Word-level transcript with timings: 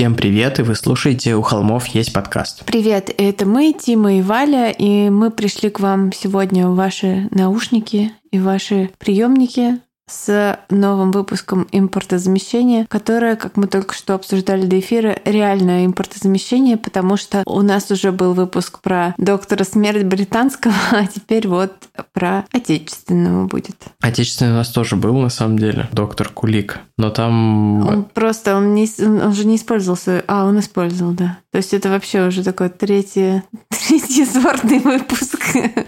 Всем 0.00 0.14
привет, 0.14 0.58
и 0.58 0.62
вы 0.62 0.76
слушаете 0.76 1.36
«У 1.36 1.42
холмов 1.42 1.86
есть 1.88 2.14
подкаст». 2.14 2.64
Привет, 2.64 3.14
это 3.18 3.44
мы, 3.44 3.74
Тима 3.74 4.14
и 4.14 4.22
Валя, 4.22 4.70
и 4.70 5.10
мы 5.10 5.30
пришли 5.30 5.68
к 5.68 5.78
вам 5.78 6.10
сегодня 6.10 6.68
в 6.68 6.74
ваши 6.74 7.28
наушники 7.32 8.10
и 8.30 8.38
ваши 8.38 8.88
приемники 8.96 9.78
с 10.10 10.58
новым 10.68 11.10
выпуском 11.12 11.66
импортозамещения, 11.72 12.86
которое, 12.88 13.36
как 13.36 13.56
мы 13.56 13.66
только 13.66 13.94
что 13.94 14.14
обсуждали 14.14 14.66
до 14.66 14.78
эфира, 14.78 15.16
реальное 15.24 15.86
импортозамещение, 15.86 16.76
потому 16.76 17.16
что 17.16 17.42
у 17.46 17.62
нас 17.62 17.90
уже 17.90 18.12
был 18.12 18.34
выпуск 18.34 18.80
про 18.80 19.14
доктора 19.18 19.64
смерть 19.64 20.04
британского, 20.04 20.74
а 20.92 21.06
теперь 21.06 21.46
вот 21.48 21.72
про 22.12 22.44
отечественного 22.52 23.46
будет. 23.46 23.76
Отечественный 24.00 24.52
у 24.52 24.56
нас 24.56 24.68
тоже 24.70 24.96
был, 24.96 25.16
на 25.18 25.30
самом 25.30 25.58
деле, 25.58 25.88
доктор 25.92 26.28
Кулик, 26.28 26.80
но 26.98 27.10
там... 27.10 27.86
Он 27.86 28.04
просто, 28.04 28.56
он, 28.56 28.74
не, 28.74 28.88
он 28.98 29.32
же 29.32 29.46
не 29.46 29.56
использовался, 29.56 30.24
а, 30.26 30.44
он 30.44 30.58
использовал, 30.58 31.12
да. 31.12 31.38
То 31.52 31.58
есть 31.58 31.74
это 31.74 31.88
вообще 31.88 32.26
уже 32.26 32.44
такой 32.44 32.68
третий, 32.68 33.42
третий 33.68 34.24
сортный 34.24 34.78
выпуск. 34.78 35.40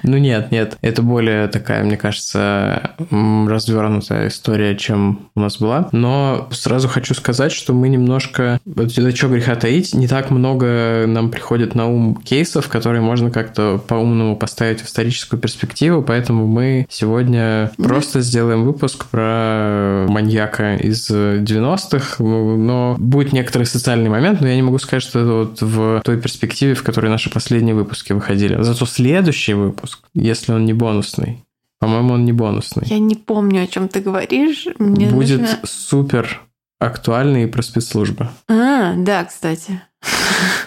Ну 0.02 0.16
нет, 0.16 0.50
нет, 0.50 0.76
это 0.80 1.02
более 1.02 1.46
такая, 1.46 1.84
мне 1.84 1.96
кажется, 1.96 2.96
развернутая 3.10 4.28
история, 4.28 4.76
чем 4.76 5.30
у 5.36 5.40
нас 5.40 5.58
была. 5.58 5.88
Но 5.92 6.48
сразу 6.50 6.88
хочу 6.88 7.14
сказать, 7.14 7.52
что 7.52 7.74
мы 7.74 7.88
немножко, 7.88 8.58
вот 8.64 8.90
что 8.92 9.28
греха 9.28 9.54
таить, 9.54 9.94
не 9.94 10.08
так 10.08 10.30
много 10.30 11.04
нам 11.06 11.30
приходит 11.30 11.76
на 11.76 11.86
ум 11.86 12.16
кейсов, 12.16 12.68
которые 12.68 13.00
можно 13.00 13.30
как-то 13.30 13.80
по-умному 13.86 14.36
поставить 14.36 14.80
в 14.80 14.86
историческую 14.86 15.38
перспективу, 15.38 16.02
поэтому 16.02 16.48
мы 16.48 16.86
сегодня 16.90 17.70
просто 17.76 18.20
сделаем 18.20 18.64
выпуск 18.64 19.06
про 19.06 20.06
маньяка 20.08 20.74
из 20.74 21.08
90-х, 21.08 22.22
но 22.22 22.96
будет 22.98 23.32
некоторый 23.32 23.64
социальный 23.64 24.10
момент, 24.10 24.40
но 24.40 24.48
я 24.48 24.56
не 24.56 24.62
могу 24.62 24.78
сказать, 24.78 25.04
что 25.04 25.20
это 25.20 25.32
вот 25.32 25.51
в 25.60 26.00
той 26.04 26.20
перспективе, 26.20 26.74
в 26.74 26.82
которой 26.82 27.10
наши 27.10 27.30
последние 27.30 27.74
выпуски 27.74 28.12
выходили. 28.12 28.62
Зато 28.62 28.86
следующий 28.86 29.54
выпуск, 29.54 30.00
если 30.14 30.52
он 30.52 30.64
не 30.64 30.72
бонусный, 30.72 31.44
по-моему, 31.78 32.14
он 32.14 32.24
не 32.24 32.32
бонусный. 32.32 32.84
Я 32.86 32.98
не 32.98 33.16
помню, 33.16 33.64
о 33.64 33.66
чем 33.66 33.88
ты 33.88 34.00
говоришь. 34.00 34.68
Мне 34.78 35.08
Будет 35.08 35.40
нужно... 35.40 35.58
супер 35.64 36.40
актуальный 36.78 37.48
про 37.48 37.62
спецслужбы. 37.62 38.28
А, 38.48 38.94
да, 38.96 39.24
кстати. 39.24 39.82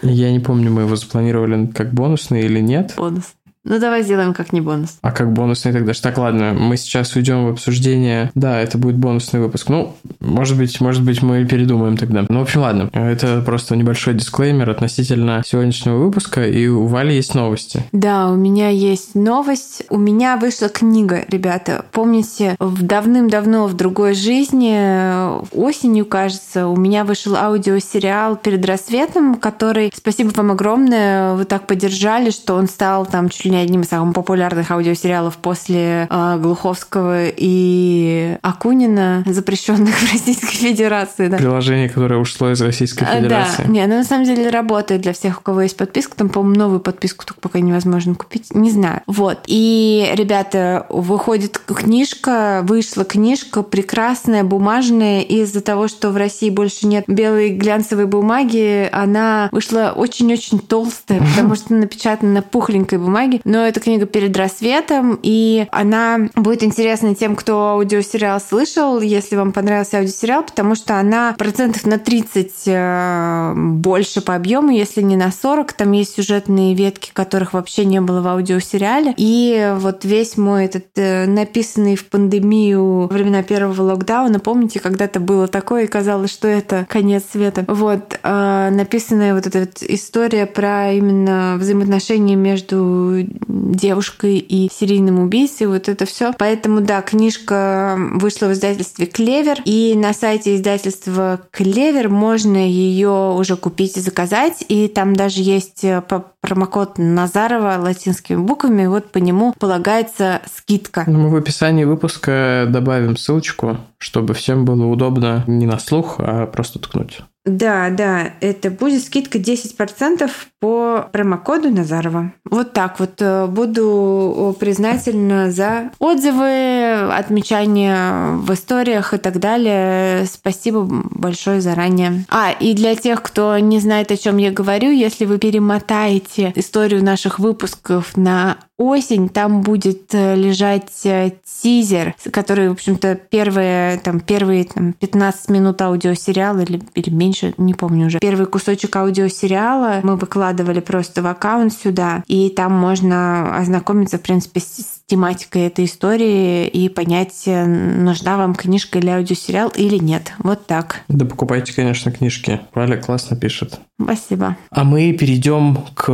Я 0.01 0.31
не 0.31 0.39
помню, 0.39 0.71
мы 0.71 0.81
его 0.81 0.95
запланировали 0.95 1.67
как 1.67 1.93
бонусный 1.93 2.43
или 2.45 2.59
нет. 2.59 2.93
Бонус. 2.97 3.33
Ну, 3.65 3.79
давай 3.79 4.03
сделаем 4.03 4.33
как 4.33 4.53
не 4.53 4.61
бонус. 4.61 4.97
А 5.01 5.11
как 5.11 5.33
бонусный 5.33 5.73
тогда? 5.73 5.91
Так, 5.99 6.19
ладно, 6.19 6.53
мы 6.53 6.77
сейчас 6.77 7.15
уйдем 7.15 7.45
в 7.45 7.49
обсуждение. 7.49 8.31
Да, 8.35 8.59
это 8.59 8.77
будет 8.77 8.95
бонусный 8.95 9.39
выпуск. 9.39 9.69
Ну, 9.69 9.95
может 10.19 10.55
быть, 10.55 10.79
может 10.79 11.03
быть, 11.03 11.23
мы 11.23 11.43
передумаем 11.45 11.97
тогда. 11.97 12.25
Ну, 12.29 12.39
в 12.39 12.43
общем, 12.43 12.61
ладно. 12.61 12.89
Это 12.93 13.41
просто 13.43 13.75
небольшой 13.75 14.13
дисклеймер 14.13 14.69
относительно 14.69 15.41
сегодняшнего 15.43 15.97
выпуска. 15.97 16.45
И 16.45 16.67
у 16.67 16.85
Вали 16.85 17.15
есть 17.15 17.33
новости. 17.33 17.83
Да, 17.91 18.29
у 18.29 18.35
меня 18.35 18.69
есть 18.69 19.15
новость. 19.15 19.83
У 19.89 19.97
меня 19.97 20.37
вышла 20.37 20.69
книга, 20.69 21.25
ребята. 21.27 21.85
Помните, 21.91 22.55
в 22.59 22.83
давным-давно 22.83 23.65
в 23.65 23.73
другой 23.73 24.13
жизни, 24.13 25.39
осенью, 25.55 26.05
кажется, 26.05 26.67
у 26.67 26.75
меня 26.75 27.03
вышел 27.03 27.35
аудиосериал 27.35 28.35
«Перед 28.35 28.63
рассветом», 28.63 29.35
который, 29.35 29.91
спасибо 29.95 30.29
вам 30.35 30.51
огромное, 30.51 31.33
вы 31.33 31.45
так 31.45 31.65
поддержали, 31.65 32.29
что 32.29 32.53
он 32.53 32.67
стал 32.67 33.07
там 33.07 33.29
чуть 33.29 33.45
ли 33.45 33.54
не 33.55 33.61
одним 33.61 33.81
из 33.81 33.89
самых 33.89 34.13
популярных 34.13 34.71
аудиосериалов 34.71 35.37
после 35.37 36.07
э, 36.09 36.37
Глуховского 36.39 37.27
и 37.27 38.37
Акунина, 38.41 39.23
запрещенных 39.25 39.95
в 39.99 40.11
Российской 40.11 40.55
Федерации. 40.55 41.27
Да. 41.27 41.37
Приложение, 41.37 41.89
которое 41.89 42.19
ушло 42.19 42.51
из 42.51 42.61
Российской 42.61 43.05
а, 43.05 43.17
Федерации. 43.17 43.63
Да, 43.63 43.69
не, 43.69 43.85
ну 43.87 43.95
на 43.95 44.03
самом 44.03 44.25
деле 44.25 44.49
работает 44.49 45.01
для 45.01 45.13
всех, 45.13 45.39
у 45.39 45.41
кого 45.41 45.61
есть 45.61 45.77
подписка. 45.77 46.15
Там, 46.15 46.29
по-моему, 46.29 46.59
новую 46.59 46.79
подписку 46.79 47.25
только 47.25 47.39
пока 47.39 47.59
невозможно 47.59 48.15
купить. 48.15 48.53
Не 48.53 48.71
знаю. 48.71 49.01
Вот. 49.07 49.39
И, 49.47 50.11
ребята, 50.13 50.85
выходит 50.89 51.57
книжка, 51.57 52.61
вышла 52.63 53.05
книжка 53.05 53.63
прекрасная, 53.63 54.43
бумажная. 54.43 55.21
Из-за 55.21 55.61
того, 55.61 55.87
что 55.87 56.11
в 56.11 56.17
России 56.17 56.49
больше 56.49 56.87
нет 56.87 57.05
белой 57.07 57.49
глянцевой 57.49 58.05
бумаги, 58.05 58.89
она 58.91 59.49
вышла 59.51 59.93
очень-очень 59.95 60.59
толстая, 60.59 61.21
потому 61.35 61.55
что 61.55 61.73
напечатана 61.73 62.33
на 62.33 62.41
пухленькой 62.41 62.99
бумаге 62.99 63.41
но 63.45 63.65
это 63.65 63.79
книга 63.79 64.05
перед 64.07 64.35
рассветом, 64.35 65.19
и 65.21 65.67
она 65.71 66.27
будет 66.35 66.63
интересна 66.63 67.15
тем, 67.15 67.35
кто 67.35 67.69
аудиосериал 67.69 68.41
слышал, 68.41 68.99
если 68.99 69.35
вам 69.35 69.53
понравился 69.53 69.99
аудиосериал, 69.99 70.43
потому 70.43 70.75
что 70.75 70.99
она 70.99 71.33
процентов 71.37 71.85
на 71.85 71.99
30 71.99 72.63
э, 72.65 73.53
больше 73.55 74.21
по 74.21 74.35
объему, 74.35 74.71
если 74.71 75.01
не 75.01 75.15
на 75.15 75.31
40. 75.31 75.73
Там 75.73 75.91
есть 75.91 76.15
сюжетные 76.15 76.73
ветки, 76.73 77.11
которых 77.13 77.53
вообще 77.53 77.85
не 77.85 78.01
было 78.01 78.21
в 78.21 78.27
аудиосериале. 78.27 79.13
И 79.15 79.73
вот 79.77 80.03
весь 80.05 80.37
мой 80.37 80.65
этот 80.65 80.85
э, 80.95 81.27
написанный 81.27 81.95
в 81.95 82.05
пандемию 82.05 83.07
времена 83.07 83.43
первого 83.43 83.79
локдауна, 83.83 84.39
помните, 84.39 84.79
когда-то 84.79 85.19
было 85.19 85.47
такое, 85.47 85.83
и 85.83 85.87
казалось, 85.87 86.31
что 86.31 86.47
это 86.47 86.87
конец 86.89 87.23
света. 87.31 87.63
Вот, 87.67 88.19
э, 88.23 88.69
написанная 88.71 89.35
вот 89.35 89.45
эта 89.45 89.59
вот 89.59 89.83
история 89.83 90.47
про 90.47 90.91
именно 90.91 91.57
взаимоотношения 91.59 92.35
между 92.35 93.23
девушкой 93.47 94.37
и 94.37 94.69
серийным 94.71 95.19
убийцей, 95.19 95.67
вот 95.67 95.89
это 95.89 96.05
все. 96.05 96.33
Поэтому, 96.37 96.81
да, 96.81 97.01
книжка 97.01 97.95
вышла 97.97 98.47
в 98.47 98.53
издательстве 98.53 99.05
Клевер, 99.05 99.57
и 99.65 99.93
на 99.95 100.13
сайте 100.13 100.55
издательства 100.55 101.41
Клевер 101.51 102.09
можно 102.09 102.57
ее 102.57 103.33
уже 103.37 103.55
купить 103.55 103.97
и 103.97 104.01
заказать, 104.01 104.65
и 104.67 104.87
там 104.87 105.15
даже 105.15 105.41
есть 105.41 105.83
э, 105.83 106.01
промокод 106.41 106.97
Назарова 106.97 107.77
латинскими 107.79 108.37
буквами, 108.37 108.85
вот 108.85 109.11
по 109.11 109.17
нему 109.17 109.53
полагается 109.59 110.41
скидка. 110.53 111.03
Ну, 111.07 111.19
мы 111.19 111.29
в 111.29 111.35
описании 111.35 111.83
выпуска 111.83 112.65
добавим 112.69 113.17
ссылочку, 113.17 113.77
чтобы 113.97 114.33
всем 114.33 114.65
было 114.65 114.85
удобно 114.85 115.43
не 115.47 115.65
на 115.65 115.79
слух, 115.79 116.15
а 116.19 116.45
просто 116.45 116.79
ткнуть. 116.79 117.21
Да, 117.45 117.91
да, 117.91 118.33
это 118.41 118.71
будет 118.71 119.03
скидка 119.03 119.37
10% 119.37 120.29
по 120.59 121.07
промокоду 121.11 121.69
Назарова. 121.69 122.33
Вот 122.49 122.73
так 122.73 122.99
вот. 122.99 123.21
Э, 123.21 123.45
буду 123.45 124.55
признательна 124.59 125.51
за 125.51 125.91
отзывы, 125.99 127.07
отмечания 127.13 128.31
в 128.37 128.51
историях 128.51 129.13
и 129.13 129.17
так 129.17 129.39
далее. 129.39 130.25
Спасибо 130.25 130.81
большое 130.83 131.61
заранее. 131.61 132.25
А, 132.29 132.51
и 132.51 132.73
для 132.73 132.95
тех, 132.95 133.21
кто 133.21 133.59
не 133.59 133.79
знает, 133.79 134.11
о 134.11 134.17
чем 134.17 134.37
я 134.37 134.51
говорю, 134.51 134.89
если 134.89 135.25
вы 135.25 135.37
перемотаете 135.37 136.51
историю 136.55 137.03
наших 137.03 137.37
выпусков 137.37 138.17
на 138.17 138.57
осень, 138.77 139.29
там 139.29 139.61
будет 139.61 140.13
э, 140.13 140.35
лежать 140.35 141.05
э, 141.05 141.31
тизер, 141.45 142.13
который, 142.31 142.69
в 142.69 142.73
общем-то, 142.73 143.15
первые, 143.15 143.97
там, 143.99 144.19
первые 144.19 144.65
там, 144.65 144.93
15 144.93 145.49
минут 145.49 145.81
аудиосериала 145.81 146.59
или, 146.59 146.81
или 146.93 147.09
меньше, 147.09 147.34
не 147.57 147.73
помню 147.73 148.07
уже. 148.07 148.19
Первый 148.19 148.45
кусочек 148.45 148.95
аудиосериала 148.95 149.99
мы 150.03 150.15
выкладывали 150.15 150.79
просто 150.79 151.21
в 151.21 151.27
аккаунт 151.27 151.73
сюда, 151.73 152.23
и 152.27 152.49
там 152.49 152.73
можно 152.73 153.57
ознакомиться, 153.57 154.17
в 154.17 154.21
принципе, 154.21 154.59
с 154.59 155.01
тематикой 155.07 155.63
этой 155.63 155.85
истории 155.85 156.67
и 156.67 156.89
понять, 156.89 157.43
э, 157.45 157.65
нужна 157.65 158.37
вам 158.37 158.55
книжка 158.55 158.99
или 158.99 159.09
аудиосериал 159.09 159.69
или 159.69 159.97
нет. 159.97 160.33
Вот 160.39 160.65
так. 160.65 161.01
Да 161.07 161.25
покупайте, 161.25 161.73
конечно, 161.73 162.11
книжки. 162.11 162.61
Валя 162.73 162.97
классно 162.97 163.37
пишет. 163.37 163.79
Спасибо. 164.01 164.57
А 164.71 164.83
мы 164.83 165.13
перейдем 165.13 165.77
к 165.93 166.09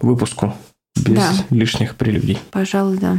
выпуску 0.00 0.54
без 0.96 1.16
да. 1.16 1.32
лишних 1.50 1.96
прелюдий. 1.96 2.38
Пожалуй, 2.50 2.98
да. 2.98 3.18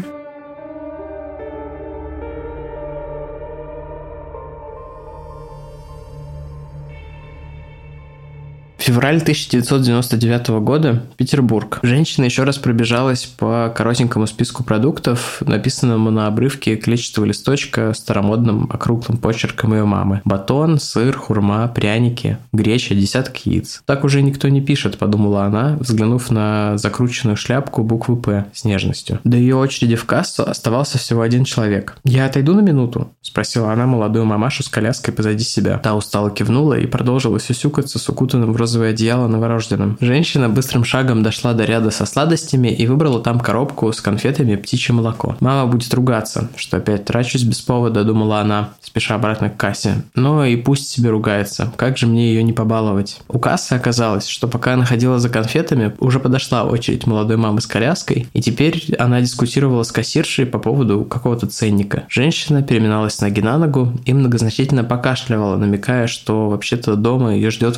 Февраль 8.89 9.18
1999 9.18 10.47
года, 10.63 11.03
Петербург. 11.15 11.77
Женщина 11.83 12.25
еще 12.25 12.44
раз 12.44 12.57
пробежалась 12.57 13.24
по 13.25 13.71
коротенькому 13.77 14.25
списку 14.25 14.63
продуктов, 14.63 15.44
написанному 15.45 16.09
на 16.09 16.25
обрывке 16.25 16.75
клетчатого 16.75 17.25
листочка 17.25 17.94
старомодным 17.94 18.68
округлым 18.74 19.19
почерком 19.19 19.75
ее 19.75 19.86
мамы. 19.86 20.24
Батон, 20.25 20.80
сыр, 20.80 21.15
хурма, 21.15 21.68
пряники, 21.68 22.39
греча, 22.51 22.95
десяток 22.95 23.38
яиц. 23.45 23.83
Так 23.86 24.03
уже 24.03 24.24
никто 24.24 24.50
не 24.50 24.59
пишет, 24.59 24.97
подумала 24.97 25.44
она, 25.44 25.77
взглянув 25.80 26.31
на 26.31 26.75
закрученную 26.80 27.38
шляпку 27.38 27.83
буквы 27.83 28.15
«П» 28.15 28.45
с 28.53 28.65
нежностью. 28.65 29.19
До 29.24 29.38
ее 29.38 29.56
очереди 29.56 29.97
в 29.97 30.06
кассу 30.06 30.50
оставался 30.50 30.97
всего 30.97 31.21
один 31.21 31.44
человек. 31.44 31.95
«Я 32.06 32.25
отойду 32.25 32.56
на 32.56 32.62
минуту?»– 32.62 33.12
спросила 33.21 33.71
она 33.71 33.85
молодую 33.85 34.25
мамашу 34.25 34.63
с 34.63 34.68
коляской 34.68 35.13
позади 35.13 35.44
себя. 35.44 35.77
Та 35.77 35.94
устало 35.94 36.31
кивнула 36.31 36.74
и 36.74 36.88
продолжила 36.88 37.39
сюсюкаться 37.39 38.00
с 38.00 38.09
укутанным 38.09 38.51
в 38.51 38.57
розовое 38.79 38.91
одеяло 38.91 39.27
новорожденным. 39.27 39.97
Женщина 39.99 40.49
быстрым 40.49 40.83
шагом 40.83 41.21
дошла 41.23 41.53
до 41.53 41.65
ряда 41.65 41.91
со 41.91 42.05
сладостями 42.05 42.69
и 42.69 42.87
выбрала 42.87 43.19
там 43.21 43.39
коробку 43.39 43.91
с 43.91 44.01
конфетами 44.01 44.55
«Птичье 44.55 44.95
молоко». 44.95 45.35
Мама 45.41 45.69
будет 45.69 45.93
ругаться, 45.93 46.49
что 46.55 46.77
опять 46.77 47.05
трачусь 47.05 47.43
без 47.43 47.59
повода, 47.59 48.03
думала 48.03 48.39
она, 48.39 48.69
спеша 48.81 49.15
обратно 49.15 49.49
к 49.49 49.57
кассе. 49.57 50.03
Но 50.15 50.45
и 50.45 50.55
пусть 50.55 50.87
себе 50.87 51.09
ругается, 51.09 51.71
как 51.75 51.97
же 51.97 52.07
мне 52.07 52.29
ее 52.29 52.43
не 52.43 52.53
побаловать. 52.53 53.19
У 53.27 53.39
кассы 53.39 53.73
оказалось, 53.73 54.27
что 54.27 54.47
пока 54.47 54.73
она 54.73 54.85
ходила 54.85 55.19
за 55.19 55.29
конфетами, 55.29 55.93
уже 55.99 56.19
подошла 56.19 56.63
очередь 56.63 57.05
молодой 57.05 57.37
мамы 57.37 57.61
с 57.61 57.67
коляской, 57.67 58.27
и 58.33 58.41
теперь 58.41 58.95
она 58.97 59.21
дискутировала 59.21 59.83
с 59.83 59.91
кассиршей 59.91 60.45
по 60.45 60.59
поводу 60.59 61.03
какого-то 61.03 61.47
ценника. 61.47 62.03
Женщина 62.07 62.63
переминалась 62.63 63.19
ноги 63.19 63.41
на 63.41 63.57
ногу 63.57 63.91
и 64.05 64.13
многозначительно 64.13 64.83
покашливала, 64.83 65.57
намекая, 65.57 66.07
что 66.07 66.49
вообще-то 66.49 66.95
дома 66.95 67.35
ее 67.35 67.51
ждет 67.51 67.77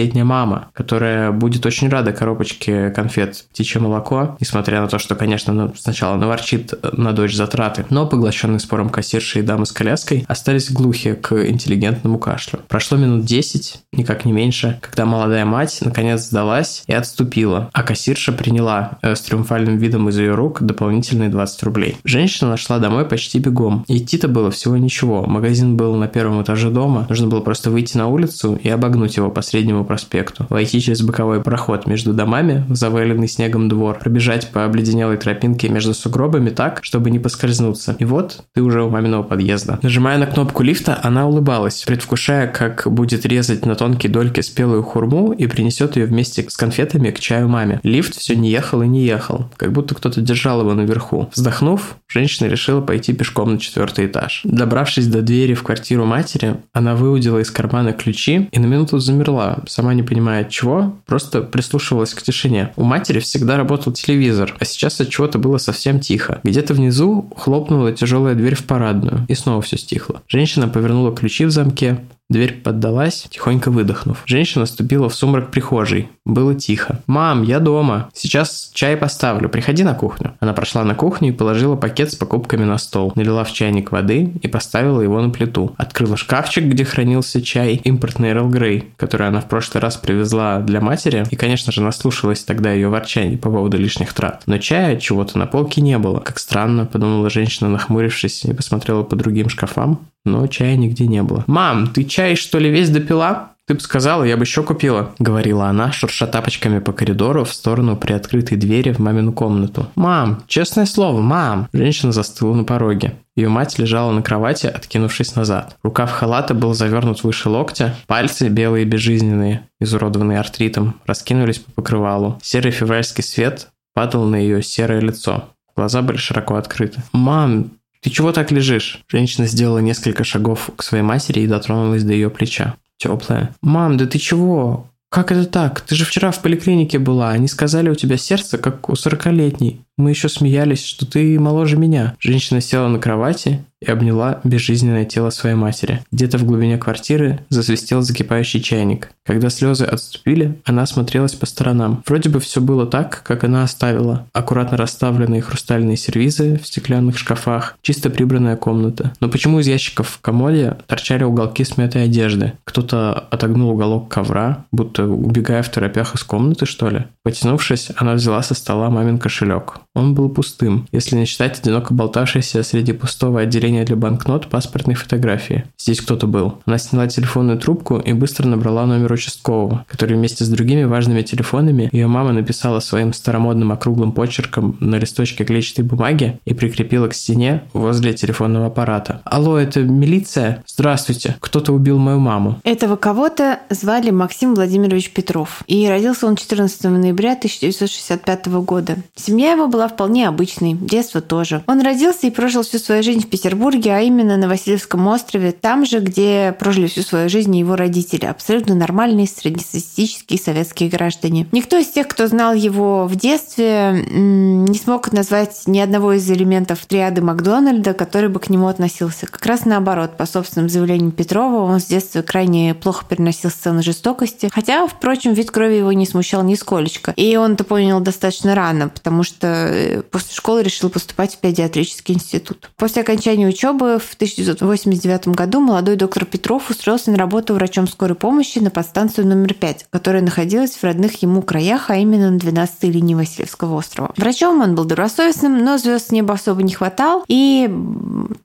86-летняя 0.00 0.24
мама, 0.24 0.70
которая 0.72 1.30
будет 1.32 1.66
очень 1.66 1.88
рада 1.88 2.12
коробочке 2.12 2.90
конфет 2.90 3.44
«Птичье 3.50 3.80
молоко», 3.80 4.36
несмотря 4.40 4.80
на 4.80 4.88
то, 4.88 4.98
что, 4.98 5.14
конечно, 5.14 5.52
ну, 5.52 5.72
сначала 5.76 6.16
наворчит 6.16 6.74
на 6.96 7.12
дочь 7.12 7.34
затраты, 7.34 7.84
но 7.90 8.06
поглощенные 8.06 8.60
спором 8.60 8.88
кассирши 8.88 9.40
и 9.40 9.42
дамы 9.42 9.66
с 9.66 9.72
коляской 9.72 10.24
остались 10.28 10.70
глухи 10.70 11.12
к 11.12 11.32
интеллигентному 11.46 12.18
кашлю. 12.18 12.60
Прошло 12.68 12.96
минут 12.96 13.24
10, 13.24 13.82
никак 13.92 14.24
не 14.24 14.32
меньше, 14.32 14.78
когда 14.80 15.04
молодая 15.04 15.44
мать 15.44 15.78
наконец 15.82 16.22
сдалась 16.22 16.84
и 16.86 16.92
отступила, 16.92 17.70
а 17.72 17.82
кассирша 17.82 18.32
приняла 18.32 18.98
э, 19.02 19.14
с 19.14 19.20
триумфальным 19.20 19.76
видом 19.78 20.08
из 20.08 20.18
ее 20.18 20.34
рук 20.34 20.62
дополнительные 20.62 21.28
20 21.28 21.62
рублей. 21.64 21.96
Женщина 22.04 22.50
нашла 22.50 22.78
домой 22.78 23.04
почти 23.04 23.38
бегом. 23.38 23.84
Идти-то 23.88 24.28
было 24.28 24.50
всего 24.50 24.76
ничего. 24.76 25.24
Магазин 25.26 25.76
был 25.76 25.94
на 25.94 26.08
первом 26.08 26.42
этаже 26.42 26.70
дома. 26.70 27.06
Нужно 27.08 27.28
было 27.28 27.40
просто 27.40 27.70
выйти 27.70 27.96
на 27.96 28.08
улицу 28.08 28.58
и 28.62 28.68
обогнуть 28.68 29.16
его 29.16 29.30
по 29.30 29.42
среднему 29.42 29.79
проспекту. 29.84 30.46
Войти 30.48 30.80
через 30.80 31.02
боковой 31.02 31.40
проход 31.40 31.86
между 31.86 32.12
домами 32.12 32.64
в 32.68 32.74
заваленный 32.74 33.28
снегом 33.28 33.68
двор. 33.68 33.98
Пробежать 33.98 34.50
по 34.50 34.64
обледенелой 34.64 35.16
тропинке 35.16 35.68
между 35.68 35.94
сугробами 35.94 36.50
так, 36.50 36.80
чтобы 36.82 37.10
не 37.10 37.18
поскользнуться. 37.18 37.96
И 37.98 38.04
вот 38.04 38.44
ты 38.54 38.62
уже 38.62 38.82
у 38.82 38.90
маминого 38.90 39.22
подъезда. 39.22 39.78
Нажимая 39.82 40.18
на 40.18 40.26
кнопку 40.26 40.62
лифта, 40.62 40.98
она 41.02 41.26
улыбалась, 41.26 41.82
предвкушая, 41.84 42.46
как 42.46 42.86
будет 42.86 43.26
резать 43.26 43.66
на 43.66 43.74
тонкие 43.74 44.12
дольки 44.12 44.40
спелую 44.40 44.82
хурму 44.82 45.32
и 45.32 45.46
принесет 45.46 45.96
ее 45.96 46.06
вместе 46.06 46.48
с 46.48 46.56
конфетами 46.56 47.10
к 47.10 47.20
чаю 47.20 47.48
маме. 47.48 47.80
Лифт 47.82 48.16
все 48.16 48.36
не 48.36 48.50
ехал 48.50 48.82
и 48.82 48.88
не 48.88 49.04
ехал, 49.04 49.50
как 49.56 49.72
будто 49.72 49.94
кто-то 49.94 50.20
держал 50.20 50.60
его 50.60 50.74
наверху. 50.74 51.28
Вздохнув, 51.34 51.96
женщина 52.08 52.48
решила 52.48 52.80
пойти 52.80 53.12
пешком 53.12 53.54
на 53.54 53.58
четвертый 53.58 54.06
этаж. 54.06 54.42
Добравшись 54.44 55.06
до 55.06 55.22
двери 55.22 55.54
в 55.54 55.62
квартиру 55.62 56.04
матери, 56.04 56.56
она 56.72 56.94
выудила 56.94 57.38
из 57.38 57.50
кармана 57.50 57.92
ключи 57.92 58.48
и 58.50 58.58
на 58.58 58.66
минуту 58.66 58.98
замерла, 58.98 59.60
сама 59.70 59.94
не 59.94 60.02
понимая 60.02 60.44
чего, 60.44 60.96
просто 61.06 61.42
прислушивалась 61.42 62.14
к 62.14 62.22
тишине. 62.22 62.72
У 62.76 62.82
матери 62.82 63.20
всегда 63.20 63.56
работал 63.56 63.92
телевизор, 63.92 64.54
а 64.58 64.64
сейчас 64.64 65.00
от 65.00 65.08
чего-то 65.08 65.38
было 65.38 65.58
совсем 65.58 66.00
тихо. 66.00 66.40
Где-то 66.42 66.74
внизу 66.74 67.32
хлопнула 67.36 67.92
тяжелая 67.92 68.34
дверь 68.34 68.56
в 68.56 68.64
парадную, 68.64 69.24
и 69.28 69.34
снова 69.34 69.62
все 69.62 69.78
стихло. 69.78 70.22
Женщина 70.26 70.68
повернула 70.68 71.14
ключи 71.14 71.44
в 71.44 71.50
замке, 71.50 72.00
Дверь 72.30 72.60
поддалась, 72.62 73.26
тихонько 73.28 73.72
выдохнув. 73.72 74.22
Женщина 74.24 74.64
ступила 74.64 75.08
в 75.08 75.14
сумрак 75.16 75.50
прихожей. 75.50 76.08
Было 76.24 76.54
тихо. 76.54 77.00
«Мам, 77.08 77.42
я 77.42 77.58
дома. 77.58 78.08
Сейчас 78.14 78.70
чай 78.72 78.96
поставлю. 78.96 79.48
Приходи 79.48 79.82
на 79.82 79.94
кухню». 79.94 80.34
Она 80.38 80.52
прошла 80.52 80.84
на 80.84 80.94
кухню 80.94 81.30
и 81.30 81.32
положила 81.32 81.74
пакет 81.74 82.12
с 82.12 82.14
покупками 82.14 82.62
на 82.62 82.78
стол. 82.78 83.12
Налила 83.16 83.42
в 83.42 83.52
чайник 83.52 83.90
воды 83.90 84.32
и 84.40 84.46
поставила 84.46 85.00
его 85.00 85.20
на 85.20 85.30
плиту. 85.30 85.74
Открыла 85.76 86.16
шкафчик, 86.16 86.64
где 86.66 86.84
хранился 86.84 87.42
чай, 87.42 87.80
импортный 87.82 88.30
Эрл 88.30 88.48
Грей, 88.48 88.92
который 88.96 89.26
она 89.26 89.40
в 89.40 89.48
прошлый 89.48 89.82
раз 89.82 89.96
привезла 89.96 90.60
для 90.60 90.80
матери. 90.80 91.26
И, 91.30 91.36
конечно 91.36 91.72
же, 91.72 91.82
наслушалась 91.82 92.44
тогда 92.44 92.70
ее 92.70 92.90
ворчаний 92.90 93.38
по 93.38 93.50
поводу 93.50 93.76
лишних 93.76 94.12
трат. 94.14 94.44
Но 94.46 94.58
чая 94.58 95.00
чего-то 95.00 95.36
на 95.36 95.46
полке 95.46 95.80
не 95.80 95.98
было. 95.98 96.20
Как 96.20 96.38
странно, 96.38 96.86
подумала 96.86 97.28
женщина, 97.28 97.68
нахмурившись, 97.68 98.44
и 98.44 98.54
посмотрела 98.54 99.02
по 99.02 99.16
другим 99.16 99.48
шкафам 99.48 99.98
но 100.24 100.46
чая 100.46 100.76
нигде 100.76 101.06
не 101.06 101.22
было. 101.22 101.44
«Мам, 101.46 101.88
ты 101.88 102.04
чай, 102.04 102.36
что 102.36 102.58
ли, 102.58 102.70
весь 102.70 102.90
допила?» 102.90 103.50
«Ты 103.70 103.74
бы 103.74 103.80
сказала, 103.80 104.24
я 104.24 104.36
бы 104.36 104.42
еще 104.42 104.64
купила»,— 104.64 105.14
говорила 105.20 105.66
она, 105.66 105.92
шурша 105.92 106.26
тапочками 106.26 106.80
по 106.80 106.92
коридору 106.92 107.44
в 107.44 107.54
сторону 107.54 107.96
приоткрытой 107.96 108.58
двери 108.58 108.90
в 108.90 108.98
мамину 108.98 109.32
комнату. 109.32 109.86
«Мам, 109.94 110.42
честное 110.48 110.86
слово, 110.86 111.20
мам!» 111.20 111.68
Женщина 111.72 112.10
застыла 112.10 112.52
на 112.52 112.64
пороге. 112.64 113.14
Ее 113.36 113.48
мать 113.48 113.78
лежала 113.78 114.10
на 114.10 114.22
кровати, 114.22 114.66
откинувшись 114.66 115.36
назад. 115.36 115.76
Рукав 115.84 116.10
халата 116.10 116.52
был 116.52 116.74
завернут 116.74 117.22
выше 117.22 117.48
локтя, 117.48 117.94
пальцы, 118.08 118.48
белые 118.48 118.84
безжизненные, 118.84 119.68
изуродованные 119.78 120.40
артритом, 120.40 120.96
раскинулись 121.06 121.60
по 121.60 121.70
покрывалу. 121.70 122.40
Серый 122.42 122.72
февральский 122.72 123.22
свет 123.22 123.68
падал 123.94 124.24
на 124.24 124.34
ее 124.34 124.64
серое 124.64 125.00
лицо. 125.00 125.44
Глаза 125.76 126.02
были 126.02 126.16
широко 126.16 126.56
открыты. 126.56 127.02
«Мам, 127.12 127.70
«Ты 128.02 128.10
чего 128.10 128.32
так 128.32 128.50
лежишь?» 128.50 129.02
Женщина 129.08 129.46
сделала 129.46 129.78
несколько 129.78 130.24
шагов 130.24 130.70
к 130.76 130.82
своей 130.82 131.02
матери 131.04 131.40
и 131.40 131.46
дотронулась 131.46 132.04
до 132.04 132.12
ее 132.12 132.30
плеча. 132.30 132.76
Теплая. 132.96 133.54
«Мам, 133.62 133.96
да 133.96 134.06
ты 134.06 134.18
чего? 134.18 134.90
Как 135.10 135.32
это 135.32 135.44
так? 135.44 135.80
Ты 135.80 135.96
же 135.96 136.04
вчера 136.04 136.30
в 136.30 136.40
поликлинике 136.40 136.98
была. 136.98 137.30
Они 137.30 137.48
сказали, 137.48 137.90
у 137.90 137.94
тебя 137.94 138.16
сердце, 138.16 138.58
как 138.58 138.88
у 138.88 138.94
сорокалетней. 138.94 139.84
Мы 140.00 140.10
еще 140.10 140.30
смеялись, 140.30 140.82
что 140.82 141.04
ты 141.04 141.38
моложе 141.38 141.76
меня». 141.76 142.16
Женщина 142.18 142.62
села 142.62 142.88
на 142.88 142.98
кровати 142.98 143.62
и 143.82 143.90
обняла 143.90 144.40
безжизненное 144.44 145.04
тело 145.04 145.30
своей 145.30 145.56
матери. 145.56 146.02
Где-то 146.12 146.38
в 146.38 146.44
глубине 146.44 146.76
квартиры 146.76 147.40
засвистел 147.48 148.02
закипающий 148.02 148.60
чайник. 148.60 149.10
Когда 149.24 149.48
слезы 149.48 149.84
отступили, 149.84 150.58
она 150.64 150.86
смотрелась 150.86 151.34
по 151.34 151.46
сторонам. 151.46 152.02
Вроде 152.06 152.28
бы 152.28 152.40
все 152.40 152.60
было 152.60 152.86
так, 152.86 153.22
как 153.22 153.44
она 153.44 153.62
оставила. 153.62 154.26
Аккуратно 154.32 154.76
расставленные 154.76 155.40
хрустальные 155.40 155.96
сервизы 155.96 156.58
в 156.62 156.66
стеклянных 156.66 157.18
шкафах, 157.18 157.78
чисто 157.80 158.10
прибранная 158.10 158.56
комната. 158.56 159.12
Но 159.20 159.28
почему 159.28 159.60
из 159.60 159.66
ящиков 159.66 160.08
в 160.08 160.20
комоде 160.20 160.76
торчали 160.86 161.24
уголки 161.24 161.64
смятой 161.64 162.04
одежды? 162.04 162.54
Кто-то 162.64 163.12
отогнул 163.30 163.70
уголок 163.70 164.08
ковра, 164.08 164.64
будто 164.72 165.06
убегая 165.06 165.62
в 165.62 165.68
торопях 165.70 166.14
из 166.14 166.22
комнаты, 166.22 166.66
что 166.66 166.90
ли? 166.90 167.04
Потянувшись, 167.22 167.90
она 167.96 168.14
взяла 168.14 168.42
со 168.42 168.54
стола 168.54 168.90
мамин 168.90 169.18
кошелек. 169.18 169.80
Он 169.94 170.14
был 170.14 170.28
пустым, 170.28 170.86
если 170.92 171.16
не 171.16 171.24
считать 171.24 171.58
одиноко 171.58 171.92
болтавшейся 171.92 172.62
среди 172.62 172.92
пустого 172.92 173.40
отделения 173.40 173.84
для 173.84 173.96
банкнот 173.96 174.48
паспортной 174.48 174.94
фотографии. 174.94 175.64
Здесь 175.78 176.00
кто-то 176.00 176.28
был. 176.28 176.58
Она 176.64 176.78
сняла 176.78 177.08
телефонную 177.08 177.58
трубку 177.58 177.98
и 177.98 178.12
быстро 178.12 178.46
набрала 178.46 178.86
номер 178.86 179.12
участкового, 179.12 179.84
который 179.88 180.16
вместе 180.16 180.44
с 180.44 180.48
другими 180.48 180.84
важными 180.84 181.22
телефонами 181.22 181.88
ее 181.90 182.06
мама 182.06 182.32
написала 182.32 182.78
своим 182.78 183.12
старомодным 183.12 183.72
округлым 183.72 184.12
почерком 184.12 184.76
на 184.78 184.94
листочке 184.96 185.44
клетчатой 185.44 185.84
бумаги 185.84 186.38
и 186.44 186.54
прикрепила 186.54 187.08
к 187.08 187.14
стене 187.14 187.64
возле 187.72 188.14
телефонного 188.14 188.66
аппарата. 188.66 189.22
«Алло, 189.24 189.58
это 189.58 189.80
милиция? 189.80 190.62
Здравствуйте. 190.68 191.36
Кто-то 191.40 191.72
убил 191.72 191.98
мою 191.98 192.20
маму». 192.20 192.60
Этого 192.62 192.94
кого-то 192.94 193.58
звали 193.70 194.10
Максим 194.10 194.54
Владимирович 194.54 195.10
Петров. 195.10 195.64
И 195.66 195.88
родился 195.88 196.28
он 196.28 196.36
14 196.36 196.84
ноября 196.84 197.32
1965 197.32 198.46
года. 198.62 198.96
Семья 199.16 199.52
его 199.52 199.66
была 199.66 199.79
была 199.80 199.88
вполне 199.88 200.28
обычной, 200.28 200.74
детство 200.74 201.22
тоже. 201.22 201.64
Он 201.66 201.80
родился 201.80 202.26
и 202.26 202.30
прожил 202.30 202.64
всю 202.64 202.78
свою 202.78 203.02
жизнь 203.02 203.22
в 203.22 203.30
Петербурге, 203.30 203.94
а 203.94 204.00
именно 204.00 204.36
на 204.36 204.46
Васильевском 204.46 205.06
острове, 205.06 205.52
там 205.52 205.86
же, 205.86 206.00
где 206.00 206.54
прожили 206.58 206.86
всю 206.86 207.00
свою 207.00 207.30
жизнь 207.30 207.56
его 207.56 207.76
родители, 207.76 208.26
абсолютно 208.26 208.74
нормальные 208.74 209.26
среднестатистические 209.26 210.38
советские 210.38 210.90
граждане. 210.90 211.46
Никто 211.50 211.78
из 211.78 211.86
тех, 211.86 212.08
кто 212.08 212.26
знал 212.26 212.52
его 212.52 213.06
в 213.06 213.16
детстве, 213.16 214.04
не 214.10 214.76
смог 214.76 215.12
назвать 215.12 215.62
ни 215.64 215.78
одного 215.78 216.12
из 216.12 216.30
элементов 216.30 216.84
триады 216.84 217.22
Макдональда, 217.22 217.94
который 217.94 218.28
бы 218.28 218.38
к 218.38 218.50
нему 218.50 218.66
относился. 218.66 219.24
Как 219.28 219.46
раз 219.46 219.64
наоборот, 219.64 220.18
по 220.18 220.26
собственным 220.26 220.68
заявлениям 220.68 221.10
Петрова, 221.10 221.62
он 221.62 221.80
с 221.80 221.86
детства 221.86 222.20
крайне 222.20 222.74
плохо 222.74 223.06
переносил 223.08 223.48
сцены 223.48 223.82
жестокости, 223.82 224.50
хотя, 224.52 224.86
впрочем, 224.86 225.32
вид 225.32 225.50
крови 225.50 225.76
его 225.76 225.92
не 225.94 226.04
смущал 226.04 226.42
нисколечко. 226.42 227.14
И 227.16 227.34
он 227.36 227.54
это 227.54 227.64
понял 227.64 228.00
достаточно 228.00 228.54
рано, 228.54 228.90
потому 228.90 229.22
что 229.22 229.69
после 230.10 230.34
школы 230.34 230.62
решил 230.62 230.90
поступать 230.90 231.34
в 231.34 231.38
педиатрический 231.38 232.14
институт. 232.14 232.70
После 232.76 233.02
окончания 233.02 233.46
учебы 233.46 233.98
в 233.98 234.14
1989 234.14 235.28
году 235.28 235.60
молодой 235.60 235.96
доктор 235.96 236.24
Петров 236.24 236.70
устроился 236.70 237.10
на 237.10 237.18
работу 237.18 237.54
врачом 237.54 237.88
скорой 237.88 238.14
помощи 238.14 238.58
на 238.58 238.70
подстанцию 238.70 239.26
номер 239.26 239.54
5, 239.54 239.86
которая 239.90 240.22
находилась 240.22 240.72
в 240.72 240.84
родных 240.84 241.22
ему 241.22 241.42
краях, 241.42 241.90
а 241.90 241.96
именно 241.96 242.30
на 242.30 242.38
12-й 242.38 242.90
линии 242.90 243.14
Васильевского 243.14 243.76
острова. 243.76 244.12
Врачом 244.16 244.60
он 244.60 244.74
был 244.74 244.84
добросовестным, 244.84 245.64
но 245.64 245.78
звезд 245.78 246.08
с 246.08 246.10
неба 246.10 246.34
особо 246.34 246.62
не 246.62 246.72
хватал, 246.72 247.24
и 247.28 247.68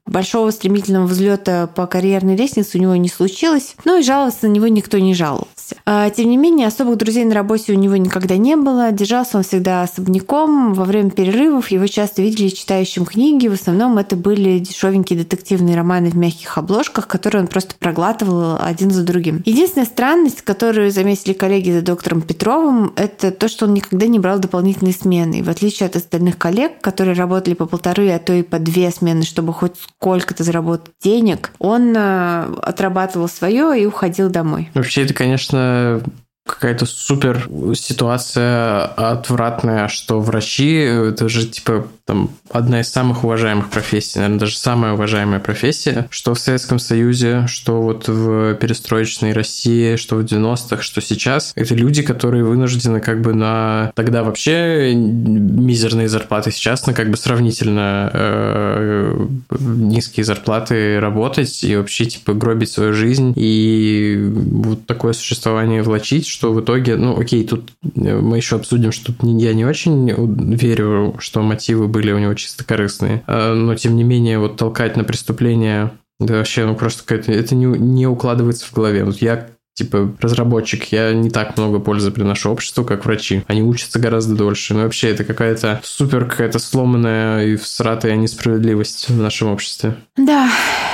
большого 0.05 0.51
стремительного 0.51 1.07
взлета 1.07 1.67
по 1.67 1.87
карьерной 1.87 2.35
лестнице 2.35 2.77
у 2.77 2.81
него 2.81 2.95
не 2.95 3.09
случилось, 3.09 3.75
но 3.85 3.97
и 3.97 4.03
жаловаться 4.03 4.47
на 4.47 4.51
него 4.51 4.67
никто 4.67 4.97
не 4.97 5.13
жаловался. 5.13 5.49
А, 5.85 6.09
тем 6.09 6.29
не 6.29 6.37
менее, 6.37 6.67
особых 6.67 6.97
друзей 6.97 7.25
на 7.25 7.33
работе 7.33 7.73
у 7.73 7.75
него 7.75 7.95
никогда 7.97 8.37
не 8.37 8.55
было, 8.55 8.91
держался 8.91 9.37
он 9.37 9.43
всегда 9.43 9.83
особняком, 9.83 10.73
во 10.73 10.85
время 10.85 11.11
перерывов 11.11 11.69
его 11.69 11.87
часто 11.87 12.21
видели 12.21 12.49
читающим 12.49 13.05
книги, 13.05 13.47
в 13.47 13.53
основном 13.53 13.97
это 13.97 14.15
были 14.15 14.59
дешевенькие 14.59 15.19
детективные 15.19 15.75
романы 15.75 16.09
в 16.09 16.17
мягких 16.17 16.57
обложках, 16.57 17.07
которые 17.07 17.43
он 17.43 17.47
просто 17.47 17.75
проглатывал 17.79 18.57
один 18.59 18.91
за 18.91 19.03
другим. 19.03 19.41
Единственная 19.45 19.87
странность, 19.87 20.41
которую 20.41 20.91
заметили 20.91 21.33
коллеги 21.33 21.71
за 21.71 21.81
доктором 21.81 22.21
Петровым, 22.21 22.93
это 22.95 23.31
то, 23.31 23.47
что 23.47 23.65
он 23.65 23.73
никогда 23.73 24.07
не 24.07 24.19
брал 24.19 24.39
дополнительные 24.39 24.93
смены. 24.93 25.39
И 25.39 25.41
в 25.41 25.49
отличие 25.49 25.87
от 25.87 25.95
остальных 25.95 26.37
коллег, 26.37 26.81
которые 26.81 27.15
работали 27.15 27.53
по 27.53 27.65
полторы, 27.65 28.09
а 28.11 28.19
то 28.19 28.33
и 28.33 28.43
по 28.43 28.59
две 28.59 28.91
смены, 28.91 29.23
чтобы 29.23 29.53
хоть 29.53 29.73
сколько-то 29.77 30.43
заработать 30.43 30.93
денег, 31.01 31.51
он 31.59 31.95
э, 31.95 32.43
отрабатывал 32.61 33.27
свое 33.27 33.81
и 33.81 33.85
уходил 33.85 34.29
домой. 34.29 34.69
Вообще, 34.73 35.03
это, 35.03 35.13
конечно, 35.13 35.54
uh, 35.55 36.01
какая-то 36.45 36.85
супер 36.85 37.49
ситуация 37.73 38.85
отвратная, 38.85 39.87
что 39.87 40.19
врачи, 40.19 40.75
это 40.75 41.27
же 41.27 41.47
типа 41.47 41.87
там 42.05 42.29
одна 42.51 42.81
из 42.81 42.89
самых 42.89 43.23
уважаемых 43.23 43.71
профессий, 43.71 44.19
наверное, 44.19 44.39
даже 44.39 44.57
самая 44.57 44.93
уважаемая 44.93 45.39
профессия, 45.39 46.07
что 46.11 46.35
в 46.35 46.39
Советском 46.39 46.77
Союзе, 46.77 47.47
что 47.47 47.81
вот 47.81 48.07
в 48.07 48.53
перестроечной 48.55 49.33
России, 49.33 49.95
что 49.95 50.17
в 50.17 50.19
90-х, 50.19 50.83
что 50.83 51.01
сейчас. 51.01 51.51
Это 51.55 51.73
люди, 51.73 52.03
которые 52.03 52.43
вынуждены 52.43 52.99
как 52.99 53.21
бы 53.21 53.33
на 53.33 53.91
тогда 53.95 54.23
вообще 54.23 54.93
мизерные 54.93 56.07
зарплаты, 56.07 56.51
сейчас 56.51 56.85
на 56.85 56.93
как 56.93 57.09
бы 57.09 57.17
сравнительно 57.17 58.11
э, 58.13 59.27
низкие 59.59 60.25
зарплаты 60.25 60.99
работать 60.99 61.63
и 61.63 61.75
вообще 61.75 62.05
типа 62.05 62.33
гробить 62.33 62.69
свою 62.69 62.93
жизнь 62.93 63.33
и 63.35 64.31
вот 64.31 64.85
такое 64.85 65.13
существование 65.13 65.81
влачить, 65.81 66.27
что 66.35 66.51
в 66.51 66.61
итоге, 66.61 66.97
ну 66.97 67.17
окей, 67.17 67.45
тут 67.47 67.71
мы 67.93 68.37
еще 68.37 68.57
обсудим, 68.57 68.91
что 68.91 69.13
тут 69.13 69.17
я 69.23 69.53
не 69.53 69.65
очень 69.65 70.09
верю, 70.55 71.15
что 71.19 71.41
мотивы 71.41 71.87
были 71.87 72.11
у 72.11 72.19
него 72.19 72.33
чисто 72.33 72.65
корыстные. 72.65 73.23
А, 73.25 73.53
но, 73.53 73.75
тем 73.75 73.95
не 73.95 74.03
менее, 74.03 74.37
вот 74.37 74.57
толкать 74.57 74.97
на 74.97 75.05
преступление, 75.05 75.91
да 76.19 76.35
вообще, 76.35 76.65
ну 76.65 76.75
просто 76.75 77.03
какая-то... 77.03 77.31
Это 77.31 77.55
не, 77.55 77.65
не 77.65 78.05
укладывается 78.05 78.65
в 78.65 78.73
голове. 78.73 79.05
Вот 79.05 79.17
я 79.17 79.47
типа 79.75 80.13
разработчик, 80.19 80.85
я 80.91 81.13
не 81.13 81.29
так 81.29 81.57
много 81.57 81.79
пользы 81.79 82.11
приношу 82.11 82.51
обществу, 82.51 82.83
как 82.83 83.05
врачи. 83.05 83.43
Они 83.47 83.61
учатся 83.61 83.99
гораздо 83.99 84.35
дольше. 84.35 84.73
Но 84.73 84.83
вообще 84.83 85.09
это 85.09 85.23
какая-то 85.23 85.81
супер 85.83 86.25
какая-то 86.25 86.59
сломанная 86.59 87.45
и 87.45 87.55
всратая 87.55 88.15
несправедливость 88.15 89.09
в 89.09 89.17
нашем 89.17 89.49
обществе. 89.49 89.95
Да, 90.17 90.49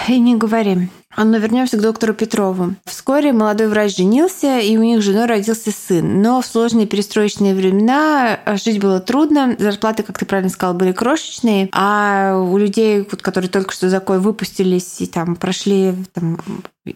и 0.08 0.20
не 0.20 0.36
говорим. 0.36 0.90
Но 1.18 1.38
вернемся 1.38 1.78
к 1.78 1.82
доктору 1.82 2.14
Петрову. 2.14 2.76
Вскоре 2.86 3.34
молодой 3.34 3.68
врач 3.68 3.98
женился, 3.98 4.60
и 4.60 4.78
у 4.78 4.84
них 4.84 5.02
с 5.02 5.06
женой 5.06 5.26
родился 5.26 5.72
сын. 5.72 6.22
Но 6.22 6.42
в 6.42 6.46
сложные 6.46 6.88
перестроечные 6.88 7.54
времена 7.54 8.40
жить 8.64 8.80
было 8.80 9.00
трудно. 9.00 9.56
Зарплаты, 9.60 10.04
как 10.04 10.18
ты 10.18 10.26
правильно 10.26 10.50
сказал, 10.50 10.74
были 10.74 10.92
крошечные. 10.92 11.70
А 11.74 12.38
у 12.38 12.58
людей, 12.58 13.04
которые 13.04 13.50
только 13.50 13.74
что 13.74 13.90
закой 13.90 14.20
выпустились 14.20 15.02
и 15.02 15.08
там 15.08 15.36
прошли 15.36 15.94
там, 16.14 16.40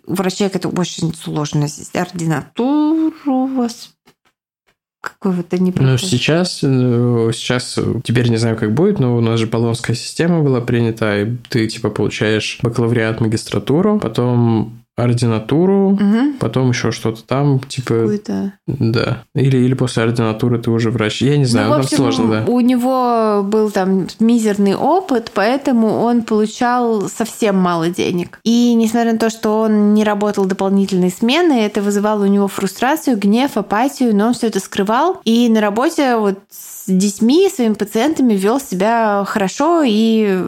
у 0.07 0.13
врачей 0.13 0.47
это 0.47 0.69
очень 0.69 1.13
сложно. 1.13 1.67
Ординатуру, 1.93 3.49
какого-то 5.25 5.57
не 5.57 5.73
Ну, 5.75 5.97
сейчас, 5.97 6.59
э, 6.63 7.31
сейчас, 7.33 7.79
теперь 8.03 8.29
не 8.29 8.37
знаю, 8.37 8.55
как 8.57 8.73
будет, 8.73 8.99
но 8.99 9.17
у 9.17 9.21
нас 9.21 9.39
же 9.39 9.47
баллонская 9.47 9.95
система 9.95 10.41
была 10.41 10.61
принята, 10.61 11.21
и 11.21 11.35
ты, 11.49 11.67
типа, 11.67 11.89
получаешь 11.89 12.59
бакалавриат, 12.61 13.21
магистратуру, 13.21 13.99
потом 13.99 14.84
ординатуру, 14.97 15.91
угу. 15.91 16.33
потом 16.39 16.69
еще 16.69 16.91
что-то 16.91 17.23
там, 17.23 17.59
типа... 17.59 17.93
Какую-то. 17.93 18.53
Да. 18.65 19.23
Или, 19.33 19.57
или 19.57 19.73
после 19.73 20.03
ординатуры 20.03 20.57
ты 20.57 20.71
уже 20.71 20.89
врач. 20.89 21.21
Я 21.21 21.37
не 21.37 21.45
знаю, 21.45 21.69
ну, 21.69 21.75
в 21.75 21.79
общем, 21.79 21.97
сложно, 21.97 22.27
да. 22.27 22.43
У 22.47 22.61
него 22.61 23.43
был 23.43 23.71
там 23.71 24.07
мизерный 24.19 24.75
опыт, 24.75 25.31
поэтому 25.33 25.99
он 25.99 26.23
получал 26.23 27.09
совсем 27.09 27.57
мало 27.57 27.89
денег. 27.89 28.39
И 28.43 28.73
несмотря 28.73 29.13
на 29.13 29.19
то, 29.19 29.29
что 29.29 29.59
он 29.59 29.93
не 29.93 30.05
работал 30.05 30.45
дополнительные 30.45 31.11
смены, 31.11 31.65
это 31.65 31.81
вызывало 31.81 32.23
у 32.23 32.27
него 32.27 32.47
фрустрацию, 32.47 33.17
гнев, 33.17 33.57
апатию, 33.57 34.15
но 34.15 34.27
он 34.27 34.33
все 34.33 34.47
это 34.47 34.61
скрывал. 34.61 35.19
И 35.25 35.49
на 35.49 35.59
работе 35.59 36.15
вот 36.15 36.39
с 36.49 36.89
детьми, 36.89 37.49
своими 37.53 37.73
пациентами 37.73 38.33
вел 38.33 38.61
себя 38.61 39.25
хорошо 39.27 39.83
и 39.85 40.41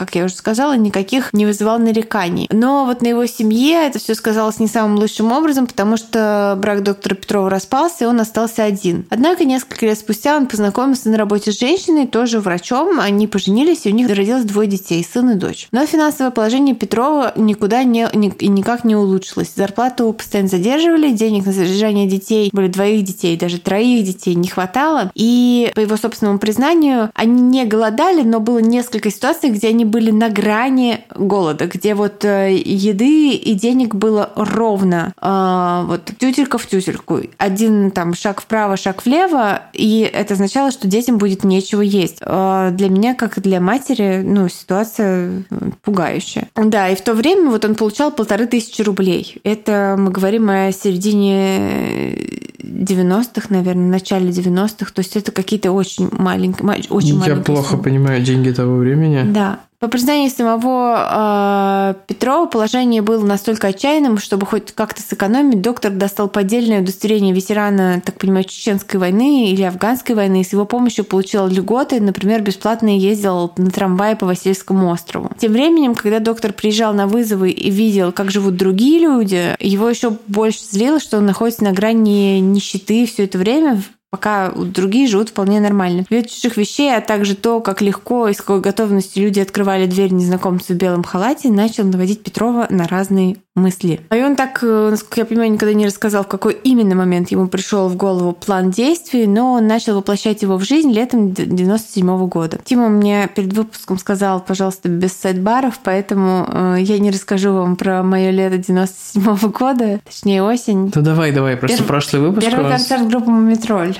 как 0.00 0.14
я 0.14 0.24
уже 0.24 0.34
сказала, 0.34 0.78
никаких 0.78 1.30
не 1.34 1.44
вызывал 1.44 1.78
нареканий. 1.78 2.48
Но 2.50 2.86
вот 2.86 3.02
на 3.02 3.08
его 3.08 3.26
семье 3.26 3.86
это 3.86 3.98
все 3.98 4.14
сказалось 4.14 4.58
не 4.58 4.66
самым 4.66 4.96
лучшим 4.96 5.30
образом, 5.30 5.66
потому 5.66 5.98
что 5.98 6.56
брак 6.58 6.82
доктора 6.82 7.14
Петрова 7.14 7.50
распался, 7.50 8.04
и 8.04 8.06
он 8.06 8.18
остался 8.18 8.64
один. 8.64 9.04
Однако 9.10 9.44
несколько 9.44 9.84
лет 9.84 9.98
спустя 9.98 10.38
он 10.38 10.46
познакомился 10.46 11.10
на 11.10 11.18
работе 11.18 11.52
с 11.52 11.60
женщиной, 11.60 12.06
тоже 12.06 12.40
врачом. 12.40 12.98
Они 12.98 13.26
поженились, 13.26 13.84
и 13.84 13.90
у 13.90 13.94
них 13.94 14.08
родилось 14.08 14.44
двое 14.44 14.66
детей, 14.66 15.04
сын 15.04 15.32
и 15.32 15.34
дочь. 15.34 15.68
Но 15.70 15.84
финансовое 15.84 16.30
положение 16.30 16.74
Петрова 16.74 17.34
никуда 17.36 17.84
не, 17.84 18.08
ни, 18.14 18.32
никак 18.46 18.84
не 18.84 18.96
улучшилось. 18.96 19.52
Зарплату 19.54 20.14
постоянно 20.14 20.48
задерживали, 20.48 21.12
денег 21.12 21.44
на 21.44 21.52
содержание 21.52 22.06
детей, 22.06 22.48
были 22.54 22.68
двоих 22.68 23.04
детей, 23.04 23.36
даже 23.36 23.58
троих 23.58 24.06
детей 24.06 24.34
не 24.34 24.48
хватало. 24.48 25.12
И 25.14 25.70
по 25.74 25.80
его 25.80 25.98
собственному 25.98 26.38
признанию, 26.38 27.10
они 27.12 27.42
не 27.42 27.66
голодали, 27.66 28.22
но 28.22 28.40
было 28.40 28.60
несколько 28.60 29.10
ситуаций, 29.10 29.50
где 29.50 29.68
они 29.68 29.89
были 29.90 30.10
на 30.10 30.28
грани 30.30 31.04
голода, 31.14 31.66
где 31.66 31.94
вот 31.94 32.24
э, 32.24 32.54
еды 32.54 33.32
и 33.32 33.54
денег 33.54 33.94
было 33.94 34.30
ровно. 34.36 35.12
А, 35.18 35.84
вот 35.84 36.10
тютелька 36.18 36.58
в 36.58 36.66
тютельку. 36.66 37.20
Один 37.38 37.90
там 37.90 38.14
шаг 38.14 38.40
вправо, 38.40 38.76
шаг 38.76 39.04
влево, 39.04 39.62
и 39.72 40.08
это 40.12 40.34
означало, 40.34 40.70
что 40.70 40.88
детям 40.88 41.18
будет 41.18 41.44
нечего 41.44 41.82
есть. 41.82 42.18
А, 42.22 42.70
для 42.70 42.88
меня, 42.88 43.14
как 43.14 43.38
и 43.38 43.40
для 43.40 43.60
матери, 43.60 44.22
ну, 44.24 44.48
ситуация 44.48 45.44
пугающая. 45.82 46.48
Да, 46.56 46.88
и 46.88 46.96
в 46.96 47.02
то 47.02 47.14
время 47.14 47.50
вот 47.50 47.64
он 47.64 47.74
получал 47.74 48.10
полторы 48.10 48.46
тысячи 48.46 48.82
рублей. 48.82 49.36
Это 49.44 49.96
мы 49.98 50.10
говорим 50.10 50.48
о 50.50 50.72
середине 50.72 52.16
90-х, 52.62 53.46
наверное, 53.50 53.88
начале 53.88 54.30
90-х. 54.30 54.92
То 54.92 55.00
есть 55.00 55.16
это 55.16 55.32
какие-то 55.32 55.72
очень 55.72 56.08
маленькие, 56.12 56.66
очень 56.90 57.14
Я 57.14 57.20
маленькие 57.20 57.44
плохо 57.44 57.70
суммы. 57.70 57.82
понимаю 57.82 58.22
деньги 58.22 58.50
того 58.50 58.76
времени. 58.76 59.30
Да. 59.30 59.60
По 59.80 59.88
признанию 59.88 60.28
самого 60.28 61.94
э, 61.94 61.94
Петрова, 62.06 62.44
положение 62.44 63.00
было 63.00 63.24
настолько 63.24 63.68
отчаянным, 63.68 64.18
чтобы 64.18 64.44
хоть 64.44 64.72
как-то 64.72 65.00
сэкономить, 65.00 65.62
доктор 65.62 65.90
достал 65.90 66.28
поддельное 66.28 66.82
удостоверение 66.82 67.34
ветерана, 67.34 68.02
так 68.04 68.18
понимаю, 68.18 68.44
Чеченской 68.44 69.00
войны 69.00 69.50
или 69.50 69.62
Афганской 69.62 70.14
войны, 70.14 70.42
и 70.42 70.44
с 70.44 70.52
его 70.52 70.66
помощью 70.66 71.06
получил 71.06 71.46
льготы, 71.46 71.98
например, 71.98 72.42
бесплатно 72.42 72.94
ездил 72.94 73.54
на 73.56 73.70
трамвае 73.70 74.16
по 74.16 74.26
Васильевскому 74.26 74.90
острову. 74.90 75.30
Тем 75.38 75.52
временем, 75.52 75.94
когда 75.94 76.18
доктор 76.18 76.52
приезжал 76.52 76.92
на 76.92 77.06
вызовы 77.06 77.50
и 77.50 77.70
видел, 77.70 78.12
как 78.12 78.30
живут 78.30 78.56
другие 78.56 79.00
люди, 79.00 79.56
его 79.60 79.88
еще 79.88 80.10
больше 80.26 80.60
злило, 80.60 81.00
что 81.00 81.16
он 81.16 81.24
находится 81.24 81.64
на 81.64 81.72
грани 81.72 82.38
нищеты 82.40 83.06
все 83.06 83.24
это 83.24 83.38
время, 83.38 83.82
пока 84.10 84.50
другие 84.50 85.06
живут 85.06 85.30
вполне 85.30 85.60
нормально. 85.60 86.04
Вид 86.10 86.30
чужих 86.30 86.56
вещей, 86.56 86.94
а 86.94 87.00
также 87.00 87.34
то, 87.34 87.60
как 87.60 87.80
легко 87.80 88.28
и 88.28 88.34
с 88.34 88.38
какой 88.38 88.60
готовностью 88.60 89.22
люди 89.22 89.40
открывали 89.40 89.86
дверь 89.86 90.12
незнакомцу 90.12 90.74
в 90.74 90.76
белом 90.76 91.04
халате, 91.04 91.48
начал 91.48 91.84
наводить 91.84 92.22
Петрова 92.22 92.66
на 92.70 92.86
разные 92.86 93.36
мысли. 93.60 94.00
И 94.10 94.22
он 94.22 94.36
так, 94.36 94.60
э, 94.62 94.88
насколько 94.90 95.20
я 95.20 95.24
понимаю, 95.24 95.52
никогда 95.52 95.74
не 95.74 95.86
рассказал, 95.86 96.24
в 96.24 96.28
какой 96.28 96.54
именно 96.54 96.94
момент 96.94 97.30
ему 97.30 97.48
пришел 97.48 97.88
в 97.88 97.96
голову 97.96 98.32
план 98.32 98.70
действий, 98.70 99.26
но 99.26 99.54
он 99.54 99.66
начал 99.66 99.96
воплощать 99.96 100.42
его 100.42 100.56
в 100.56 100.64
жизнь 100.64 100.92
летом 100.92 101.32
97 101.32 102.26
года. 102.28 102.58
Тима 102.64 102.88
мне 102.88 103.28
перед 103.34 103.52
выпуском 103.52 103.98
сказал, 103.98 104.40
пожалуйста, 104.40 104.88
без 104.88 105.12
сайт-баров, 105.12 105.80
поэтому 105.82 106.46
э, 106.48 106.76
я 106.80 106.98
не 106.98 107.10
расскажу 107.10 107.52
вам 107.52 107.76
про 107.76 108.02
мое 108.02 108.30
лето 108.30 108.58
97 108.58 109.50
года, 109.50 110.00
точнее 110.04 110.42
осень. 110.42 110.92
Ну 110.94 111.02
давай, 111.02 111.32
давай, 111.32 111.56
просто 111.56 111.78
Перв... 111.78 111.88
прошлый 111.88 112.22
выпуск 112.22 112.46
Первый 112.46 112.64
вас... 112.64 112.72
концерт 112.72 113.08
группы 113.08 113.30
«Мумитроль» 113.30 113.96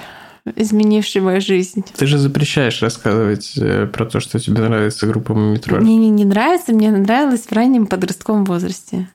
изменивший 0.57 1.21
мою 1.21 1.41
жизнь. 1.41 1.85
Ты 1.97 2.07
же 2.07 2.19
запрещаешь 2.19 2.83
рассказывать 2.83 3.53
э, 3.57 3.87
про 3.87 4.07
то, 4.07 4.21
что 4.21 4.39
тебе 4.39 4.63
нравится 4.63 5.07
группа 5.07 5.35
Мумитроль. 5.35 5.83
Мне 5.83 5.97
не, 5.97 6.11
не 6.11 6.25
нравится, 6.25 6.73
мне 6.73 6.91
нравилось 6.91 7.43
в 7.43 7.53
раннем 7.53 7.87
подростковом 7.87 8.45
возрасте. 8.45 9.09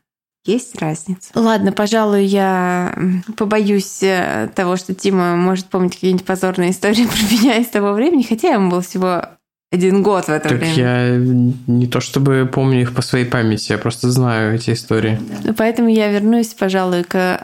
Есть 0.45 0.79
разница. 0.79 1.31
Ладно, 1.33 1.71
пожалуй, 1.71 2.25
я 2.25 2.95
побоюсь 3.35 4.03
э, 4.03 4.49
того, 4.53 4.77
что 4.77 4.93
Тима 4.93 5.35
может 5.35 5.65
помнить 5.67 5.95
какие-нибудь 5.95 6.25
позорные 6.25 6.71
истории 6.71 7.05
про 7.07 7.33
меня 7.33 7.57
из 7.57 7.67
того 7.67 7.93
времени, 7.93 8.23
хотя 8.23 8.49
ему 8.49 8.69
был 8.69 8.81
всего 8.81 9.23
один 9.71 10.03
год 10.03 10.25
в 10.25 10.29
это 10.29 10.49
так 10.49 10.59
время. 10.59 10.73
я 10.75 11.17
не 11.17 11.87
то 11.87 11.99
чтобы 11.99 12.49
помню 12.51 12.81
их 12.81 12.93
по 12.93 13.01
своей 13.01 13.25
памяти, 13.25 13.71
я 13.71 13.77
просто 13.77 14.11
знаю 14.11 14.55
эти 14.55 14.71
истории. 14.71 15.19
Да. 15.43 15.53
Поэтому 15.57 15.89
я 15.89 16.11
вернусь, 16.11 16.53
пожалуй, 16.53 17.03
к 17.03 17.15
э, 17.15 17.35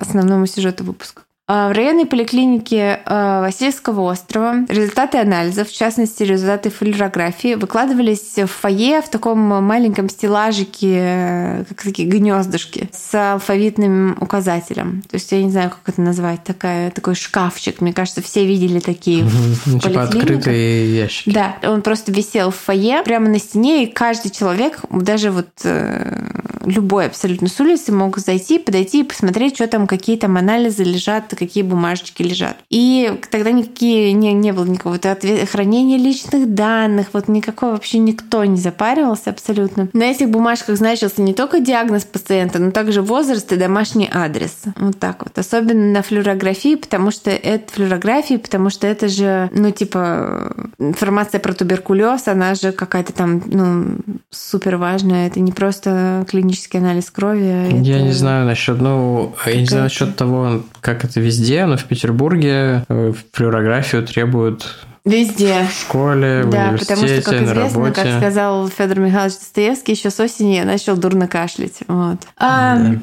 основному 0.00 0.46
сюжету 0.46 0.84
выпуска. 0.84 1.22
А, 1.50 1.70
в 1.70 1.72
районной 1.72 2.04
поликлинике 2.04 3.00
а, 3.06 3.40
Васильевского 3.40 4.02
острова 4.02 4.66
результаты 4.68 5.16
анализов, 5.16 5.70
в 5.70 5.74
частности 5.74 6.22
результаты 6.22 6.68
флюорографии, 6.68 7.54
выкладывались 7.54 8.36
в 8.36 8.48
фойе 8.48 9.00
в 9.00 9.08
таком 9.08 9.38
маленьком 9.38 10.10
стеллажике, 10.10 11.64
как 11.70 11.82
такие 11.84 12.06
гнездышки, 12.06 12.90
с 12.92 13.32
алфавитным 13.32 14.18
указателем. 14.20 15.02
То 15.08 15.16
есть 15.16 15.32
я 15.32 15.42
не 15.42 15.50
знаю, 15.50 15.70
как 15.70 15.80
это 15.86 16.02
назвать, 16.02 16.44
такая, 16.44 16.90
такой 16.90 17.14
шкафчик. 17.14 17.80
Мне 17.80 17.94
кажется, 17.94 18.20
все 18.20 18.44
видели 18.44 18.78
такие 18.78 19.24
угу. 19.24 19.32
ну, 19.64 19.78
Типа 19.78 20.02
открытые 20.02 20.94
ящики. 20.94 21.30
Да, 21.30 21.56
он 21.62 21.80
просто 21.80 22.12
висел 22.12 22.50
в 22.50 22.56
фойе 22.56 23.02
прямо 23.02 23.30
на 23.30 23.38
стене, 23.38 23.84
и 23.84 23.86
каждый 23.90 24.30
человек, 24.30 24.80
даже 24.90 25.30
вот 25.30 25.48
э, 25.64 26.28
любой 26.66 27.06
абсолютно 27.06 27.48
с 27.48 27.58
улицы 27.58 27.92
мог 27.92 28.18
зайти, 28.18 28.58
подойти 28.58 29.00
и 29.00 29.04
посмотреть, 29.04 29.54
что 29.54 29.66
там, 29.66 29.86
какие 29.86 30.18
там 30.18 30.36
анализы 30.36 30.84
лежат, 30.84 31.37
какие 31.38 31.62
бумажечки 31.62 32.22
лежат. 32.22 32.56
И 32.68 33.18
тогда 33.30 33.50
никакие, 33.50 34.12
не, 34.12 34.32
не 34.32 34.52
было 34.52 34.64
никакого 34.64 34.96
ответ, 34.96 35.48
хранения 35.48 35.98
личных 35.98 36.52
данных, 36.54 37.08
вот 37.12 37.28
никакого 37.28 37.72
вообще 37.72 37.98
никто 37.98 38.44
не 38.44 38.56
запаривался 38.56 39.30
абсолютно. 39.30 39.88
На 39.92 40.04
этих 40.04 40.30
бумажках 40.30 40.76
значился 40.76 41.22
не 41.22 41.34
только 41.34 41.60
диагноз 41.60 42.04
пациента, 42.04 42.58
но 42.58 42.70
также 42.70 43.02
возраст 43.02 43.52
и 43.52 43.56
домашний 43.56 44.08
адрес. 44.12 44.62
Вот 44.76 44.98
так 44.98 45.24
вот. 45.24 45.38
Особенно 45.38 45.92
на 45.92 46.02
флюорографии, 46.02 46.74
потому 46.74 47.10
что 47.10 47.30
это 47.30 47.72
флюорографии, 47.72 48.36
потому 48.36 48.70
что 48.70 48.86
это 48.86 49.08
же, 49.08 49.50
ну, 49.52 49.70
типа, 49.70 50.54
информация 50.78 51.40
про 51.40 51.52
туберкулез, 51.52 52.28
она 52.28 52.54
же 52.54 52.72
какая-то 52.72 53.12
там, 53.12 53.42
ну, 53.46 53.96
супер 54.30 54.76
важная. 54.76 55.28
Это 55.28 55.40
не 55.40 55.52
просто 55.52 56.26
клинический 56.28 56.80
анализ 56.80 57.10
крови. 57.10 57.44
А 57.44 57.68
я 57.68 57.96
это... 57.96 58.04
не 58.04 58.12
знаю 58.12 58.46
насчет, 58.46 58.80
ну, 58.80 59.34
я 59.46 59.60
не 59.60 59.66
знаю 59.66 59.84
насчет 59.84 60.16
того, 60.16 60.62
как 60.80 61.04
это 61.04 61.20
везде, 61.28 61.66
но 61.66 61.76
в 61.76 61.84
Петербурге 61.84 62.84
э, 62.88 63.12
флюорографию 63.32 64.06
требуют 64.06 64.66
Везде. 65.04 65.66
В 65.70 65.72
школе, 65.72 66.42
в 66.44 66.50
да, 66.50 66.64
университете, 66.66 66.94
потому 66.94 67.08
что, 67.08 67.22
как 67.22 67.42
известно, 67.42 67.80
работе. 67.80 68.02
как 68.02 68.16
сказал 68.18 68.68
Федор 68.68 68.98
Михайлович 69.00 69.38
Достоевский, 69.38 69.92
еще 69.92 70.10
с 70.10 70.20
осени 70.20 70.56
я 70.56 70.64
начал 70.64 70.96
дурно 70.96 71.28
кашлять. 71.28 71.78
Вот. 71.86 72.18
А, 72.36 72.76
Да. 72.76 73.00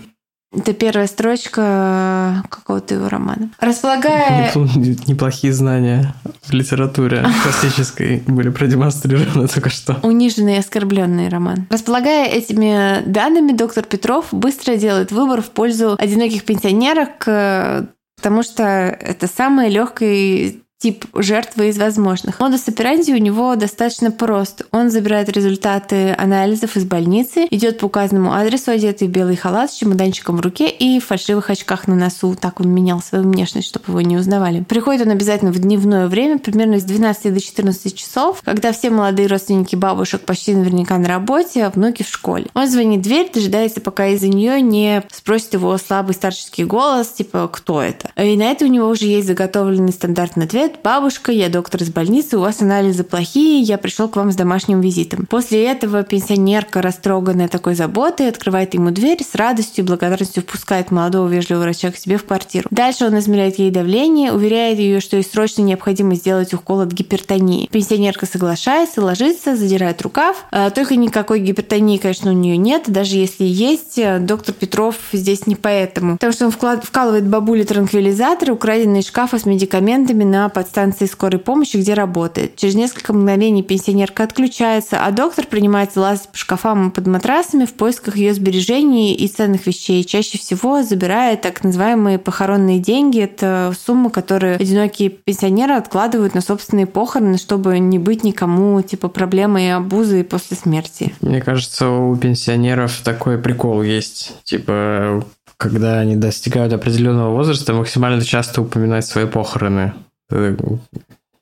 Это 0.58 0.74
первая 0.74 1.08
строчка 1.08 2.44
какого-то 2.50 2.94
его 2.96 3.10
романа. 3.10 3.50
Располагая... 3.60 4.54
Непло- 4.54 5.04
Неплохие 5.08 5.52
знания 5.52 6.14
в 6.44 6.54
литературе 6.54 7.26
классической 7.44 8.24
были 8.26 8.50
продемонстрированы 8.50 9.48
только 9.48 9.70
что. 9.70 9.98
Униженный 10.04 10.56
и 10.56 10.60
оскорбленный 10.60 11.28
роман. 11.28 11.68
Располагая 11.70 12.28
этими 12.30 13.04
данными, 13.06 13.52
доктор 13.52 13.84
Петров 13.84 14.28
быстро 14.32 14.78
делает 14.78 15.12
выбор 15.12 15.42
в 15.42 15.50
пользу 15.50 15.96
одиноких 16.00 16.46
пенсионерок, 16.46 17.24
э, 17.26 17.86
потому 18.16 18.44
что 18.44 18.64
это 18.64 19.28
самый 19.28 19.70
легкий 19.70 20.65
тип 20.78 21.06
жертвы 21.16 21.70
из 21.70 21.78
возможных. 21.78 22.40
Модус 22.40 22.68
операнди 22.68 23.12
у 23.12 23.18
него 23.18 23.56
достаточно 23.56 24.12
прост. 24.12 24.64
Он 24.72 24.90
забирает 24.90 25.30
результаты 25.30 26.14
анализов 26.18 26.76
из 26.76 26.84
больницы, 26.84 27.48
идет 27.50 27.80
по 27.80 27.86
указанному 27.86 28.34
адресу, 28.34 28.72
одетый 28.72 29.08
в 29.08 29.12
белый 29.12 29.38
халат 29.38 29.72
с 29.72 29.76
чемоданчиком 29.76 30.38
в 30.38 30.42
руке 30.42 30.70
и 30.70 31.00
в 31.00 31.06
фальшивых 31.06 31.50
очках 31.50 31.88
на 31.88 31.96
носу. 31.96 32.36
Так 32.36 32.60
он 32.60 32.70
менял 32.70 33.02
свою 33.02 33.24
внешность, 33.24 33.70
чтобы 33.70 33.86
его 33.88 34.02
не 34.02 34.18
узнавали. 34.18 34.64
Приходит 34.64 35.06
он 35.06 35.14
обязательно 35.14 35.52
в 35.52 35.60
дневное 35.60 36.08
время, 36.08 36.40
примерно 36.40 36.80
с 36.80 36.84
12 36.84 37.34
до 37.34 37.40
14 37.40 37.96
часов, 37.96 38.42
когда 38.44 38.72
все 38.74 38.90
молодые 38.90 39.28
родственники 39.28 39.76
бабушек 39.76 40.22
почти 40.22 40.54
наверняка 40.54 40.98
на 40.98 41.08
работе, 41.08 41.64
а 41.64 41.70
внуки 41.70 42.04
в 42.04 42.10
школе. 42.10 42.48
Он 42.54 42.68
звонит 42.68 43.00
в 43.00 43.04
дверь, 43.04 43.32
дожидается, 43.34 43.80
пока 43.80 44.08
из-за 44.08 44.28
нее 44.28 44.62
не 44.62 45.04
спросит 45.12 45.54
его 45.54 45.78
слабый 45.78 46.16
старческий 46.16 46.66
голос, 46.66 47.10
типа 47.10 47.48
«Кто 47.48 47.82
это?». 47.82 48.12
И 48.22 48.36
на 48.36 48.52
это 48.52 48.66
у 48.66 48.68
него 48.68 48.90
уже 48.90 49.06
есть 49.06 49.28
заготовленный 49.28 49.94
стандартный 49.94 50.46
ответ 50.46 50.65
«Бабушка, 50.84 51.32
я 51.32 51.50
доктор 51.50 51.82
из 51.82 51.90
больницы, 51.90 52.38
у 52.38 52.42
вас 52.42 52.62
анализы 52.62 53.04
плохие, 53.04 53.62
я 53.62 53.78
пришел 53.78 54.08
к 54.08 54.16
вам 54.16 54.32
с 54.32 54.36
домашним 54.36 54.82
визитом». 54.82 55.26
После 55.30 55.66
этого 55.66 56.04
пенсионерка, 56.04 56.82
растроганная 56.82 57.48
такой 57.48 57.76
заботой, 57.76 58.30
открывает 58.30 58.74
ему 58.74 58.92
дверь, 58.92 59.24
с 59.24 59.36
радостью 59.36 59.84
и 59.84 59.88
благодарностью 59.88 60.44
впускает 60.44 60.92
молодого 60.92 61.28
вежливого 61.28 61.64
врача 61.64 61.92
к 61.92 61.98
себе 61.98 62.18
в 62.18 62.26
квартиру. 62.26 62.68
Дальше 62.72 63.06
он 63.06 63.18
измеряет 63.20 63.60
ей 63.60 63.72
давление, 63.72 64.32
уверяет 64.32 64.80
ее, 64.80 65.00
что 65.00 65.18
ей 65.18 65.24
срочно 65.24 65.62
необходимо 65.62 66.16
сделать 66.16 66.54
укол 66.54 66.82
от 66.82 66.92
гипертонии. 66.92 67.68
Пенсионерка 67.72 68.26
соглашается, 68.26 69.02
ложится, 69.02 69.56
задирает 69.56 70.02
рукав. 70.02 70.46
А, 70.52 70.70
Только 70.70 70.96
никакой 70.96 71.40
гипертонии, 71.40 71.98
конечно, 71.98 72.32
у 72.32 72.34
нее 72.34 72.58
нет. 72.58 72.84
Даже 72.88 73.16
если 73.18 73.44
есть, 73.44 73.98
э, 73.98 74.20
доктор 74.20 74.54
Петров 74.54 74.96
здесь 75.12 75.48
не 75.48 75.56
поэтому. 75.56 76.14
Потому 76.14 76.34
что 76.34 76.46
он 76.46 76.80
вкалывает 76.82 77.28
бабуле 77.28 77.64
транквилизаторы, 77.64 78.54
украденные 78.54 79.02
из 79.02 79.08
шкафа 79.08 79.40
с 79.40 79.46
медикаментами 79.46 80.24
на 80.24 80.50
подстанции 80.56 81.06
скорой 81.06 81.38
помощи, 81.40 81.76
где 81.76 81.94
работает. 81.94 82.56
Через 82.56 82.76
несколько 82.76 83.12
мгновений 83.12 83.62
пенсионерка 83.62 84.24
отключается, 84.24 85.06
а 85.06 85.12
доктор 85.12 85.46
принимается 85.46 86.00
лазать 86.00 86.30
по 86.30 86.38
шкафам 86.38 86.90
и 86.90 86.92
под 86.92 87.08
матрасами 87.08 87.66
в 87.66 87.74
поисках 87.74 88.16
ее 88.16 88.34
сбережений 88.34 89.14
и 89.14 89.28
ценных 89.28 89.68
вещей. 89.68 90.06
Чаще 90.06 90.38
всего 90.38 90.82
забирая 90.82 91.36
так 91.36 91.64
называемые 91.66 92.20
похоронные 92.20 92.80
деньги. 92.80 93.20
Это 93.20 93.74
сумма, 93.78 94.10
которую 94.10 94.56
одинокие 94.56 95.10
пенсионеры 95.10 95.74
откладывают 95.74 96.34
на 96.34 96.42
собственные 96.42 96.88
похороны, 96.88 97.38
чтобы 97.38 97.78
не 97.80 98.00
быть 98.00 98.24
никому 98.24 98.82
типа 98.82 99.10
проблемой 99.10 99.66
и 99.66 99.70
обузой 99.70 100.24
после 100.24 100.56
смерти. 100.56 101.14
Мне 101.20 101.42
кажется, 101.42 101.90
у 101.90 102.16
пенсионеров 102.16 103.02
такой 103.04 103.38
прикол 103.38 103.84
есть. 103.84 104.34
Типа, 104.46 105.26
когда 105.58 106.00
они 106.00 106.16
достигают 106.16 106.72
определенного 106.72 107.32
возраста, 107.32 107.74
максимально 107.74 108.24
часто 108.24 108.62
упоминать 108.62 109.06
свои 109.06 109.26
похороны. 109.26 109.94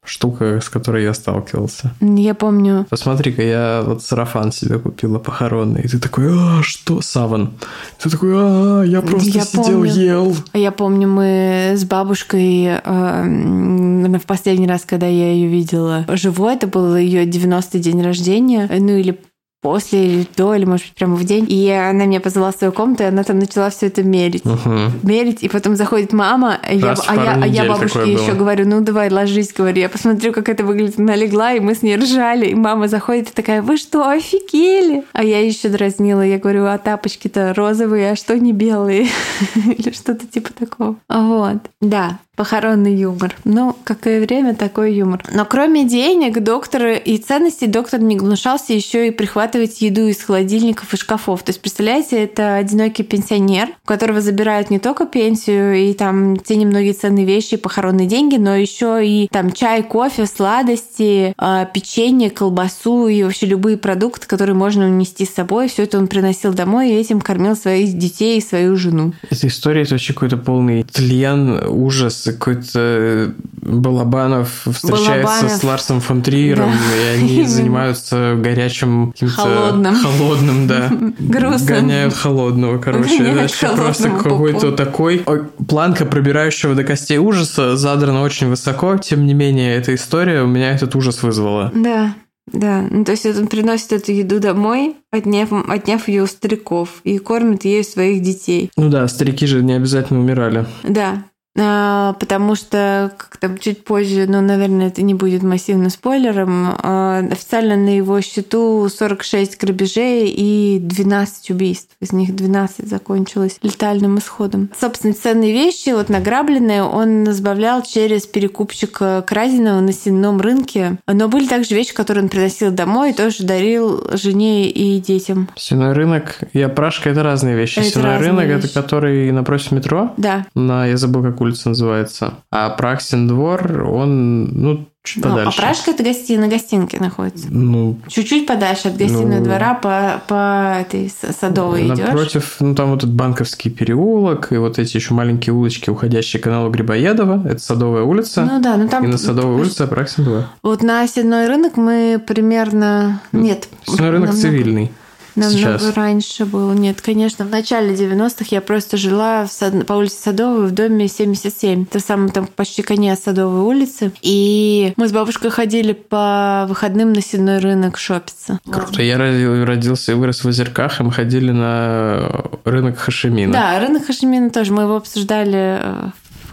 Штука, 0.06 0.60
с 0.60 0.67
которой 0.67 1.04
я 1.04 1.13
сталкивался. 1.13 1.93
Я 2.02 2.34
помню, 2.34 2.86
Посмотри-ка, 2.89 3.41
я 3.41 3.84
вот 3.86 4.04
сарафан 4.04 4.52
себе 4.52 4.78
купила 4.78 5.17
похоронный. 5.17 5.82
И 5.82 5.88
ты 5.88 5.98
такой, 5.98 6.28
а, 6.30 6.62
что, 6.62 7.00
саван? 7.02 7.54
Ты 8.02 8.10
такой, 8.10 8.32
а, 8.36 8.84
я 8.84 9.02
просто 9.02 9.30
Я 9.30 9.46
сидел, 9.46 9.63
помню. 9.63 9.91
ел. 9.93 10.36
Я 10.54 10.72
помню, 10.74 11.08
мы 11.08 11.74
с 11.78 11.86
бабушкой 11.86 12.65
э, 12.65 12.80
в 12.84 14.26
последний 14.26 14.67
раз, 14.67 14.84
когда 14.86 15.08
я 15.08 15.32
ее 15.32 15.48
видела 15.48 16.06
живой, 16.10 16.56
это 16.56 16.67
был 16.67 16.98
ее 16.98 17.24
90-й 17.26 17.80
день 17.80 18.04
рождения, 18.04 18.69
ну 18.69 18.98
или 18.98 19.17
после, 19.63 20.06
или 20.06 20.28
до, 20.36 20.54
или, 20.54 20.65
может 20.65 20.86
быть, 20.86 20.95
прямо 20.95 21.15
в 21.15 21.23
день. 21.23 21.45
И 21.49 21.69
она 21.71 22.06
меня 22.06 22.19
позвала 22.19 22.52
в 22.52 22.56
свою 22.56 22.73
комнату, 22.73 23.04
и 23.04 23.08
она 23.08 23.23
там 23.23 23.39
начала 23.39 23.69
все 23.69 23.88
это 23.88 24.04
мерить. 24.04 24.45
Мгм. 24.45 24.91
Мерить, 25.02 25.41
и 25.41 25.49
потом 25.49 25.76
заходит 25.76 26.13
мама, 26.13 26.60
а 26.62 26.73
я, 26.73 26.95
а 27.08 27.15
я, 27.15 27.39
а 27.41 27.47
я 27.47 27.65
бабушке 27.65 28.12
еще 28.12 28.32
было. 28.32 28.39
говорю, 28.39 28.67
ну 28.67 28.82
давай, 28.82 29.10
ложись, 29.10 29.54
говорю, 29.54 29.80
я 29.80 29.89
посмотрю, 29.89 30.34
как 30.34 30.49
это 30.49 30.63
выглядит. 30.65 30.99
Она 30.99 31.15
легла, 31.15 31.54
и 31.54 31.62
мы 31.62 31.73
с 31.73 31.82
ней 31.82 31.95
ржали, 31.95 32.47
и 32.47 32.56
мама 32.56 32.88
заходит 32.89 33.30
и 33.30 33.34
такая, 33.34 33.62
вы 33.62 33.78
что, 33.78 34.08
офигели? 34.08 35.04
А 35.13 35.23
я 35.23 35.43
еще 35.43 35.69
дразнила, 35.69 36.21
я 36.21 36.38
говорю, 36.38 36.65
а 36.65 36.78
тапочки-то 36.78 37.54
розовые, 37.56 38.12
а 38.12 38.15
что 38.17 38.38
не 38.38 38.52
белые? 38.52 39.08
Или 39.56 39.91
что-то 39.93 40.28
типа 40.28 40.52
такого. 40.54 40.97
Вот, 41.08 41.60
да. 41.80 42.19
Похоронный 42.36 42.96
юмор. 42.96 43.36
Ну, 43.43 43.76
какое 43.84 44.19
время, 44.19 44.56
такой 44.56 44.96
юмор. 44.96 45.24
Но 45.32 45.46
кроме 45.46 45.88
денег, 45.88 46.41
доктора 46.41 46.96
и 46.96 47.19
ценностей, 47.19 47.67
доктор 47.67 48.00
не 48.00 48.15
гнушался 48.15 48.74
еще 48.74 49.08
и 49.08 49.12
прихватывать 49.12 49.82
еду 49.82 50.08
из 50.08 50.24
холодильников 50.24 50.91
и 50.93 50.98
шкафов. 50.98 51.43
То 51.43 51.52
есть, 51.52 51.62
представляете, 51.62 52.24
это 52.24 52.56
одинокий 52.56 53.04
пенсионер, 53.04 53.69
у 53.84 53.88
которого 53.88 54.19
забирают 54.19 54.72
не 54.72 54.80
только 54.80 55.06
пенсию 55.06 55.76
и 55.76 55.93
там 55.93 56.38
те 56.38 56.56
немногие 56.56 56.93
ценные 56.93 57.24
вещи, 57.24 57.56
похоронные 57.56 58.08
деньги, 58.08 58.38
но 58.38 58.56
еще 58.56 59.06
и 59.06 59.28
там 59.28 59.52
чай, 59.52 59.84
кофе, 59.84 60.26
сладости, 60.26 61.36
а, 61.38 61.65
печенье, 61.65 62.32
колбасу 62.32 63.10
и 63.10 63.22
вообще 63.22 63.46
любые 63.46 63.78
продукты, 63.78 64.26
которые 64.26 64.56
можно 64.56 64.88
унести 64.88 65.26
с 65.26 65.36
собой. 65.36 65.67
Все 65.67 65.84
это 65.84 66.00
он 66.00 66.08
приносил 66.08 66.52
домой 66.52 66.89
и 66.89 66.96
этим 66.96 67.22
кормил 67.22 67.56
своих 67.56 67.96
детей 67.96 68.39
и 68.39 68.41
свою 68.41 68.76
жену. 68.76 69.13
Эта 69.30 69.46
история 69.46 69.84
это 69.84 69.91
вообще 69.91 70.13
какой-то 70.13 70.38
полный 70.38 70.82
тлен, 70.84 71.67
ужас, 71.67 72.22
какой-то 72.31 73.33
Балабанов 73.62 74.65
встречается 74.71 75.23
Балабанов. 75.23 75.51
с 75.51 75.63
Ларсом 75.63 75.99
фон 75.99 76.21
Триером, 76.21 76.71
Да. 76.71 76.95
и 76.95 77.17
они 77.19 77.45
занимаются 77.45 78.36
горячим. 78.38 79.13
Холодным. 79.36 79.95
Холодным, 79.95 80.67
да. 80.67 80.89
Грустным. 81.19 81.67
Гоняют 81.67 82.13
холодного, 82.13 82.77
короче. 82.77 83.17
Гоняют 83.17 83.53
просто 83.75 84.09
какой-то 84.09 84.71
такой... 84.71 85.21
Ой, 85.25 85.43
Планка 85.67 86.05
пробирающего 86.05 86.75
до 86.75 86.83
костей 86.83 87.17
ужаса 87.17 87.75
задрана 87.77 88.21
очень 88.21 88.47
высоко, 88.47 88.97
тем 88.97 89.25
не 89.25 89.33
менее, 89.33 89.75
эта 89.75 89.93
история 89.95 90.43
у 90.43 90.47
меня 90.47 90.71
этот 90.71 90.95
ужас 90.95 91.23
вызвала. 91.23 91.71
Да. 91.75 92.13
Да, 92.51 92.86
ну 92.89 93.05
то 93.05 93.12
есть 93.13 93.25
он 93.25 93.47
приносит 93.47 93.93
эту 93.93 94.12
еду 94.12 94.41
домой, 94.41 94.97
отняв, 95.12 95.47
отняв 95.69 96.09
ее 96.09 96.23
у 96.23 96.27
стариков, 96.27 96.89
и 97.05 97.17
кормит 97.17 97.63
ею 97.63 97.86
своих 97.86 98.21
детей. 98.21 98.69
Ну 98.75 98.89
да, 98.89 99.07
старики 99.07 99.45
же 99.47 99.63
не 99.63 99.73
обязательно 99.73 100.19
умирали. 100.19 100.65
Да, 100.83 101.23
потому 101.56 102.56
что 102.56 103.12
как 103.18 103.38
там 103.38 103.58
чуть 103.58 103.84
позже, 103.84 104.26
ну, 104.28 104.42
наверное, 104.42 104.88
это 104.88 105.02
не 105.02 105.13
будет 105.13 105.44
массивным 105.44 105.89
спойлером, 105.89 106.76
а, 106.82 107.20
официально 107.32 107.76
на 107.76 107.96
его 107.96 108.20
счету 108.22 108.88
46 108.89 109.60
грабежей 109.60 110.30
и 110.30 110.80
12 110.80 111.52
убийств. 111.52 111.89
Из 112.00 112.12
них 112.12 112.36
12 112.36 112.88
закончилось 112.88 113.58
летальным 113.62 114.18
исходом. 114.18 114.70
Собственно, 114.80 115.13
ценные 115.13 115.52
вещи, 115.52 115.89
вот 115.89 116.10
награбленные, 116.10 116.84
он 116.84 117.32
сбавлял 117.34 117.84
через 117.84 118.26
перекупщика 118.26 119.24
краденого 119.26 119.80
на 119.80 119.94
сенном 119.94 120.42
рынке. 120.42 120.98
Но 121.08 121.28
были 121.28 121.48
также 121.48 121.76
вещи, 121.76 121.94
которые 121.94 122.24
он 122.24 122.30
приносил 122.30 122.72
домой 122.72 123.12
и 123.12 123.13
тоже 123.13 123.44
дарил 123.44 124.10
жене 124.13 124.70
и 124.70 125.00
детям. 125.00 125.50
Сенной 125.56 125.94
рынок 125.94 126.39
и 126.54 126.62
опрашка– 126.62 127.10
это 127.12 127.24
разные 127.24 127.56
вещи. 127.56 127.80
Это 127.80 127.89
Сенной 127.89 128.18
рынок– 128.18 128.46
это 128.48 128.68
который 128.68 129.32
напротив 129.32 129.72
метро. 129.72 130.13
Да. 130.18 130.46
На, 130.56 130.88
я 130.88 130.98
забыл, 130.98 131.22
как 131.24 131.42
улица 131.43 131.69
называется. 131.69 132.34
А 132.51 132.69
Праксин 132.69 133.27
двор, 133.27 133.84
он, 133.84 134.45
ну, 134.45 134.88
чуть 135.03 135.23
Ну, 135.23 135.32
а 135.32 135.36
подальше. 135.36 135.58
Пражка 135.62 135.91
это 135.91 136.03
гостиная, 136.03 136.45
на 136.45 136.51
гостинке 136.51 136.99
находится. 136.99 137.47
Ну, 137.49 137.99
Чуть-чуть 138.08 138.47
подальше 138.47 138.88
от 138.88 138.97
гостиного 138.97 139.39
Ну, 139.39 139.43
двора 139.43 139.73
по, 139.75 140.21
по 140.27 140.77
этой 140.79 141.12
садовой 141.39 141.88
идешь. 141.88 141.99
напротив, 141.99 142.56
ну, 142.60 142.73
там 142.75 142.91
вот 142.91 142.99
этот 143.03 143.12
Банковский 143.13 143.69
переулок 143.69 144.51
и 144.51 144.58
вот 144.58 144.79
эти 144.79 144.95
еще 144.97 145.13
маленькие 145.13 145.53
улочки, 145.53 145.89
уходящие 145.89 146.39
к 146.39 146.43
каналу 146.43 146.69
Грибоедова. 146.69 147.45
Это 147.47 147.60
Садовая 147.60 148.03
улица. 148.03 148.47
Ну 148.49 148.62
да, 148.62 148.77
ну 148.77 148.88
там... 148.88 149.03
и 149.03 149.08
на 149.08 149.17
Садовой 149.17 149.60
улице 149.60 149.88
Праксин 149.88 150.23
двор. 150.23 150.45
Вот 150.62 150.82
на 150.84 151.06
Сенной 151.08 151.47
рынок 151.47 151.77
мы 151.77 152.21
примерно... 152.25 153.21
Нет. 153.32 153.67
Сенной 153.86 154.10
рынок 154.12 154.29
намного- 154.29 154.41
цивильный. 154.41 154.91
Намного 155.36 155.58
сейчас. 155.80 155.93
раньше 155.96 156.46
был. 156.46 156.72
Нет, 156.74 157.02
конечно, 157.02 157.46
в 157.46 157.50
начале 157.50 157.93
90-х 157.96 158.46
я 158.52 158.62
просто 158.62 158.98
жила 158.98 159.46
в 159.46 159.52
Сад- 159.52 159.86
по 159.86 159.93
улице 159.93 160.15
Садовой 160.22 160.67
в 160.67 160.72
доме 160.72 161.08
77. 161.08 161.84
Это 161.84 162.00
самый 162.00 162.30
там 162.32 162.48
почти 162.48 162.82
конец 162.84 163.22
Садовой 163.24 163.62
улицы. 163.62 164.12
И 164.22 164.93
мы 164.98 165.08
с 165.08 165.12
бабушкой 165.12 165.50
ходили 165.52 165.93
по 165.93 166.65
выходным 166.69 167.13
на 167.13 167.22
Сенной 167.22 167.60
рынок 167.60 167.98
шопиться. 167.98 168.60
Круто. 168.69 169.02
Я 169.02 169.17
роди- 169.17 169.63
родился 169.63 170.12
и 170.12 170.15
вырос 170.15 170.43
в 170.43 170.48
Озерках, 170.48 171.00
и 171.00 171.04
мы 171.04 171.12
ходили 171.12 171.52
на 171.52 172.43
рынок 172.63 172.98
Хашимина. 172.98 173.54
Да, 173.54 173.80
рынок 173.80 174.06
Хашимина 174.06 174.50
тоже. 174.50 174.72
Мы 174.74 174.84
его 174.84 174.96
обсуждали 174.98 175.82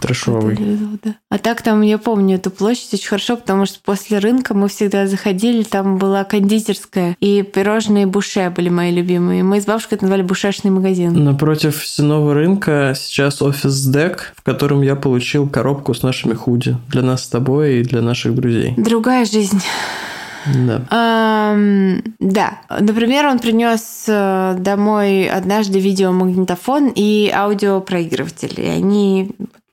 э, 0.01 0.07
Трэшовый. 0.07 0.57
Да. 1.03 1.15
А 1.29 1.37
так 1.37 1.61
там 1.61 1.81
я 1.81 1.97
помню 1.97 2.35
эту 2.35 2.51
площадь 2.51 2.93
очень 2.93 3.07
хорошо, 3.07 3.37
потому 3.37 3.65
что 3.65 3.79
после 3.83 4.19
рынка 4.19 4.53
мы 4.53 4.67
всегда 4.67 5.07
заходили, 5.07 5.63
там 5.63 5.97
была 5.97 6.23
кондитерская, 6.23 7.15
и 7.19 7.43
пирожные 7.43 8.05
буше 8.05 8.51
были 8.55 8.69
мои 8.69 8.91
любимые. 8.91 9.43
Мы 9.43 9.61
с 9.61 9.65
бабушкой 9.65 9.97
это 9.97 10.05
назвали 10.05 10.23
бушешный 10.23 10.71
магазин. 10.71 11.23
Напротив 11.23 11.85
Сенного 11.85 12.33
рынка 12.33 12.93
сейчас 12.95 13.41
офис 13.41 13.85
ДЭК, 13.85 14.33
в 14.35 14.43
котором 14.43 14.81
я 14.81 14.95
получил 14.95 15.47
коробку 15.47 15.93
с 15.93 16.03
нашими 16.03 16.33
худи. 16.33 16.77
Для 16.89 17.01
нас 17.01 17.23
с 17.23 17.27
тобой 17.27 17.79
и 17.79 17.83
для 17.83 18.01
наших 18.01 18.35
друзей. 18.35 18.73
Другая 18.77 19.25
жизнь. 19.25 19.61
Да. 20.45 20.81
Ам, 20.89 22.01
да. 22.19 22.61
Например, 22.79 23.27
он 23.27 23.39
принес 23.39 24.05
э, 24.07 24.55
домой 24.57 25.29
однажды 25.29 25.79
видеомагнитофон 25.79 26.91
и 26.95 27.31
аудиопроигрыватель. 27.33 28.53
И 28.57 28.65
они 28.65 29.31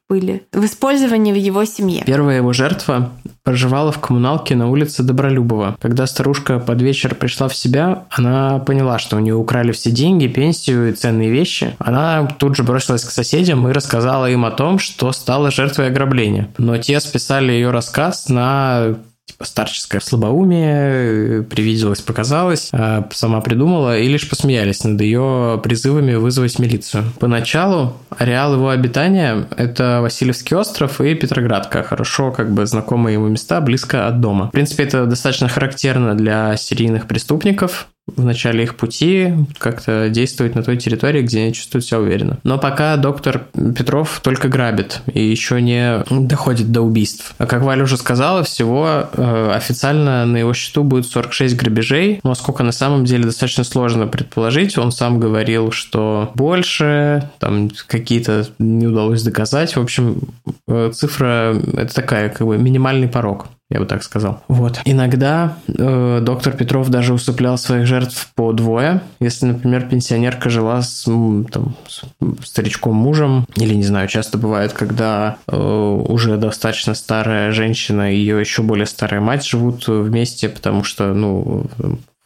были 0.09 0.42
в 0.53 0.64
использовании 0.64 1.33
в 1.33 1.37
его 1.37 1.64
семье. 1.64 2.03
Первая 2.07 2.38
его 2.38 2.53
жертва 2.53 3.12
проживала 3.42 3.92
в 3.92 3.99
коммуналке 3.99 4.55
на 4.57 4.68
улице 4.68 5.03
Добролюбова. 5.03 5.77
Когда 5.81 6.07
старушка 6.07 6.59
под 6.59 6.81
вечер 6.83 7.14
пришла 7.14 7.49
в 7.49 7.55
себя, 7.55 8.05
она 8.11 8.59
поняла, 8.59 8.99
что 8.99 9.16
у 9.16 9.21
нее 9.21 9.35
украли 9.35 9.73
все 9.73 9.90
деньги, 9.90 10.27
пенсию 10.27 10.90
и 10.90 10.92
ценные 10.92 11.31
вещи. 11.31 11.75
Она 11.79 12.27
тут 12.38 12.57
же 12.57 12.62
бросилась 12.62 13.05
к 13.05 13.11
соседям 13.11 13.68
и 13.68 13.73
рассказала 13.73 14.31
им 14.31 14.44
о 14.44 14.51
том, 14.51 14.79
что 14.79 15.12
стала 15.12 15.51
жертвой 15.51 15.88
ограбления. 15.88 16.49
Но 16.59 16.77
те 16.79 17.01
списали 17.01 17.53
ее 17.53 17.71
рассказ 17.71 18.29
на 18.29 18.97
типа 19.29 19.45
старческое 19.45 20.01
слабоумие, 20.01 21.43
привиделось, 21.43 22.01
показалось, 22.01 22.71
а 22.73 23.09
сама 23.12 23.41
придумала 23.41 23.99
и 23.99 24.09
лишь 24.09 24.29
посмеялись 24.29 24.83
над 24.85 25.01
ее 25.01 25.61
призывами 25.62 26.14
вызвать 26.14 26.59
милицию. 26.59 27.05
Поначалу 27.21 27.95
ареал 28.17 28.55
его 28.55 28.71
обитания– 28.71 29.47
это 29.57 30.01
Васильевский 30.03 30.57
остров 30.57 31.01
и 31.01 31.14
Петроградка, 31.14 31.83
хорошо 31.83 32.33
как 32.33 32.53
бы 32.53 32.67
знакомые 32.67 33.14
ему 33.14 33.29
места, 33.29 33.61
близко 33.61 34.07
от 34.09 34.21
дома. 34.21 34.49
В 34.49 34.53
принципе, 34.53 34.85
это 34.85 35.07
достаточно 35.07 35.49
характерно 35.49 36.14
для 36.14 36.57
серийных 36.57 37.07
преступников, 37.07 37.88
в 38.16 38.25
начале 38.25 38.64
их 38.64 38.77
пути 38.77 39.33
как-то 39.59 40.09
действовать 40.09 40.55
на 40.55 40.62
той 40.62 40.77
территории, 40.77 41.23
где 41.23 41.42
они 41.42 41.53
чувствуют 41.53 41.85
себя 41.85 42.01
уверенно. 42.01 42.38
Но 42.44 42.59
пока 42.59 42.97
доктор 42.97 43.47
Петров 43.77 44.21
только 44.23 44.49
грабит 44.49 45.03
и 45.12 45.25
еще 45.25 45.61
не 45.61 46.05
доходит 46.11 46.71
до 46.73 46.83
убийств. 46.83 47.35
А 47.38 47.47
как 47.47 47.62
Валя 47.62 47.85
уже 47.85 47.97
сказала, 47.97 48.42
всего 48.42 49.09
э, 49.12 49.53
официально 49.55 50.25
на 50.27 50.37
его 50.37 50.55
счету 50.55 50.85
будет 50.85 51.07
46 51.07 51.57
грабежей, 51.57 52.21
но 52.23 52.35
сколько 52.35 52.62
на 52.62 52.73
самом 52.73 53.05
деле 53.05 53.25
достаточно 53.25 53.64
сложно 53.64 54.07
предположить. 54.07 54.79
Он 54.79 54.92
сам 54.92 55.21
говорил, 55.21 55.71
что 55.73 56.31
больше, 56.35 57.31
там 57.38 57.71
какие-то 57.87 58.47
не 58.59 58.87
удалось 58.87 59.23
доказать. 59.23 59.77
В 59.77 59.81
общем, 59.81 60.21
э, 60.66 60.90
цифра 60.94 61.57
это 61.75 61.94
такая, 61.94 62.29
как 62.29 62.47
бы 62.47 62.59
минимальный 62.59 63.09
порог 63.09 63.47
я 63.70 63.81
бы 63.81 63.87
так 63.87 64.02
сказал. 64.02 64.42
Вот. 64.48 64.81
Иногда 64.85 65.59
э, 65.66 66.20
доктор 66.22 66.54
Петров 66.54 66.88
даже 66.88 67.12
усыплял 67.12 67.59
своих 67.59 67.87
жертв 67.87 68.31
по 68.35 68.52
двое. 68.52 69.02
Если, 69.20 69.46
например, 69.46 69.88
пенсионерка 69.88 70.48
жила 70.48 70.81
с, 70.81 71.04
там, 71.04 71.76
с 71.88 72.02
старичком 72.44 72.96
мужем, 72.96 73.46
или, 73.57 73.74
не 73.74 73.85
знаю, 73.85 74.09
часто 74.09 74.38
бывает, 74.38 74.72
когда 74.72 75.37
э, 75.46 75.57
уже 75.57 76.38
достаточно 76.38 76.94
старая 76.94 77.52
женщина 77.52 78.12
и 78.12 78.16
ее 78.16 78.40
еще 78.40 78.62
более 78.62 78.87
старая 78.87 79.20
мать 79.20 79.44
живут 79.44 79.87
вместе, 79.87 80.48
потому 80.48 80.83
что, 80.83 81.12
ну, 81.12 81.66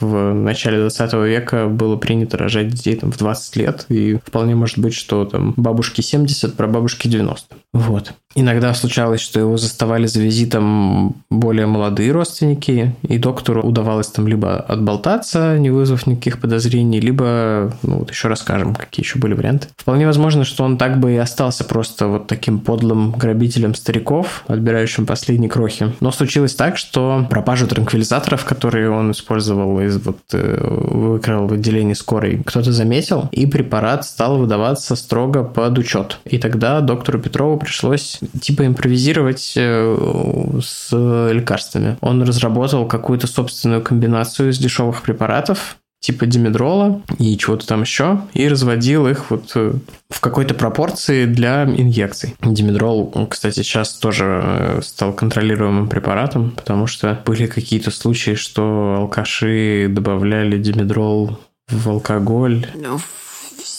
в 0.02 0.35
начале 0.35 0.78
20 0.78 1.12
века 1.14 1.68
было 1.68 1.96
принято 1.96 2.37
рожать 2.37 2.68
детей 2.68 2.96
там, 2.96 3.12
в 3.12 3.18
20 3.18 3.57
лет, 3.57 3.87
и 3.88 4.18
вполне 4.24 4.55
может 4.55 4.78
быть, 4.78 4.94
что 4.94 5.24
там 5.24 5.55
бабушке 5.57 6.02
70, 6.02 6.55
прабабушке 6.55 7.09
90. 7.09 7.57
Вот. 7.72 8.12
Иногда 8.35 8.73
случалось, 8.75 9.21
что 9.21 9.40
его 9.40 9.57
заставали 9.57 10.07
за 10.07 10.21
визитом 10.21 11.16
более 11.31 11.66
молодые 11.66 12.12
родственники, 12.12 12.95
и 13.03 13.18
доктору 13.18 13.62
удавалось 13.62 14.09
там 14.09 14.27
либо 14.27 14.57
отболтаться, 14.57 15.59
не 15.59 15.71
вызвав 15.71 16.07
никаких 16.07 16.40
подозрений, 16.40 17.01
либо, 17.01 17.73
ну 17.83 17.99
вот 17.99 18.11
еще 18.11 18.29
расскажем, 18.29 18.75
какие 18.75 19.05
еще 19.05 19.18
были 19.18 19.35
варианты. 19.35 19.68
Вполне 19.77 20.07
возможно, 20.07 20.45
что 20.45 20.64
он 20.64 20.79
так 20.79 20.99
бы 20.99 21.12
и 21.12 21.16
остался 21.16 21.64
просто 21.64 22.07
вот 22.07 22.27
таким 22.27 22.61
подлым 22.61 23.12
грабителем 23.12 23.75
стариков, 23.75 24.45
отбирающим 24.47 25.07
последние 25.07 25.51
крохи. 25.51 25.92
Но 26.01 26.11
случилось 26.11 26.55
так, 26.55 26.79
что 26.79 27.27
пропажу 27.29 27.66
транквилизаторов, 27.66 28.45
которые 28.45 28.90
он 28.90 29.11
использовал 29.12 29.81
из 29.81 29.99
вот 29.99 30.18
э, 30.33 30.59
выкрал 30.62 31.47
в 31.47 31.53
отделении 31.53 31.95
скорой, 31.95 32.42
кто-то 32.45 32.73
заметил, 32.73 33.29
и 33.33 33.47
препарат 33.47 34.05
стал 34.05 34.38
выдаваться 34.38 34.97
строго 34.97 35.45
под 35.45 35.79
учет. 35.79 36.18
И 36.25 36.38
тогда 36.38 36.81
доктору 36.81 37.18
Петрову 37.18 37.59
пришлось 37.59 38.21
типа 38.40 38.66
импровизировать 38.66 39.54
э, 39.56 40.61
с 40.62 40.92
лекарствами. 41.32 41.96
Он 42.00 42.22
разработал 42.22 42.87
какую-то 42.87 43.26
собственную 43.26 43.82
комбинацию 43.82 44.50
из 44.50 44.58
дешевых 44.58 45.02
препаратов, 45.02 45.76
типа 46.02 46.26
димедрола 46.26 47.00
и 47.18 47.38
чего-то 47.38 47.66
там 47.66 47.82
еще, 47.82 48.22
и 48.35 48.48
разводил 48.48 49.06
их 49.06 49.30
вот 49.30 49.52
э, 49.54 49.72
в 50.11 50.20
какой-то 50.20 50.52
пропорции 50.54 51.26
для 51.26 51.64
инъекций. 51.64 52.35
Димедрол, 52.42 53.28
кстати, 53.30 53.61
сейчас 53.62 53.94
тоже 53.94 54.42
э, 54.44 54.80
стал 54.82 55.12
контролируемым 55.12 55.88
препаратом, 55.88 56.50
потому 56.50 56.88
что 56.88 57.20
были 57.24 57.46
какие-то 57.46 57.92
случаи, 57.92 58.35
что 58.35 58.96
алкаши 58.98 59.87
добавляли 59.88 60.58
димедрол 60.58 61.38
в 61.68 61.88
алкоголь. 61.88 62.66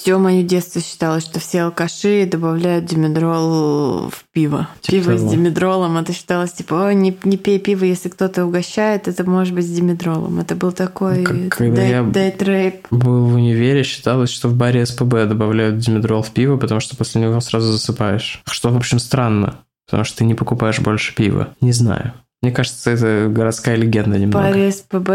Все 0.03 0.17
мое 0.17 0.43
детство 0.43 0.81
считалось, 0.81 1.23
что 1.23 1.39
все 1.39 1.61
алкаши 1.61 2.25
добавляют 2.29 2.83
димедрол 2.83 4.09
в 4.09 4.25
пиво. 4.33 4.67
Типа 4.81 4.91
пиво 5.05 5.15
с 5.17 5.21
того. 5.21 5.31
димедролом. 5.31 5.97
Это 5.97 6.11
считалось 6.11 6.51
типа, 6.51 6.73
Ой, 6.87 6.95
не, 6.95 7.17
не 7.23 7.37
пей 7.37 7.57
пиво, 7.57 7.85
если 7.85 8.09
кто-то 8.09 8.45
угощает, 8.45 9.07
это 9.07 9.23
может 9.23 9.55
быть 9.55 9.65
с 9.65 9.69
димедролом. 9.69 10.41
Это 10.41 10.55
был 10.55 10.73
такой 10.73 11.23
Как- 11.23 11.55
когда 11.57 11.83
я- 11.83 12.03
дайт-рейп. 12.03 12.85
Был 12.91 13.27
в 13.27 13.35
универе, 13.35 13.83
считалось, 13.83 14.29
что 14.29 14.49
в 14.49 14.55
баре 14.55 14.85
СПБ 14.85 15.25
добавляют 15.25 15.77
димедрол 15.77 16.21
в 16.21 16.31
пиво, 16.31 16.57
потому 16.57 16.81
что 16.81 16.97
после 16.97 17.21
него 17.21 17.39
сразу 17.39 17.71
засыпаешь. 17.71 18.41
Что, 18.45 18.71
в 18.71 18.75
общем, 18.75 18.99
странно, 18.99 19.59
потому 19.89 20.03
что 20.03 20.17
ты 20.17 20.25
не 20.25 20.35
покупаешь 20.35 20.81
больше 20.81 21.15
пива. 21.15 21.55
Не 21.61 21.71
знаю. 21.71 22.11
Мне 22.41 22.51
кажется, 22.51 22.91
это 22.91 23.29
городская 23.29 23.77
легенда 23.77 24.19
немного. 24.19 24.37
Паре 24.49 24.69
СПБ 24.69 25.09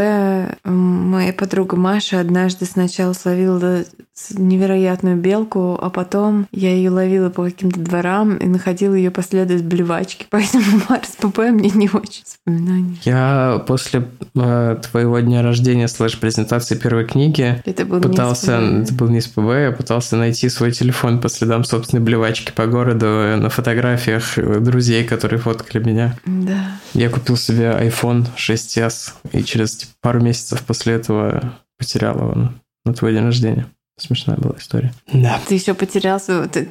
м, 0.64 1.11
моя 1.11 1.35
подруга 1.35 1.77
Маша 1.77 2.20
однажды 2.20 2.64
сначала 2.64 3.12
словила 3.12 3.85
невероятную 4.31 5.16
белку, 5.16 5.78
а 5.81 5.90
потом 5.90 6.46
я 6.52 6.74
ее 6.74 6.90
ловила 6.90 7.31
по 7.31 7.44
каким-то 7.44 7.81
дворам 7.81 8.37
и 8.37 8.46
находила 8.46 8.94
ее 8.94 9.11
последовать 9.11 9.64
блевачки. 9.64 10.26
Поэтому 10.31 10.83
Марс 10.88 11.16
ПП 11.16 11.38
мне 11.50 11.70
не 11.70 11.88
очень 11.88 12.24
вспоминаний. 12.24 13.00
Я 13.04 13.62
после 13.66 14.09
э, 14.35 14.76
твоего 14.90 15.18
дня 15.20 15.42
рождения 15.42 15.88
слэш 15.88 16.18
презентации 16.18 16.76
первой 16.76 17.07
книги 17.07 17.62
это 17.64 17.85
был 17.85 18.00
пытался, 18.00 18.61
не 18.61 18.83
это 18.83 18.94
был 18.94 19.09
не 19.09 19.20
СПБ, 19.20 19.48
я 19.62 19.72
пытался 19.72 20.16
найти 20.16 20.48
свой 20.48 20.72
телефон 20.72 21.20
по 21.20 21.28
следам 21.28 21.64
собственной 21.64 22.02
блевачки 22.02 22.52
по 22.52 22.66
городу 22.66 23.07
на 23.07 23.48
фотографиях 23.50 24.37
друзей, 24.37 25.04
которые 25.04 25.38
фоткали 25.38 25.83
меня. 25.83 26.18
Да. 26.24 26.78
Я 26.94 27.11
купил 27.11 27.37
себе 27.37 27.76
iPhone 27.81 28.26
6s 28.37 29.12
и 29.33 29.42
через 29.42 29.76
типа, 29.76 29.92
пару 30.00 30.20
месяцев 30.20 30.62
после 30.62 30.94
этого 30.94 31.54
потерял 31.78 32.16
его 32.16 32.52
на 32.85 32.94
твой 32.94 33.12
день 33.12 33.24
рождения. 33.24 33.66
Смешная 33.98 34.37
была 34.37 34.54
история. 34.58 34.92
Да. 35.12 35.40
Ты 35.46 35.54
еще 35.54 35.74
потерялся, 35.74 36.48
ты, 36.48 36.68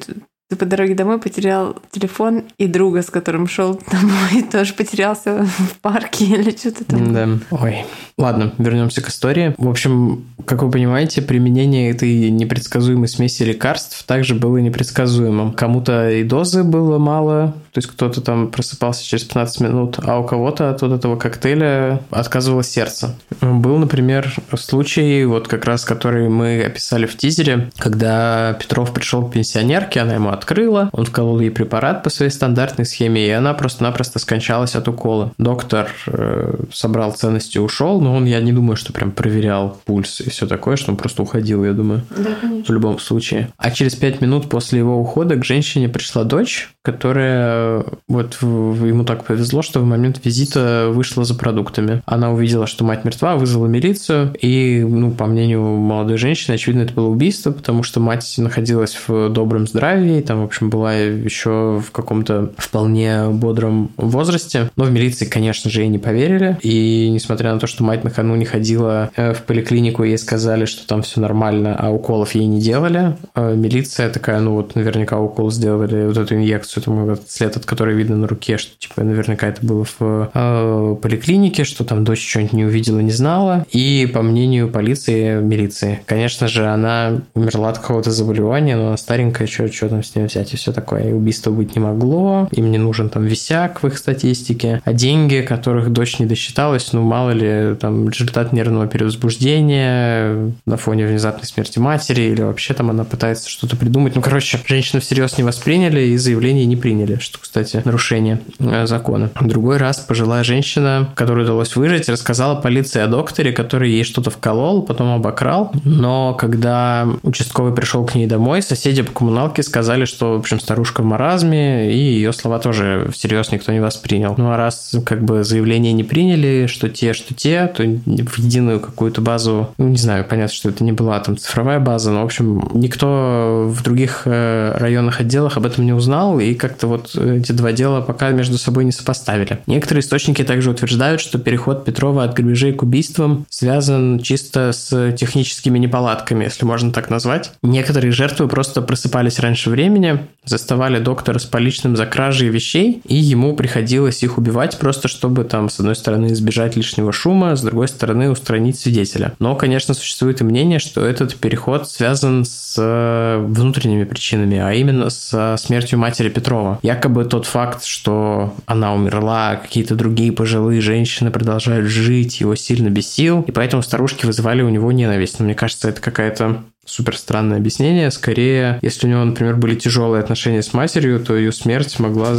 ты 0.48 0.56
по 0.56 0.64
дороге 0.64 0.94
домой 0.94 1.20
потерял 1.20 1.76
телефон 1.90 2.44
и 2.56 2.66
друга, 2.66 3.02
с 3.02 3.10
которым 3.10 3.46
шел 3.46 3.78
домой, 3.92 4.42
тоже 4.50 4.72
потерялся 4.72 5.44
в 5.44 5.78
парке 5.80 6.24
или 6.40 6.50
что-то 6.50 6.84
там. 6.84 7.12
Да. 7.12 7.28
Ой. 7.50 7.84
Ладно, 8.16 8.52
вернемся 8.56 9.02
к 9.02 9.08
истории. 9.08 9.54
В 9.58 9.68
общем, 9.68 10.24
как 10.46 10.62
вы 10.62 10.70
понимаете, 10.70 11.20
применение 11.20 11.90
этой 11.90 12.30
непредсказуемой 12.30 13.08
смеси 13.08 13.42
лекарств 13.42 14.02
также 14.04 14.34
было 14.34 14.56
непредсказуемым. 14.56 15.52
Кому-то 15.52 16.10
и 16.10 16.24
дозы 16.24 16.64
было 16.64 16.98
мало, 16.98 17.54
то 17.78 17.80
есть 17.80 17.92
кто-то 17.92 18.20
там 18.20 18.50
просыпался 18.50 19.04
через 19.04 19.22
15 19.22 19.60
минут, 19.60 20.00
а 20.02 20.18
у 20.18 20.24
кого-то 20.24 20.70
от 20.70 20.82
вот 20.82 20.90
этого 20.90 21.14
коктейля 21.14 22.00
отказывало 22.10 22.64
сердце. 22.64 23.14
Был, 23.40 23.78
например, 23.78 24.34
случай, 24.56 25.24
вот 25.24 25.46
как 25.46 25.64
раз 25.64 25.84
который 25.84 26.28
мы 26.28 26.60
описали 26.64 27.06
в 27.06 27.16
тизере, 27.16 27.70
когда 27.78 28.56
Петров 28.58 28.92
пришел 28.92 29.24
к 29.24 29.32
пенсионерке, 29.32 30.00
она 30.00 30.14
ему 30.14 30.30
открыла, 30.30 30.90
он 30.92 31.04
вколол 31.04 31.38
ей 31.38 31.52
препарат 31.52 32.02
по 32.02 32.10
своей 32.10 32.32
стандартной 32.32 32.84
схеме, 32.84 33.24
и 33.24 33.30
она 33.30 33.54
просто-напросто 33.54 34.18
скончалась 34.18 34.74
от 34.74 34.88
укола. 34.88 35.32
Доктор 35.38 35.88
э, 36.08 36.54
собрал 36.72 37.12
ценности 37.12 37.58
и 37.58 37.60
ушел, 37.60 38.00
но 38.00 38.16
он, 38.16 38.24
я 38.24 38.40
не 38.40 38.52
думаю, 38.52 38.76
что 38.76 38.92
прям 38.92 39.12
проверял 39.12 39.80
пульс 39.84 40.20
и 40.20 40.30
все 40.30 40.48
такое, 40.48 40.74
что 40.74 40.90
он 40.90 40.96
просто 40.96 41.22
уходил, 41.22 41.64
я 41.64 41.74
думаю. 41.74 42.02
Да, 42.10 42.30
конечно. 42.40 42.64
В 42.64 42.74
любом 42.74 42.98
случае. 42.98 43.50
А 43.56 43.70
через 43.70 43.94
пять 43.94 44.20
минут 44.20 44.48
после 44.48 44.80
его 44.80 44.98
ухода 44.98 45.36
к 45.36 45.44
женщине 45.44 45.88
пришла 45.88 46.24
дочь, 46.24 46.70
которая 46.82 47.67
вот 48.08 48.38
ему 48.40 49.04
так 49.04 49.24
повезло, 49.24 49.62
что 49.62 49.80
в 49.80 49.84
момент 49.84 50.20
визита 50.24 50.88
вышла 50.90 51.24
за 51.24 51.34
продуктами. 51.34 52.02
Она 52.06 52.32
увидела, 52.32 52.66
что 52.66 52.84
мать 52.84 53.04
мертва, 53.04 53.36
вызвала 53.36 53.66
милицию, 53.66 54.34
и, 54.40 54.84
ну, 54.88 55.10
по 55.10 55.26
мнению 55.26 55.62
молодой 55.62 56.16
женщины, 56.16 56.54
очевидно, 56.54 56.82
это 56.82 56.94
было 56.94 57.08
убийство, 57.08 57.50
потому 57.50 57.82
что 57.82 58.00
мать 58.00 58.34
находилась 58.38 58.96
в 59.06 59.28
добром 59.30 59.66
здравии, 59.66 60.20
там, 60.20 60.40
в 60.40 60.44
общем, 60.44 60.70
была 60.70 60.94
еще 60.94 61.82
в 61.84 61.90
каком-то 61.92 62.52
вполне 62.56 63.28
бодром 63.28 63.90
возрасте, 63.96 64.70
но 64.76 64.84
в 64.84 64.92
милиции, 64.92 65.24
конечно 65.24 65.70
же, 65.70 65.80
ей 65.80 65.88
не 65.88 65.98
поверили, 65.98 66.58
и 66.62 67.08
несмотря 67.10 67.52
на 67.52 67.60
то, 67.60 67.66
что 67.66 67.84
мать 67.84 68.04
накануне 68.04 68.44
ходила 68.44 69.10
э, 69.16 69.34
в 69.34 69.42
поликлинику, 69.42 70.04
ей 70.04 70.18
сказали, 70.18 70.64
что 70.64 70.86
там 70.86 71.02
все 71.02 71.20
нормально, 71.20 71.76
а 71.78 71.90
уколов 71.90 72.34
ей 72.34 72.46
не 72.46 72.60
делали, 72.60 73.16
э, 73.34 73.54
милиция 73.54 74.10
такая, 74.10 74.40
ну 74.40 74.54
вот 74.54 74.74
наверняка 74.74 75.18
укол 75.18 75.50
сделали, 75.50 76.06
вот 76.06 76.16
эту 76.16 76.34
инъекцию, 76.34 76.82
там, 76.82 77.16
след, 77.26 77.57
от 77.58 77.66
которой 77.66 77.94
видно 77.94 78.16
на 78.16 78.26
руке, 78.26 78.58
что 78.58 78.76
типа 78.78 79.02
наверняка 79.02 79.48
это 79.48 79.64
было 79.64 79.84
в 79.84 80.30
э, 80.32 80.96
поликлинике, 81.00 81.64
что 81.64 81.84
там 81.84 82.04
дочь 82.04 82.26
что-нибудь 82.26 82.52
не 82.52 82.64
увидела, 82.64 83.00
не 83.00 83.10
знала, 83.10 83.66
и 83.70 84.10
по 84.12 84.22
мнению 84.22 84.68
полиции, 84.68 85.40
милиции, 85.40 86.00
конечно 86.06 86.48
же, 86.48 86.66
она 86.66 87.20
умерла 87.34 87.70
от 87.70 87.78
какого-то 87.78 88.10
заболевания, 88.10 88.76
но 88.76 88.88
она 88.88 88.96
старенькая, 88.96 89.46
что, 89.46 89.70
что 89.72 89.88
там 89.88 90.02
с 90.02 90.14
ней 90.14 90.24
взять 90.24 90.52
и 90.54 90.56
все 90.56 90.72
такое, 90.72 91.10
и 91.10 91.12
убийство 91.12 91.50
быть 91.50 91.74
не 91.74 91.80
могло, 91.80 92.48
им 92.52 92.70
не 92.70 92.78
нужен 92.78 93.08
там 93.10 93.24
висяк 93.24 93.82
в 93.82 93.86
их 93.86 93.98
статистике, 93.98 94.80
а 94.84 94.92
деньги, 94.92 95.44
которых 95.46 95.92
дочь 95.92 96.18
не 96.18 96.26
досчиталась, 96.26 96.92
ну 96.92 97.02
мало 97.02 97.30
ли, 97.30 97.74
там 97.76 98.08
результат 98.08 98.52
нервного 98.52 98.86
перевозбуждения 98.86 100.52
на 100.66 100.76
фоне 100.76 101.06
внезапной 101.06 101.46
смерти 101.46 101.78
матери, 101.78 102.22
или 102.22 102.42
вообще 102.42 102.74
там 102.74 102.90
она 102.90 103.04
пытается 103.04 103.48
что-то 103.48 103.76
придумать. 103.76 104.14
Ну, 104.14 104.22
короче, 104.22 104.58
женщину 104.66 105.00
всерьез 105.00 105.38
не 105.38 105.44
восприняли 105.44 106.00
и 106.00 106.16
заявление 106.16 106.66
не 106.66 106.76
приняли, 106.76 107.18
что, 107.20 107.37
кстати, 107.40 107.82
нарушение 107.84 108.40
э, 108.58 108.86
закона. 108.86 109.30
Другой 109.40 109.76
раз 109.76 109.98
пожилая 109.98 110.44
женщина, 110.44 111.08
которой 111.14 111.44
удалось 111.44 111.76
выжить, 111.76 112.08
рассказала 112.08 112.60
полиции 112.60 113.00
о 113.00 113.06
докторе, 113.06 113.52
который 113.52 113.90
ей 113.90 114.04
что-то 114.04 114.30
вколол, 114.30 114.82
потом 114.82 115.14
обокрал, 115.14 115.72
но 115.84 116.34
когда 116.34 117.06
участковый 117.22 117.74
пришел 117.74 118.04
к 118.04 118.14
ней 118.14 118.26
домой, 118.26 118.62
соседи 118.62 119.02
по 119.02 119.12
коммуналке 119.12 119.62
сказали, 119.62 120.04
что, 120.04 120.34
в 120.34 120.40
общем, 120.40 120.60
старушка 120.60 121.02
в 121.02 121.04
маразме, 121.04 121.92
и 121.92 121.98
ее 121.98 122.32
слова 122.32 122.58
тоже 122.58 123.08
всерьез 123.12 123.50
никто 123.52 123.72
не 123.72 123.80
воспринял. 123.80 124.34
Ну, 124.36 124.50
а 124.50 124.56
раз 124.56 124.94
как 125.04 125.24
бы 125.24 125.44
заявление 125.44 125.92
не 125.92 126.04
приняли, 126.04 126.66
что 126.66 126.88
те, 126.88 127.12
что 127.12 127.34
те, 127.34 127.66
то 127.66 127.82
в 127.82 128.38
единую 128.38 128.80
какую-то 128.80 129.20
базу, 129.20 129.70
ну, 129.78 129.88
не 129.88 129.96
знаю, 129.96 130.24
понятно, 130.28 130.54
что 130.54 130.68
это 130.68 130.84
не 130.84 130.92
была 130.92 131.18
там 131.20 131.36
цифровая 131.36 131.80
база, 131.80 132.10
но, 132.10 132.22
в 132.22 132.24
общем, 132.24 132.70
никто 132.74 133.66
в 133.68 133.82
других 133.82 134.22
э, 134.24 134.76
районных 134.76 135.20
отделах 135.20 135.56
об 135.56 135.66
этом 135.66 135.84
не 135.84 135.92
узнал, 135.92 136.40
и 136.40 136.54
как-то 136.54 136.86
вот 136.86 137.14
эти 137.36 137.52
два 137.52 137.72
дела 137.72 138.00
пока 138.00 138.30
между 138.30 138.58
собой 138.58 138.84
не 138.84 138.92
сопоставили. 138.92 139.58
Некоторые 139.66 140.02
источники 140.02 140.42
также 140.44 140.70
утверждают, 140.70 141.20
что 141.20 141.38
переход 141.38 141.84
Петрова 141.84 142.24
от 142.24 142.34
грабежей 142.34 142.72
к 142.72 142.82
убийствам 142.82 143.46
связан 143.48 144.20
чисто 144.20 144.72
с 144.72 145.12
техническими 145.12 145.78
неполадками, 145.78 146.44
если 146.44 146.64
можно 146.64 146.92
так 146.92 147.10
назвать. 147.10 147.52
Некоторые 147.62 148.12
жертвы 148.12 148.48
просто 148.48 148.82
просыпались 148.82 149.38
раньше 149.38 149.70
времени, 149.70 150.20
заставали 150.44 150.98
доктора 150.98 151.38
с 151.38 151.44
поличным 151.44 151.96
за 151.96 152.06
кражей 152.06 152.48
вещей, 152.48 153.02
и 153.06 153.16
ему 153.16 153.54
приходилось 153.54 154.22
их 154.22 154.38
убивать 154.38 154.78
просто, 154.78 155.08
чтобы 155.08 155.44
там, 155.44 155.68
с 155.68 155.78
одной 155.80 155.96
стороны, 155.96 156.32
избежать 156.32 156.76
лишнего 156.76 157.12
шума, 157.12 157.56
с 157.56 157.62
другой 157.62 157.88
стороны, 157.88 158.30
устранить 158.30 158.78
свидетеля. 158.78 159.34
Но, 159.38 159.54
конечно, 159.56 159.94
существует 159.94 160.40
и 160.40 160.44
мнение, 160.44 160.78
что 160.78 161.04
этот 161.04 161.34
переход 161.36 161.88
связан 161.88 162.44
с 162.44 162.74
э, 162.78 163.44
внутренними 163.46 164.04
причинами, 164.04 164.58
а 164.58 164.72
именно 164.72 165.10
с 165.10 165.56
смертью 165.58 165.98
матери 165.98 166.28
Петрова. 166.28 166.78
Якобы 166.82 167.17
тот 167.24 167.46
факт, 167.46 167.84
что 167.84 168.54
она 168.66 168.94
умерла, 168.94 169.56
какие-то 169.56 169.94
другие 169.94 170.32
пожилые 170.32 170.80
женщины 170.80 171.30
продолжают 171.30 171.86
жить, 171.86 172.40
его 172.40 172.54
сильно 172.54 172.88
бесил, 172.88 173.42
и 173.42 173.52
поэтому 173.52 173.82
старушки 173.82 174.26
вызывали 174.26 174.62
у 174.62 174.68
него 174.68 174.90
ненависть. 174.92 175.38
Но 175.38 175.44
мне 175.44 175.54
кажется, 175.54 175.88
это 175.88 176.00
какая-то 176.00 176.62
супер 176.88 177.16
странное 177.16 177.58
объяснение. 177.58 178.10
Скорее, 178.10 178.78
если 178.82 179.06
у 179.06 179.10
него, 179.10 179.24
например, 179.24 179.56
были 179.56 179.74
тяжелые 179.74 180.20
отношения 180.20 180.62
с 180.62 180.72
матерью, 180.72 181.20
то 181.20 181.36
ее 181.36 181.52
смерть 181.52 181.98
могла 181.98 182.36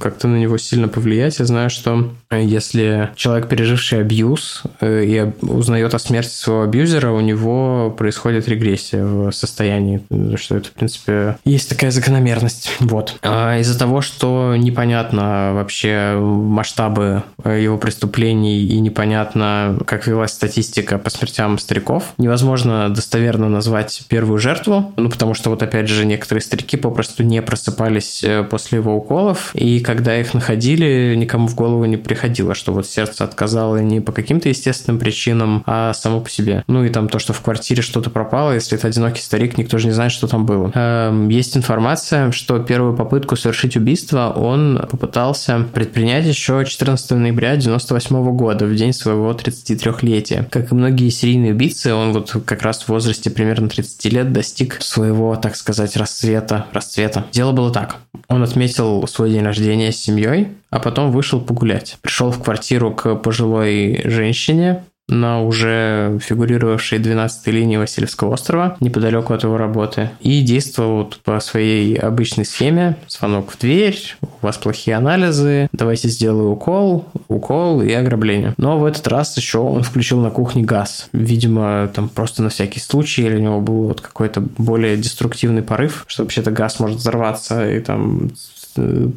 как-то 0.00 0.28
на 0.28 0.36
него 0.36 0.58
сильно 0.58 0.88
повлиять. 0.88 1.38
Я 1.38 1.46
знаю, 1.46 1.70
что 1.70 2.10
если 2.30 3.10
человек, 3.16 3.48
переживший 3.48 4.00
абьюз, 4.00 4.62
э, 4.80 5.04
и 5.04 5.44
узнает 5.44 5.94
о 5.94 5.98
смерти 5.98 6.30
своего 6.30 6.62
абьюзера, 6.62 7.10
у 7.10 7.20
него 7.20 7.90
происходит 7.96 8.48
регрессия 8.48 9.04
в 9.04 9.32
состоянии, 9.32 10.02
что 10.36 10.56
это, 10.56 10.68
в 10.68 10.72
принципе, 10.72 11.36
есть 11.44 11.68
такая 11.68 11.90
закономерность. 11.90 12.70
Вот. 12.80 13.16
А 13.22 13.58
из-за 13.58 13.78
того, 13.78 14.00
что 14.00 14.54
непонятно 14.56 15.52
вообще 15.54 16.16
масштабы 16.20 17.22
его 17.44 17.78
преступлений 17.78 18.64
и 18.64 18.78
непонятно, 18.80 19.78
как 19.86 20.06
велась 20.06 20.32
статистика 20.32 20.98
по 20.98 21.10
смертям 21.10 21.58
стариков, 21.58 22.12
невозможно 22.18 22.92
достоверно 22.92 23.48
назвать 23.48 23.69
назвать 23.70 24.02
первую 24.08 24.38
жертву, 24.40 24.92
ну, 24.96 25.08
потому 25.08 25.34
что 25.34 25.50
вот 25.50 25.62
опять 25.62 25.86
же 25.86 26.04
некоторые 26.04 26.42
старики 26.42 26.76
попросту 26.76 27.22
не 27.22 27.40
просыпались 27.40 28.24
э, 28.24 28.42
после 28.42 28.78
его 28.78 28.96
уколов, 28.96 29.54
и 29.54 29.78
когда 29.78 30.18
их 30.18 30.34
находили, 30.34 31.14
никому 31.16 31.46
в 31.46 31.54
голову 31.54 31.84
не 31.84 31.96
приходило, 31.96 32.56
что 32.56 32.72
вот 32.72 32.86
сердце 32.86 33.22
отказало 33.22 33.76
не 33.76 34.00
по 34.00 34.10
каким-то 34.10 34.48
естественным 34.48 34.98
причинам, 34.98 35.62
а 35.66 35.92
само 35.92 36.20
по 36.20 36.28
себе. 36.28 36.64
Ну 36.66 36.84
и 36.84 36.88
там 36.88 37.08
то, 37.08 37.20
что 37.20 37.32
в 37.32 37.40
квартире 37.42 37.80
что-то 37.80 38.10
пропало, 38.10 38.52
если 38.54 38.76
это 38.76 38.88
одинокий 38.88 39.22
старик, 39.22 39.56
никто 39.56 39.78
же 39.78 39.86
не 39.86 39.92
знает, 39.92 40.10
что 40.10 40.26
там 40.26 40.46
было. 40.46 40.72
Эм, 40.74 41.28
есть 41.28 41.56
информация, 41.56 42.32
что 42.32 42.58
первую 42.58 42.96
попытку 42.96 43.36
совершить 43.36 43.76
убийство 43.76 44.32
он 44.34 44.84
попытался 44.90 45.64
предпринять 45.72 46.26
еще 46.26 46.64
14 46.64 47.12
ноября 47.12 47.54
98 47.54 48.36
года, 48.36 48.66
в 48.66 48.74
день 48.74 48.92
своего 48.92 49.30
33-летия. 49.30 50.44
Как 50.50 50.72
и 50.72 50.74
многие 50.74 51.08
серийные 51.10 51.52
убийцы, 51.52 51.94
он 51.94 52.12
вот 52.12 52.34
как 52.44 52.62
раз 52.62 52.82
в 52.82 52.88
возрасте 52.88 53.30
примерно 53.30 53.59
примерно 53.60 53.68
30 53.68 54.04
лет 54.12 54.32
достиг 54.32 54.82
своего, 54.82 55.36
так 55.36 55.56
сказать, 55.56 55.96
расцвета. 55.96 56.66
расцвета. 56.72 57.26
Дело 57.32 57.52
было 57.52 57.70
так. 57.70 57.96
Он 58.28 58.42
отметил 58.42 59.06
свой 59.06 59.30
день 59.30 59.42
рождения 59.42 59.92
с 59.92 59.96
семьей, 59.96 60.48
а 60.70 60.80
потом 60.80 61.10
вышел 61.10 61.40
погулять. 61.40 61.98
Пришел 62.00 62.30
в 62.30 62.42
квартиру 62.42 62.92
к 62.92 63.16
пожилой 63.16 64.02
женщине, 64.04 64.84
на 65.10 65.42
уже 65.42 66.18
фигурировавшей 66.22 66.98
12-й 66.98 67.50
линии 67.50 67.76
Васильевского 67.76 68.34
острова, 68.34 68.76
неподалеку 68.80 69.34
от 69.34 69.42
его 69.42 69.58
работы, 69.58 70.10
и 70.20 70.40
действовал 70.40 71.12
по 71.24 71.40
своей 71.40 71.96
обычной 71.96 72.44
схеме. 72.44 72.96
Звонок 73.08 73.50
в 73.52 73.58
дверь, 73.58 74.16
у 74.22 74.46
вас 74.46 74.56
плохие 74.56 74.96
анализы, 74.96 75.68
давайте 75.72 76.08
сделаю 76.08 76.50
укол, 76.50 77.06
укол 77.28 77.82
и 77.82 77.92
ограбление. 77.92 78.54
Но 78.56 78.78
в 78.78 78.84
этот 78.84 79.06
раз 79.08 79.36
еще 79.36 79.58
он 79.58 79.82
включил 79.82 80.20
на 80.20 80.30
кухне 80.30 80.62
газ. 80.62 81.08
Видимо, 81.12 81.90
там 81.94 82.08
просто 82.08 82.42
на 82.42 82.48
всякий 82.48 82.80
случай, 82.80 83.22
или 83.22 83.36
у 83.36 83.40
него 83.40 83.60
был 83.60 83.88
вот 83.88 84.00
какой-то 84.00 84.40
более 84.58 84.96
деструктивный 84.96 85.62
порыв, 85.62 86.04
что 86.06 86.22
вообще-то 86.22 86.50
газ 86.50 86.80
может 86.80 86.98
взорваться 86.98 87.68
и 87.68 87.80
там 87.80 88.30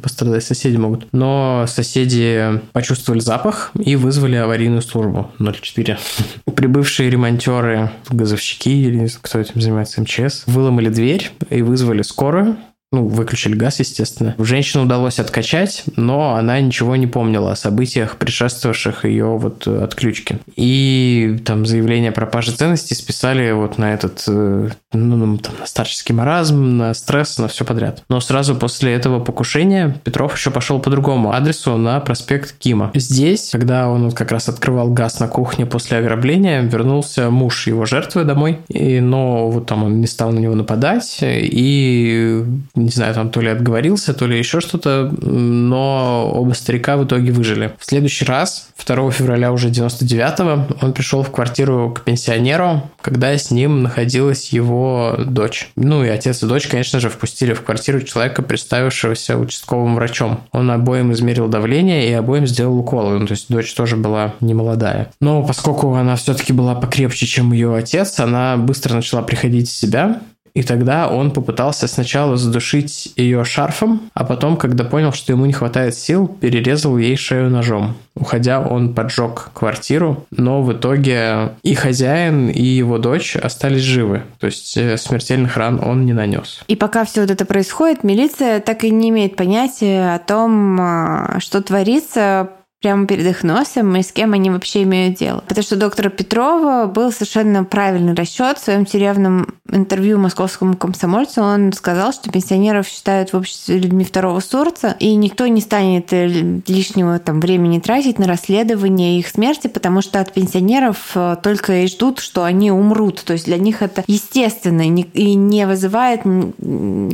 пострадать 0.02 0.44
соседи 0.44 0.76
могут. 0.76 1.06
Но 1.12 1.64
соседи 1.68 2.60
почувствовали 2.72 3.20
запах 3.20 3.70
и 3.78 3.96
вызвали 3.96 4.36
аварийную 4.36 4.82
службу 4.82 5.30
04. 5.38 5.98
Прибывшие 6.56 7.10
ремонтеры, 7.10 7.90
газовщики 8.10 8.84
или 8.84 9.08
кто 9.20 9.38
этим 9.38 9.60
занимается, 9.60 10.00
МЧС, 10.02 10.44
выломали 10.46 10.88
дверь 10.88 11.30
и 11.50 11.62
вызвали 11.62 12.02
скорую 12.02 12.56
ну, 12.94 13.08
выключили 13.08 13.56
газ, 13.56 13.80
естественно. 13.80 14.34
Женщину 14.38 14.84
удалось 14.84 15.18
откачать, 15.18 15.84
но 15.96 16.34
она 16.36 16.60
ничего 16.60 16.94
не 16.96 17.06
помнила 17.06 17.52
о 17.52 17.56
событиях, 17.56 18.16
предшествовавших 18.16 19.04
ее 19.04 19.36
вот 19.36 19.66
отключке. 19.66 20.38
И 20.54 21.40
там 21.44 21.66
заявление 21.66 22.10
о 22.10 22.12
пропаже 22.12 22.52
ценностей 22.52 22.94
списали 22.94 23.50
вот 23.52 23.78
на 23.78 23.92
этот, 23.92 24.24
э, 24.28 24.68
ну, 24.92 25.16
ну, 25.16 25.38
там, 25.38 25.54
на 25.58 25.66
старческий 25.66 26.14
маразм, 26.14 26.76
на 26.76 26.94
стресс, 26.94 27.38
на 27.38 27.48
все 27.48 27.64
подряд. 27.64 28.04
Но 28.08 28.20
сразу 28.20 28.54
после 28.54 28.94
этого 28.94 29.18
покушения 29.18 29.96
Петров 30.04 30.36
еще 30.36 30.50
пошел 30.50 30.78
по 30.78 30.90
другому 30.90 31.32
адресу 31.32 31.76
на 31.76 31.98
проспект 32.00 32.56
Кима. 32.58 32.92
Здесь, 32.94 33.50
когда 33.50 33.88
он 33.88 34.04
вот 34.04 34.14
как 34.14 34.30
раз 34.30 34.48
открывал 34.48 34.90
газ 34.90 35.18
на 35.18 35.26
кухне 35.26 35.66
после 35.66 35.98
ограбления, 35.98 36.62
вернулся 36.62 37.30
муж 37.30 37.66
его 37.66 37.86
жертвы 37.86 38.24
домой, 38.24 38.60
и, 38.68 39.00
но 39.00 39.50
вот 39.50 39.66
там 39.66 39.82
он 39.82 40.00
не 40.00 40.06
стал 40.06 40.30
на 40.30 40.38
него 40.38 40.54
нападать, 40.54 41.18
и 41.22 42.44
не 42.84 42.90
знаю, 42.90 43.14
там 43.14 43.30
то 43.30 43.40
ли 43.40 43.48
отговорился, 43.48 44.14
то 44.14 44.26
ли 44.26 44.38
еще 44.38 44.60
что-то, 44.60 45.10
но 45.20 46.30
оба 46.34 46.52
старика 46.52 46.96
в 46.96 47.04
итоге 47.04 47.32
выжили. 47.32 47.72
В 47.78 47.84
следующий 47.84 48.24
раз, 48.24 48.68
2 48.86 49.10
февраля 49.10 49.52
уже 49.52 49.70
99-го, 49.70 50.76
он 50.82 50.92
пришел 50.92 51.22
в 51.22 51.30
квартиру 51.30 51.92
к 51.96 52.02
пенсионеру, 52.02 52.90
когда 53.00 53.36
с 53.36 53.50
ним 53.50 53.82
находилась 53.82 54.50
его 54.50 55.16
дочь. 55.18 55.70
Ну 55.76 56.04
и 56.04 56.08
отец 56.08 56.42
и 56.42 56.46
дочь, 56.46 56.66
конечно 56.66 57.00
же, 57.00 57.08
впустили 57.08 57.54
в 57.54 57.62
квартиру 57.62 58.02
человека, 58.02 58.42
представившегося 58.42 59.38
участковым 59.38 59.94
врачом. 59.94 60.40
Он 60.52 60.70
обоим 60.70 61.12
измерил 61.12 61.48
давление 61.48 62.08
и 62.08 62.12
обоим 62.12 62.46
сделал 62.46 62.78
уколы. 62.78 63.18
Ну, 63.18 63.26
то 63.26 63.32
есть 63.32 63.46
дочь 63.48 63.72
тоже 63.74 63.96
была 63.96 64.34
не 64.40 64.54
молодая. 64.54 65.10
Но 65.20 65.42
поскольку 65.42 65.94
она 65.94 66.16
все-таки 66.16 66.52
была 66.52 66.74
покрепче, 66.74 67.26
чем 67.26 67.52
ее 67.52 67.74
отец, 67.74 68.20
она 68.20 68.56
быстро 68.56 68.94
начала 68.94 69.22
приходить 69.22 69.68
в 69.68 69.72
себя, 69.72 70.20
и 70.54 70.62
тогда 70.62 71.08
он 71.08 71.32
попытался 71.32 71.88
сначала 71.88 72.36
задушить 72.36 73.12
ее 73.16 73.44
шарфом, 73.44 74.02
а 74.14 74.24
потом, 74.24 74.56
когда 74.56 74.84
понял, 74.84 75.12
что 75.12 75.32
ему 75.32 75.46
не 75.46 75.52
хватает 75.52 75.96
сил, 75.96 76.28
перерезал 76.28 76.96
ей 76.96 77.16
шею 77.16 77.50
ножом. 77.50 77.96
Уходя, 78.14 78.60
он 78.60 78.94
поджег 78.94 79.50
квартиру, 79.52 80.24
но 80.30 80.62
в 80.62 80.72
итоге 80.72 81.54
и 81.64 81.74
хозяин, 81.74 82.48
и 82.48 82.62
его 82.62 82.98
дочь 82.98 83.34
остались 83.34 83.82
живы. 83.82 84.22
То 84.38 84.46
есть 84.46 84.76
э, 84.76 84.96
смертельных 84.96 85.56
ран 85.56 85.80
он 85.84 86.06
не 86.06 86.12
нанес. 86.12 86.62
И 86.68 86.76
пока 86.76 87.04
все 87.04 87.22
вот 87.22 87.32
это 87.32 87.44
происходит, 87.44 88.04
милиция 88.04 88.60
так 88.60 88.84
и 88.84 88.90
не 88.90 89.08
имеет 89.08 89.34
понятия 89.34 90.14
о 90.14 90.20
том, 90.20 90.80
а, 90.80 91.40
что 91.40 91.60
творится, 91.60 92.50
прямо 92.84 93.06
перед 93.06 93.26
их 93.26 93.42
носом 93.44 93.96
и 93.96 94.02
с 94.02 94.12
кем 94.12 94.34
они 94.34 94.50
вообще 94.50 94.82
имеют 94.82 95.16
дело. 95.16 95.42
Потому 95.48 95.64
что 95.64 95.76
доктора 95.76 96.10
Петрова 96.10 96.84
был 96.84 97.10
совершенно 97.12 97.64
правильный 97.64 98.12
расчет. 98.12 98.58
В 98.58 98.62
своем 98.62 98.84
тюремном 98.84 99.54
интервью 99.72 100.18
московскому 100.18 100.76
комсомольцу 100.76 101.40
он 101.40 101.72
сказал, 101.72 102.12
что 102.12 102.30
пенсионеров 102.30 102.86
считают 102.86 103.32
в 103.32 103.36
обществе 103.38 103.78
людьми 103.78 104.04
второго 104.04 104.40
сорта, 104.40 104.96
и 105.00 105.14
никто 105.14 105.46
не 105.46 105.62
станет 105.62 106.12
э, 106.12 106.26
лишнего 106.66 107.18
там 107.18 107.40
времени 107.40 107.78
тратить 107.78 108.18
на 108.18 108.26
расследование 108.26 109.18
их 109.18 109.28
смерти, 109.28 109.68
потому 109.68 110.02
что 110.02 110.20
от 110.20 110.34
пенсионеров 110.34 111.12
э, 111.14 111.36
только 111.42 111.84
и 111.84 111.86
ждут, 111.86 112.18
что 112.18 112.44
они 112.44 112.70
умрут. 112.70 113.24
То 113.24 113.32
есть 113.32 113.46
для 113.46 113.56
них 113.56 113.80
это 113.80 114.04
естественно 114.06 114.82
и 114.82 115.34
не 115.34 115.66
вызывает 115.66 116.20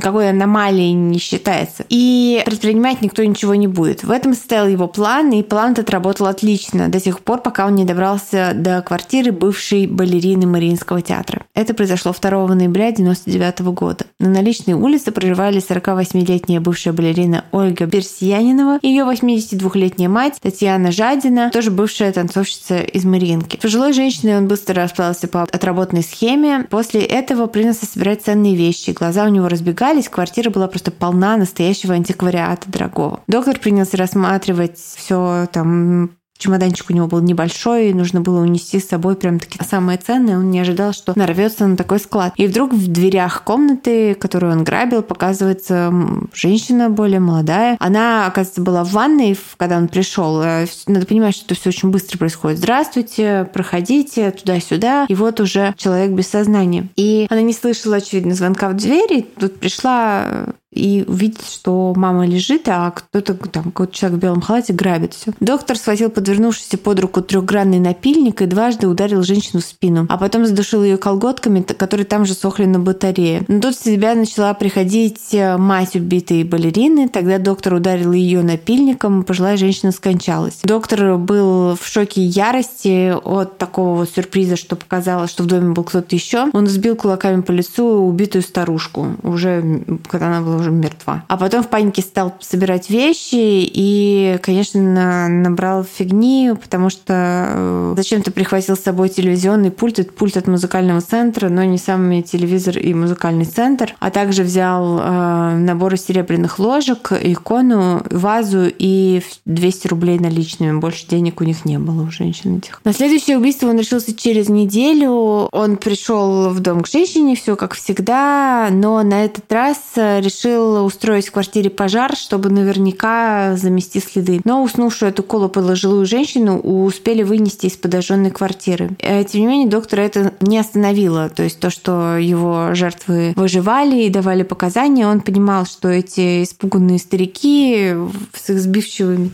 какой 0.01 0.31
аномалии 0.31 0.91
не 0.91 1.21
считается. 1.21 1.85
И 1.89 2.43
предпринимать 2.45 3.03
никто 3.03 3.23
ничего 3.23 3.55
не 3.55 3.69
будет. 3.69 4.03
В 4.03 4.11
этом 4.11 4.35
состоял 4.35 4.67
его 4.67 4.89
план, 4.89 5.31
и 5.31 5.45
план 5.45 5.60
Талант 5.61 5.79
отработал 5.79 6.27
отлично 6.27 6.89
до 6.89 7.01
тех 7.01 7.21
пор, 7.21 7.43
пока 7.43 7.67
он 7.67 7.75
не 7.75 7.85
добрался 7.85 8.53
до 8.55 8.81
квартиры 8.81 9.31
бывшей 9.31 9.87
балерины 9.87 10.47
Мариинского 10.47 11.03
театра. 11.03 11.43
Это 11.53 11.75
произошло 11.75 12.15
2 12.19 12.31
ноября 12.55 12.89
1999 12.89 13.61
года. 13.75 14.07
На 14.19 14.31
наличной 14.31 14.73
улице 14.73 15.13
проживали 15.13 15.61
48-летняя 15.61 16.61
бывшая 16.61 16.93
балерина 16.93 17.45
Ольга 17.53 17.85
Берсьянинова 17.85 18.79
и 18.81 18.89
ее 18.89 19.05
82-летняя 19.05 20.09
мать 20.09 20.39
Татьяна 20.41 20.93
Жадина, 20.93 21.51
тоже 21.51 21.71
бывшая 21.71 22.11
танцовщица 22.13 22.79
из 22.79 23.05
Мариинки. 23.05 23.59
Пожилой 23.61 23.93
женщиной 23.93 24.39
он 24.39 24.49
быстро 24.49 24.77
расплавился 24.77 25.29
по 25.29 25.43
отработанной 25.43 26.03
схеме. 26.03 26.67
После 26.71 27.03
этого 27.03 27.49
принялся 27.49 27.85
собирать 27.85 28.23
ценные 28.23 28.57
вещи. 28.57 28.93
Глаза 28.93 29.27
у 29.27 29.29
него 29.29 29.47
разбегались, 29.47 30.09
квартира 30.09 30.49
была 30.49 30.69
просто 30.69 30.91
полна 30.91 31.37
настоящего 31.37 31.93
антиквариата 31.93 32.71
дорогого. 32.71 33.21
Доктор 33.27 33.59
принялся 33.59 33.99
рассматривать 33.99 34.79
все 34.79 35.40
там 35.47 36.11
Чемоданчик 36.41 36.89
у 36.89 36.95
него 36.95 37.07
был 37.07 37.21
небольшой, 37.21 37.91
и 37.91 37.95
нужно 37.95 38.23
было 38.23 38.41
унести 38.41 38.81
с 38.81 38.89
собой 38.89 39.15
прям 39.15 39.39
такие 39.39 39.63
самые 39.63 39.99
ценные. 39.99 40.39
Он 40.39 40.51
не 40.51 40.61
ожидал, 40.61 40.95
что 40.95 41.13
нарвется 41.15 41.67
на 41.67 41.77
такой 41.77 42.01
склад. 42.01 42.33
И 42.37 42.47
вдруг 42.47 42.73
в 42.73 42.91
дверях 42.91 43.45
комнаты, 43.45 44.15
которую 44.15 44.53
он 44.53 44.65
грабил, 44.65 45.03
показывается 45.03 45.93
женщина 46.33 46.89
более 46.89 47.21
молодая. 47.21 47.77
Она, 47.79 48.27
оказывается, 48.27 48.63
была 48.63 48.85
в 48.85 48.93
ванной, 48.93 49.39
когда 49.59 49.77
он 49.77 49.89
пришел. 49.89 50.41
Э, 50.41 50.67
надо 50.87 51.05
понимать, 51.05 51.35
что 51.35 51.45
это 51.45 51.55
все 51.57 51.69
очень 51.69 51.91
быстро 51.91 52.17
происходит. 52.17 52.57
Здравствуйте, 52.57 53.47
проходите 53.53 54.31
туда-сюда. 54.31 55.05
И 55.11 55.15
вот 55.15 55.41
уже 55.41 55.75
человек 55.77 56.13
без 56.13 56.29
сознания. 56.29 56.89
И 56.97 57.27
она 57.29 57.43
не 57.43 57.53
слышала, 57.53 57.97
очевидно, 57.97 58.35
звонка 58.35 58.71
в 58.71 58.77
двери. 58.77 59.27
Тут 59.39 59.61
пришла 59.61 60.47
и 60.73 61.05
увидеть, 61.07 61.47
что 61.47 61.93
мама 61.97 62.27
лежит, 62.27 62.63
а 62.69 62.91
кто-то 62.91 63.35
там, 63.35 63.65
какой-то 63.65 63.95
человек 63.95 64.19
в 64.19 64.23
белом 64.23 64.41
халате 64.41 64.73
грабит 64.73 65.15
все. 65.15 65.33
Доктор 65.41 65.77
схватил 65.77 66.11
подвернувшийся 66.11 66.79
под 66.79 67.01
руку 67.01 67.23
трехгранный 67.23 67.81
напильник 67.81 68.41
и 68.43 68.47
дважды 68.47 68.87
ударил 68.87 69.23
женщину 69.23 69.61
в 69.61 69.65
спину, 69.65 70.07
а 70.09 70.17
потом 70.17 70.47
задушил 70.47 70.85
ее 70.85 70.97
колготками, 70.97 71.63
которые 71.63 72.07
там 72.07 72.25
же 72.25 72.35
сохли 72.35 72.67
на 72.67 72.79
батарее. 72.79 73.45
Но 73.49 73.61
тут 73.61 73.75
в 73.75 73.83
себя 73.83 74.15
начала 74.15 74.55
приходить 74.55 75.33
э, 75.33 75.57
мать 75.57 75.97
убитой 75.97 76.45
балерины, 76.45 77.09
тогда 77.09 77.39
доктор 77.39 77.75
ударил 77.75 78.13
ее 78.13 78.43
напильником, 78.43 79.25
пожилая 79.25 79.57
женщина 79.57 79.91
скончалась. 79.91 80.61
Доктор 80.63 81.17
был 81.17 81.75
в 81.75 81.87
шоке 81.87 82.21
и 82.21 82.25
ярости 82.25 83.13
от 83.13 83.59
такого 83.59 83.97
вот 83.97 84.11
сюрприза, 84.11 84.57
что 84.57 84.77
показалось, 84.77 85.31
что 85.31 85.43
в 85.43 85.47
доме 85.47 85.73
был 85.73 85.83
кто-то 85.83 86.15
еще. 86.15 86.47
Он 86.53 86.67
сбил 86.69 86.95
кулаками 86.95 87.41
по 87.41 87.51
лицу 87.51 87.85
убитую 88.05 88.43
старушку, 88.43 89.17
уже 89.23 89.83
когда 90.09 90.29
она 90.29 90.41
была 90.41 90.60
уже 90.61 90.71
мертва. 90.71 91.25
А 91.29 91.37
потом 91.37 91.63
в 91.63 91.69
панике 91.69 92.03
стал 92.03 92.35
собирать 92.41 92.91
вещи 92.91 93.35
и, 93.35 94.39
конечно, 94.43 95.29
набрал 95.29 95.85
фигни, 95.85 96.53
потому 96.61 96.91
что 96.91 97.47
э, 97.49 97.95
зачем-то 97.97 98.31
прихватил 98.31 98.77
с 98.77 98.81
собой 98.81 99.09
телевизионный 99.09 99.71
пульт, 99.71 99.99
это 99.99 100.13
пульт 100.13 100.37
от 100.37 100.47
музыкального 100.47 101.01
центра, 101.01 101.49
но 101.49 101.65
не 101.65 101.79
самый 101.79 102.23
телевизор 102.23 102.79
и 102.79 102.95
музыкальный 102.95 103.45
центр, 103.45 103.95
а 103.99 104.11
также 104.11 104.43
взял 104.43 105.01
э, 105.01 105.57
набор 105.57 105.97
серебряных 105.97 106.59
ложек, 106.59 107.13
икону, 107.13 108.03
вазу 108.11 108.67
и 108.67 109.23
200 109.47 109.89
рублей 109.89 110.19
наличными. 110.19 110.79
Больше 110.79 111.07
денег 111.07 111.41
у 111.41 111.45
них 111.45 111.65
не 111.65 111.79
было 111.79 112.03
у 112.03 112.11
женщин 112.11 112.59
этих. 112.59 112.81
На 112.85 112.93
следующее 112.93 113.39
убийство 113.39 113.69
он 113.69 113.79
решился 113.79 114.15
через 114.15 114.49
неделю. 114.49 115.49
Он 115.53 115.77
пришел 115.77 116.51
в 116.51 116.61
дом 116.61 116.83
к 116.83 116.89
женщине, 116.89 117.37
все 117.37 117.57
как 117.57 117.75
всегда, 117.75 118.69
но 118.71 119.03
на 119.03 119.25
этот 119.25 119.51
раз 119.51 119.79
решил 119.97 120.50
решил 120.51 120.85
устроить 120.85 121.29
в 121.29 121.33
квартире 121.33 121.71
пожар, 121.71 122.17
чтобы 122.17 122.51
наверняка 122.51 123.57
замести 123.57 124.01
следы. 124.01 124.41
Но 124.45 124.63
уснувшую 124.63 125.11
эту 125.11 125.23
колу 125.23 125.49
пожилую 125.49 126.07
женщину 126.07 126.59
успели 126.59 127.23
вынести 127.23 127.67
из 127.67 127.77
подожженной 127.77 128.31
квартиры. 128.31 128.91
Э, 128.99 129.25
тем 129.25 129.43
не 129.43 129.47
менее, 129.47 129.69
доктора 129.69 130.03
это 130.03 130.33
не 130.41 130.59
остановило. 130.59 131.29
То 131.29 131.43
есть 131.43 131.61
то, 131.61 131.71
что 131.71 132.17
его 132.17 132.75
жертвы 132.75 133.33
выживали 133.37 134.03
и 134.03 134.11
давали 134.11 134.43
показания, 134.43 135.07
он 135.07 135.21
понимал, 135.21 135.67
что 135.67 135.89
эти 135.89 136.43
испуганные 136.43 136.99
старики 136.99 137.95
с 138.35 138.51
их 138.51 138.61
сбивчивыми 138.61 139.31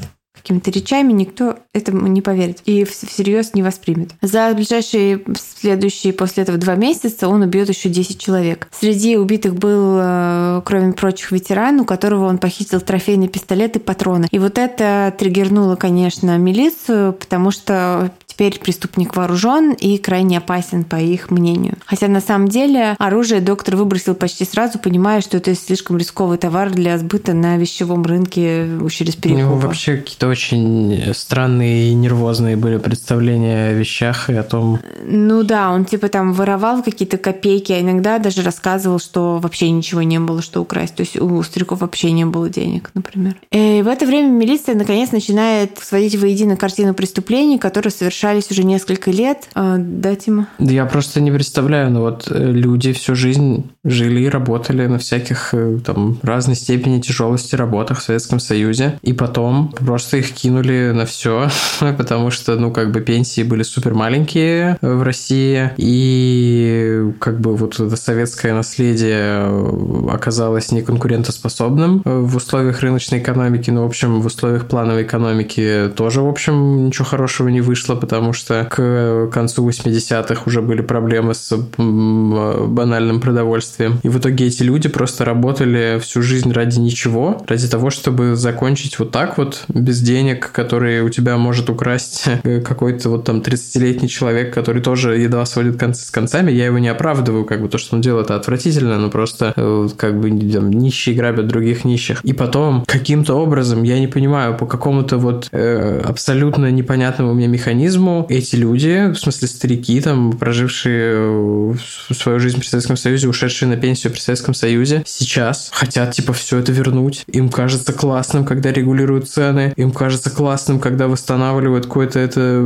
какими-то 0.46 0.70
речами, 0.70 1.12
никто 1.12 1.56
этому 1.72 2.06
не 2.06 2.22
поверит 2.22 2.60
и 2.66 2.84
всерьез 2.84 3.54
не 3.54 3.64
воспримет. 3.64 4.12
За 4.22 4.52
ближайшие 4.54 5.20
следующие 5.58 6.12
после 6.12 6.44
этого 6.44 6.56
два 6.56 6.76
месяца 6.76 7.26
он 7.26 7.42
убьет 7.42 7.68
еще 7.68 7.88
10 7.88 8.16
человек. 8.16 8.68
Среди 8.70 9.16
убитых 9.16 9.56
был, 9.56 9.98
э, 9.98 10.62
кроме 10.64 10.92
прочих, 10.92 11.32
ветеран, 11.32 11.80
у 11.80 11.84
которого 11.84 12.26
он 12.26 12.38
похитил 12.38 12.80
трофейный 12.80 13.26
пистолет 13.26 13.74
и 13.74 13.80
патроны. 13.80 14.28
И 14.30 14.38
вот 14.38 14.56
это 14.58 15.12
триггернуло, 15.18 15.74
конечно, 15.74 16.38
милицию, 16.38 17.12
потому 17.14 17.50
что 17.50 18.12
теперь 18.36 18.58
преступник 18.58 19.16
вооружен 19.16 19.72
и 19.72 19.96
крайне 19.96 20.38
опасен, 20.38 20.84
по 20.84 20.96
их 20.96 21.30
мнению. 21.30 21.76
Хотя 21.86 22.06
на 22.08 22.20
самом 22.20 22.48
деле 22.48 22.94
оружие 22.98 23.40
доктор 23.40 23.76
выбросил 23.76 24.14
почти 24.14 24.44
сразу, 24.44 24.78
понимая, 24.78 25.22
что 25.22 25.38
это 25.38 25.54
слишком 25.54 25.96
рисковый 25.96 26.36
товар 26.36 26.70
для 26.70 26.98
сбыта 26.98 27.32
на 27.32 27.56
вещевом 27.56 28.04
рынке 28.04 28.68
через 28.90 29.16
перекупы. 29.16 29.42
У 29.42 29.46
него 29.46 29.54
вообще 29.56 29.96
какие-то 29.96 30.28
очень 30.28 31.14
странные 31.14 31.88
и 31.88 31.94
нервозные 31.94 32.56
были 32.56 32.76
представления 32.76 33.70
о 33.70 33.72
вещах 33.72 34.28
и 34.28 34.34
о 34.34 34.42
том... 34.42 34.80
Ну 35.02 35.42
да, 35.42 35.70
он 35.70 35.86
типа 35.86 36.08
там 36.08 36.34
воровал 36.34 36.82
какие-то 36.82 37.16
копейки, 37.16 37.72
а 37.72 37.80
иногда 37.80 38.18
даже 38.18 38.42
рассказывал, 38.42 38.98
что 38.98 39.38
вообще 39.38 39.70
ничего 39.70 40.02
не 40.02 40.20
было, 40.20 40.42
что 40.42 40.60
украсть. 40.60 40.94
То 40.94 41.00
есть 41.00 41.18
у 41.18 41.42
стариков 41.42 41.80
вообще 41.80 42.12
не 42.12 42.26
было 42.26 42.50
денег, 42.50 42.90
например. 42.92 43.36
И 43.50 43.80
в 43.82 43.88
это 43.88 44.04
время 44.04 44.28
милиция 44.28 44.74
наконец 44.74 45.10
начинает 45.10 45.78
сводить 45.78 46.16
воедино 46.16 46.56
картину 46.56 46.92
преступлений, 46.92 47.58
которые 47.58 47.90
совершались 48.26 48.50
уже 48.50 48.64
несколько 48.64 49.10
лет. 49.10 49.48
А, 49.54 49.76
да, 49.78 50.14
Тима? 50.16 50.48
Я 50.58 50.86
просто 50.86 51.20
не 51.20 51.30
представляю, 51.30 51.90
но 51.90 52.00
вот 52.00 52.28
э, 52.30 52.50
люди 52.50 52.92
всю 52.92 53.14
жизнь 53.14 53.70
жили 53.84 54.20
и 54.20 54.28
работали 54.28 54.86
на 54.86 54.98
всяких 54.98 55.54
э, 55.54 55.78
там 55.84 56.18
разной 56.22 56.56
степени 56.56 57.00
тяжелости 57.00 57.54
работах 57.54 58.00
в 58.00 58.02
Советском 58.02 58.40
Союзе, 58.40 58.98
и 59.02 59.12
потом 59.12 59.68
просто 59.68 60.16
их 60.16 60.32
кинули 60.32 60.92
на 60.94 61.06
все, 61.06 61.48
потому 61.98 62.30
что, 62.30 62.56
ну, 62.56 62.72
как 62.72 62.90
бы 62.90 63.00
пенсии 63.00 63.42
были 63.42 63.62
супер 63.62 63.94
маленькие 63.94 64.78
в 64.80 65.02
России, 65.02 65.70
и 65.76 67.12
как 67.20 67.40
бы 67.40 67.56
вот 67.56 67.78
это 67.78 67.96
советское 67.96 68.54
наследие 68.54 69.46
э, 69.46 70.08
оказалось 70.10 70.72
неконкурентоспособным 70.72 72.02
в 72.04 72.36
условиях 72.36 72.80
рыночной 72.80 73.18
экономики, 73.18 73.70
ну, 73.70 73.82
в 73.82 73.86
общем, 73.86 74.20
в 74.20 74.26
условиях 74.26 74.66
плановой 74.66 75.04
экономики 75.04 75.90
тоже, 75.94 76.22
в 76.22 76.28
общем, 76.28 76.86
ничего 76.86 77.04
хорошего 77.04 77.48
не 77.48 77.60
вышло, 77.60 77.94
потому 77.94 78.15
что 78.32 78.66
к 78.68 79.30
концу 79.32 79.68
80-х 79.68 80.42
уже 80.46 80.62
были 80.62 80.82
проблемы 80.82 81.34
с 81.34 81.56
банальным 81.56 83.20
продовольствием. 83.20 84.00
И 84.02 84.08
в 84.08 84.18
итоге 84.18 84.46
эти 84.46 84.62
люди 84.62 84.88
просто 84.88 85.24
работали 85.24 85.98
всю 86.00 86.22
жизнь 86.22 86.52
ради 86.52 86.78
ничего, 86.78 87.42
ради 87.48 87.68
того, 87.68 87.90
чтобы 87.90 88.36
закончить 88.36 88.98
вот 88.98 89.10
так 89.10 89.38
вот, 89.38 89.64
без 89.68 90.00
денег, 90.00 90.52
которые 90.52 91.02
у 91.02 91.08
тебя 91.08 91.36
может 91.36 91.70
украсть 91.70 92.24
какой-то 92.64 93.10
вот 93.10 93.24
там 93.24 93.38
30-летний 93.38 94.08
человек, 94.08 94.52
который 94.52 94.82
тоже 94.82 95.16
едва 95.16 95.46
сводит 95.46 95.78
концы 95.78 96.04
с 96.04 96.10
концами. 96.10 96.50
Я 96.50 96.66
его 96.66 96.78
не 96.78 96.88
оправдываю, 96.88 97.44
как 97.44 97.62
бы 97.62 97.68
то, 97.68 97.78
что 97.78 97.96
он 97.96 98.02
делает, 98.02 98.26
это 98.26 98.36
отвратительно, 98.36 98.98
но 98.98 99.08
просто 99.08 99.52
э, 99.56 99.88
как 99.96 100.20
бы 100.20 100.30
там, 100.50 100.70
нищие 100.70 101.14
грабят 101.14 101.46
других 101.46 101.84
нищих. 101.84 102.20
И 102.24 102.32
потом 102.32 102.84
каким-то 102.86 103.34
образом, 103.34 103.84
я 103.84 104.00
не 104.00 104.08
понимаю, 104.08 104.56
по 104.56 104.66
какому-то 104.66 105.16
вот 105.16 105.48
э, 105.52 106.00
абсолютно 106.04 106.70
непонятному 106.70 107.34
мне 107.34 107.46
механизму 107.46 108.05
эти 108.28 108.56
люди, 108.56 109.12
в 109.12 109.16
смысле 109.16 109.48
старики, 109.48 110.00
там, 110.00 110.32
прожившие 110.32 111.14
э, 111.16 111.74
свою 112.14 112.40
жизнь 112.40 112.58
при 112.58 112.66
Советском 112.66 112.96
Союзе, 112.96 113.28
ушедшие 113.28 113.68
на 113.68 113.76
пенсию 113.76 114.12
при 114.12 114.20
Советском 114.20 114.54
Союзе, 114.54 115.02
сейчас 115.06 115.70
хотят, 115.72 116.12
типа, 116.12 116.32
все 116.32 116.58
это 116.58 116.72
вернуть. 116.72 117.24
Им 117.28 117.48
кажется 117.48 117.92
классным, 117.92 118.44
когда 118.44 118.72
регулируют 118.72 119.28
цены, 119.28 119.72
им 119.76 119.90
кажется 119.90 120.30
классным, 120.30 120.78
когда 120.80 121.08
восстанавливают 121.08 121.86
какое-то 121.86 122.18
это 122.18 122.64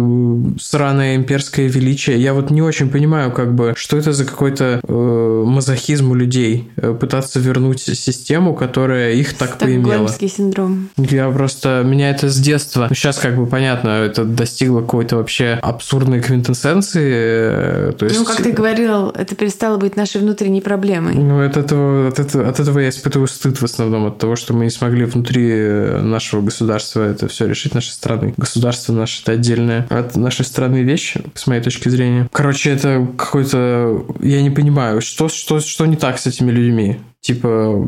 сраное 0.61 1.17
имперское 1.17 1.69
величие. 1.69 2.21
Я 2.21 2.35
вот 2.35 2.51
не 2.51 2.63
очень 2.63 2.91
понимаю, 2.91 3.33
как 3.33 3.55
бы, 3.55 3.75
что 3.77 3.97
это 3.97 4.13
за 4.13 4.25
какой-то 4.25 4.81
э, 4.83 5.45
мазохизм 5.47 6.11
у 6.11 6.15
людей, 6.15 6.71
э, 6.77 6.95
пытаться 6.99 7.41
вернуть 7.41 7.81
систему, 7.81 8.55
которая 8.55 9.15
их 9.15 9.35
так 9.35 9.59
поимела. 9.59 10.09
синдром. 10.09 10.91
Я 10.97 11.31
просто... 11.31 11.83
Меня 11.85 12.11
это 12.11 12.29
с 12.29 12.39
детства... 12.39 12.87
Ну, 12.89 12.95
сейчас 12.95 13.19
как 13.19 13.37
бы 13.37 13.47
понятно, 13.47 13.89
это 13.91 14.25
достигло 14.25 14.81
какой-то 14.81 15.17
вообще 15.17 15.30
абсурдной 15.39 16.21
квинтэссенции. 16.21 17.11
Э, 17.13 17.93
то 17.99 18.05
есть... 18.07 18.19
Ну, 18.19 18.25
как 18.25 18.37
ты 18.37 18.53
говорил, 18.53 19.11
это 19.11 19.35
перестало 19.35 19.77
быть 19.77 19.97
нашей 19.97 20.21
внутренней 20.21 20.61
проблемой. 20.61 21.15
Ну, 21.15 21.45
от 21.45 21.57
этого, 21.57 22.09
от 22.09 22.19
этого, 22.19 22.49
от 22.49 22.61
этого 22.61 22.79
я 22.79 22.89
испытываю 22.89 23.29
стыд 23.29 23.61
в 23.61 23.65
основном, 23.65 24.07
от 24.07 24.19
того, 24.19 24.37
что 24.37 24.55
мы 24.55 24.65
не 24.65 24.71
смогли 24.71 25.05
внутри 25.05 26.01
нашего 26.03 26.41
государства 26.41 27.03
это 27.03 27.29
все 27.29 27.47
решить, 27.47 27.75
нашей 27.75 27.91
страны. 27.91 28.35
Государство 28.37 28.93
наше 28.93 29.23
это 29.23 29.33
отдельная 29.33 29.87
от 29.89 30.17
нашей 30.17 30.45
страны 30.45 30.83
вещь, 30.83 31.15
с 31.35 31.47
моей 31.47 31.63
точки 31.63 31.89
зрения. 31.89 32.29
Короче, 32.33 32.71
это 32.71 33.07
какой-то... 33.17 34.05
Я 34.21 34.43
не 34.43 34.51
понимаю, 34.51 35.01
что, 35.01 35.29
что, 35.29 35.61
что 35.61 35.87
не 35.87 35.97
так 35.97 36.19
с 36.19 36.27
этими 36.27 36.51
людьми? 36.51 37.01
Типа, 37.21 37.87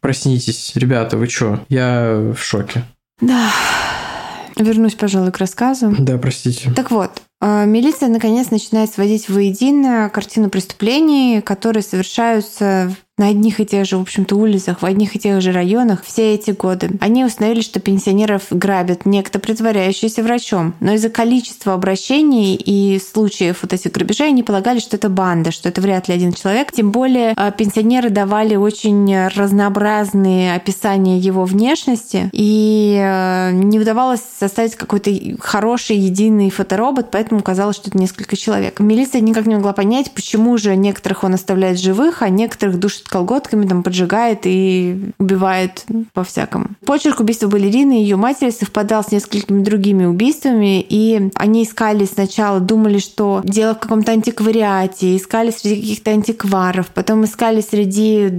проснитесь, 0.00 0.72
ребята, 0.74 1.16
вы 1.16 1.26
чё? 1.26 1.60
Я 1.68 2.32
в 2.36 2.42
шоке. 2.42 2.84
Да. 3.20 3.50
Вернусь, 4.60 4.94
пожалуй, 4.94 5.32
к 5.32 5.38
рассказу. 5.38 5.94
Да, 5.98 6.18
простите. 6.18 6.70
Так 6.76 6.90
вот, 6.90 7.22
а, 7.40 7.64
Милиция 7.64 8.08
наконец 8.08 8.50
начинает 8.50 8.92
сводить 8.92 9.28
воедино 9.28 10.10
картину 10.12 10.50
преступлений, 10.50 11.40
которые 11.40 11.82
совершаются 11.82 12.94
на 13.20 13.28
одних 13.28 13.60
и 13.60 13.66
тех 13.66 13.84
же, 13.84 13.98
в 13.98 14.00
общем-то, 14.00 14.34
улицах, 14.34 14.80
в 14.80 14.86
одних 14.86 15.14
и 15.14 15.18
тех 15.18 15.42
же 15.42 15.52
районах 15.52 16.02
все 16.04 16.34
эти 16.34 16.52
годы. 16.52 16.90
Они 17.00 17.22
установили, 17.22 17.60
что 17.60 17.78
пенсионеров 17.78 18.44
грабят 18.50 19.04
некто, 19.04 19.38
притворяющийся 19.38 20.22
врачом. 20.22 20.74
Но 20.80 20.94
из-за 20.94 21.10
количества 21.10 21.74
обращений 21.74 22.54
и 22.54 22.98
случаев 22.98 23.58
вот 23.60 23.74
этих 23.74 23.92
грабежей 23.92 24.28
они 24.28 24.42
полагали, 24.42 24.78
что 24.78 24.96
это 24.96 25.10
банда, 25.10 25.50
что 25.50 25.68
это 25.68 25.82
вряд 25.82 26.08
ли 26.08 26.14
один 26.14 26.32
человек. 26.32 26.72
Тем 26.72 26.92
более 26.92 27.34
а, 27.36 27.50
пенсионеры 27.50 28.08
давали 28.08 28.56
очень 28.56 29.28
разнообразные 29.28 30.54
описания 30.54 31.18
его 31.18 31.44
внешности, 31.44 32.30
и 32.32 32.98
а, 32.98 33.50
не 33.50 33.78
удавалось 33.78 34.22
составить 34.38 34.76
какой-то 34.76 35.10
хороший 35.40 35.96
единый 35.96 36.48
фоторобот, 36.48 37.10
поэтому 37.10 37.42
казалось, 37.42 37.76
что 37.76 37.90
это 37.90 37.98
несколько 37.98 38.34
человек. 38.36 38.80
Милиция 38.80 39.20
никак 39.20 39.44
не 39.44 39.56
могла 39.56 39.74
понять, 39.74 40.12
почему 40.12 40.56
же 40.56 40.74
некоторых 40.74 41.22
он 41.22 41.34
оставляет 41.34 41.78
живых, 41.78 42.22
а 42.22 42.30
некоторых 42.30 42.78
душит 42.78 43.09
колготками, 43.10 43.66
там 43.66 43.82
поджигает 43.82 44.40
и 44.44 45.12
убивает 45.18 45.84
по-всякому. 46.14 46.66
Почерк 46.86 47.20
убийства 47.20 47.48
балерины 47.48 48.00
и 48.00 48.02
ее 48.02 48.16
матери 48.16 48.50
совпадал 48.50 49.04
с 49.04 49.12
несколькими 49.12 49.62
другими 49.62 50.04
убийствами, 50.04 50.84
и 50.88 51.30
они 51.34 51.64
искали 51.64 52.04
сначала, 52.04 52.60
думали, 52.60 52.98
что 52.98 53.42
дело 53.44 53.74
в 53.74 53.80
каком-то 53.80 54.12
антиквариате, 54.12 55.16
искали 55.16 55.50
среди 55.50 55.80
каких-то 55.80 56.10
антикваров, 56.12 56.86
потом 56.88 57.24
искали 57.24 57.60
среди 57.60 58.30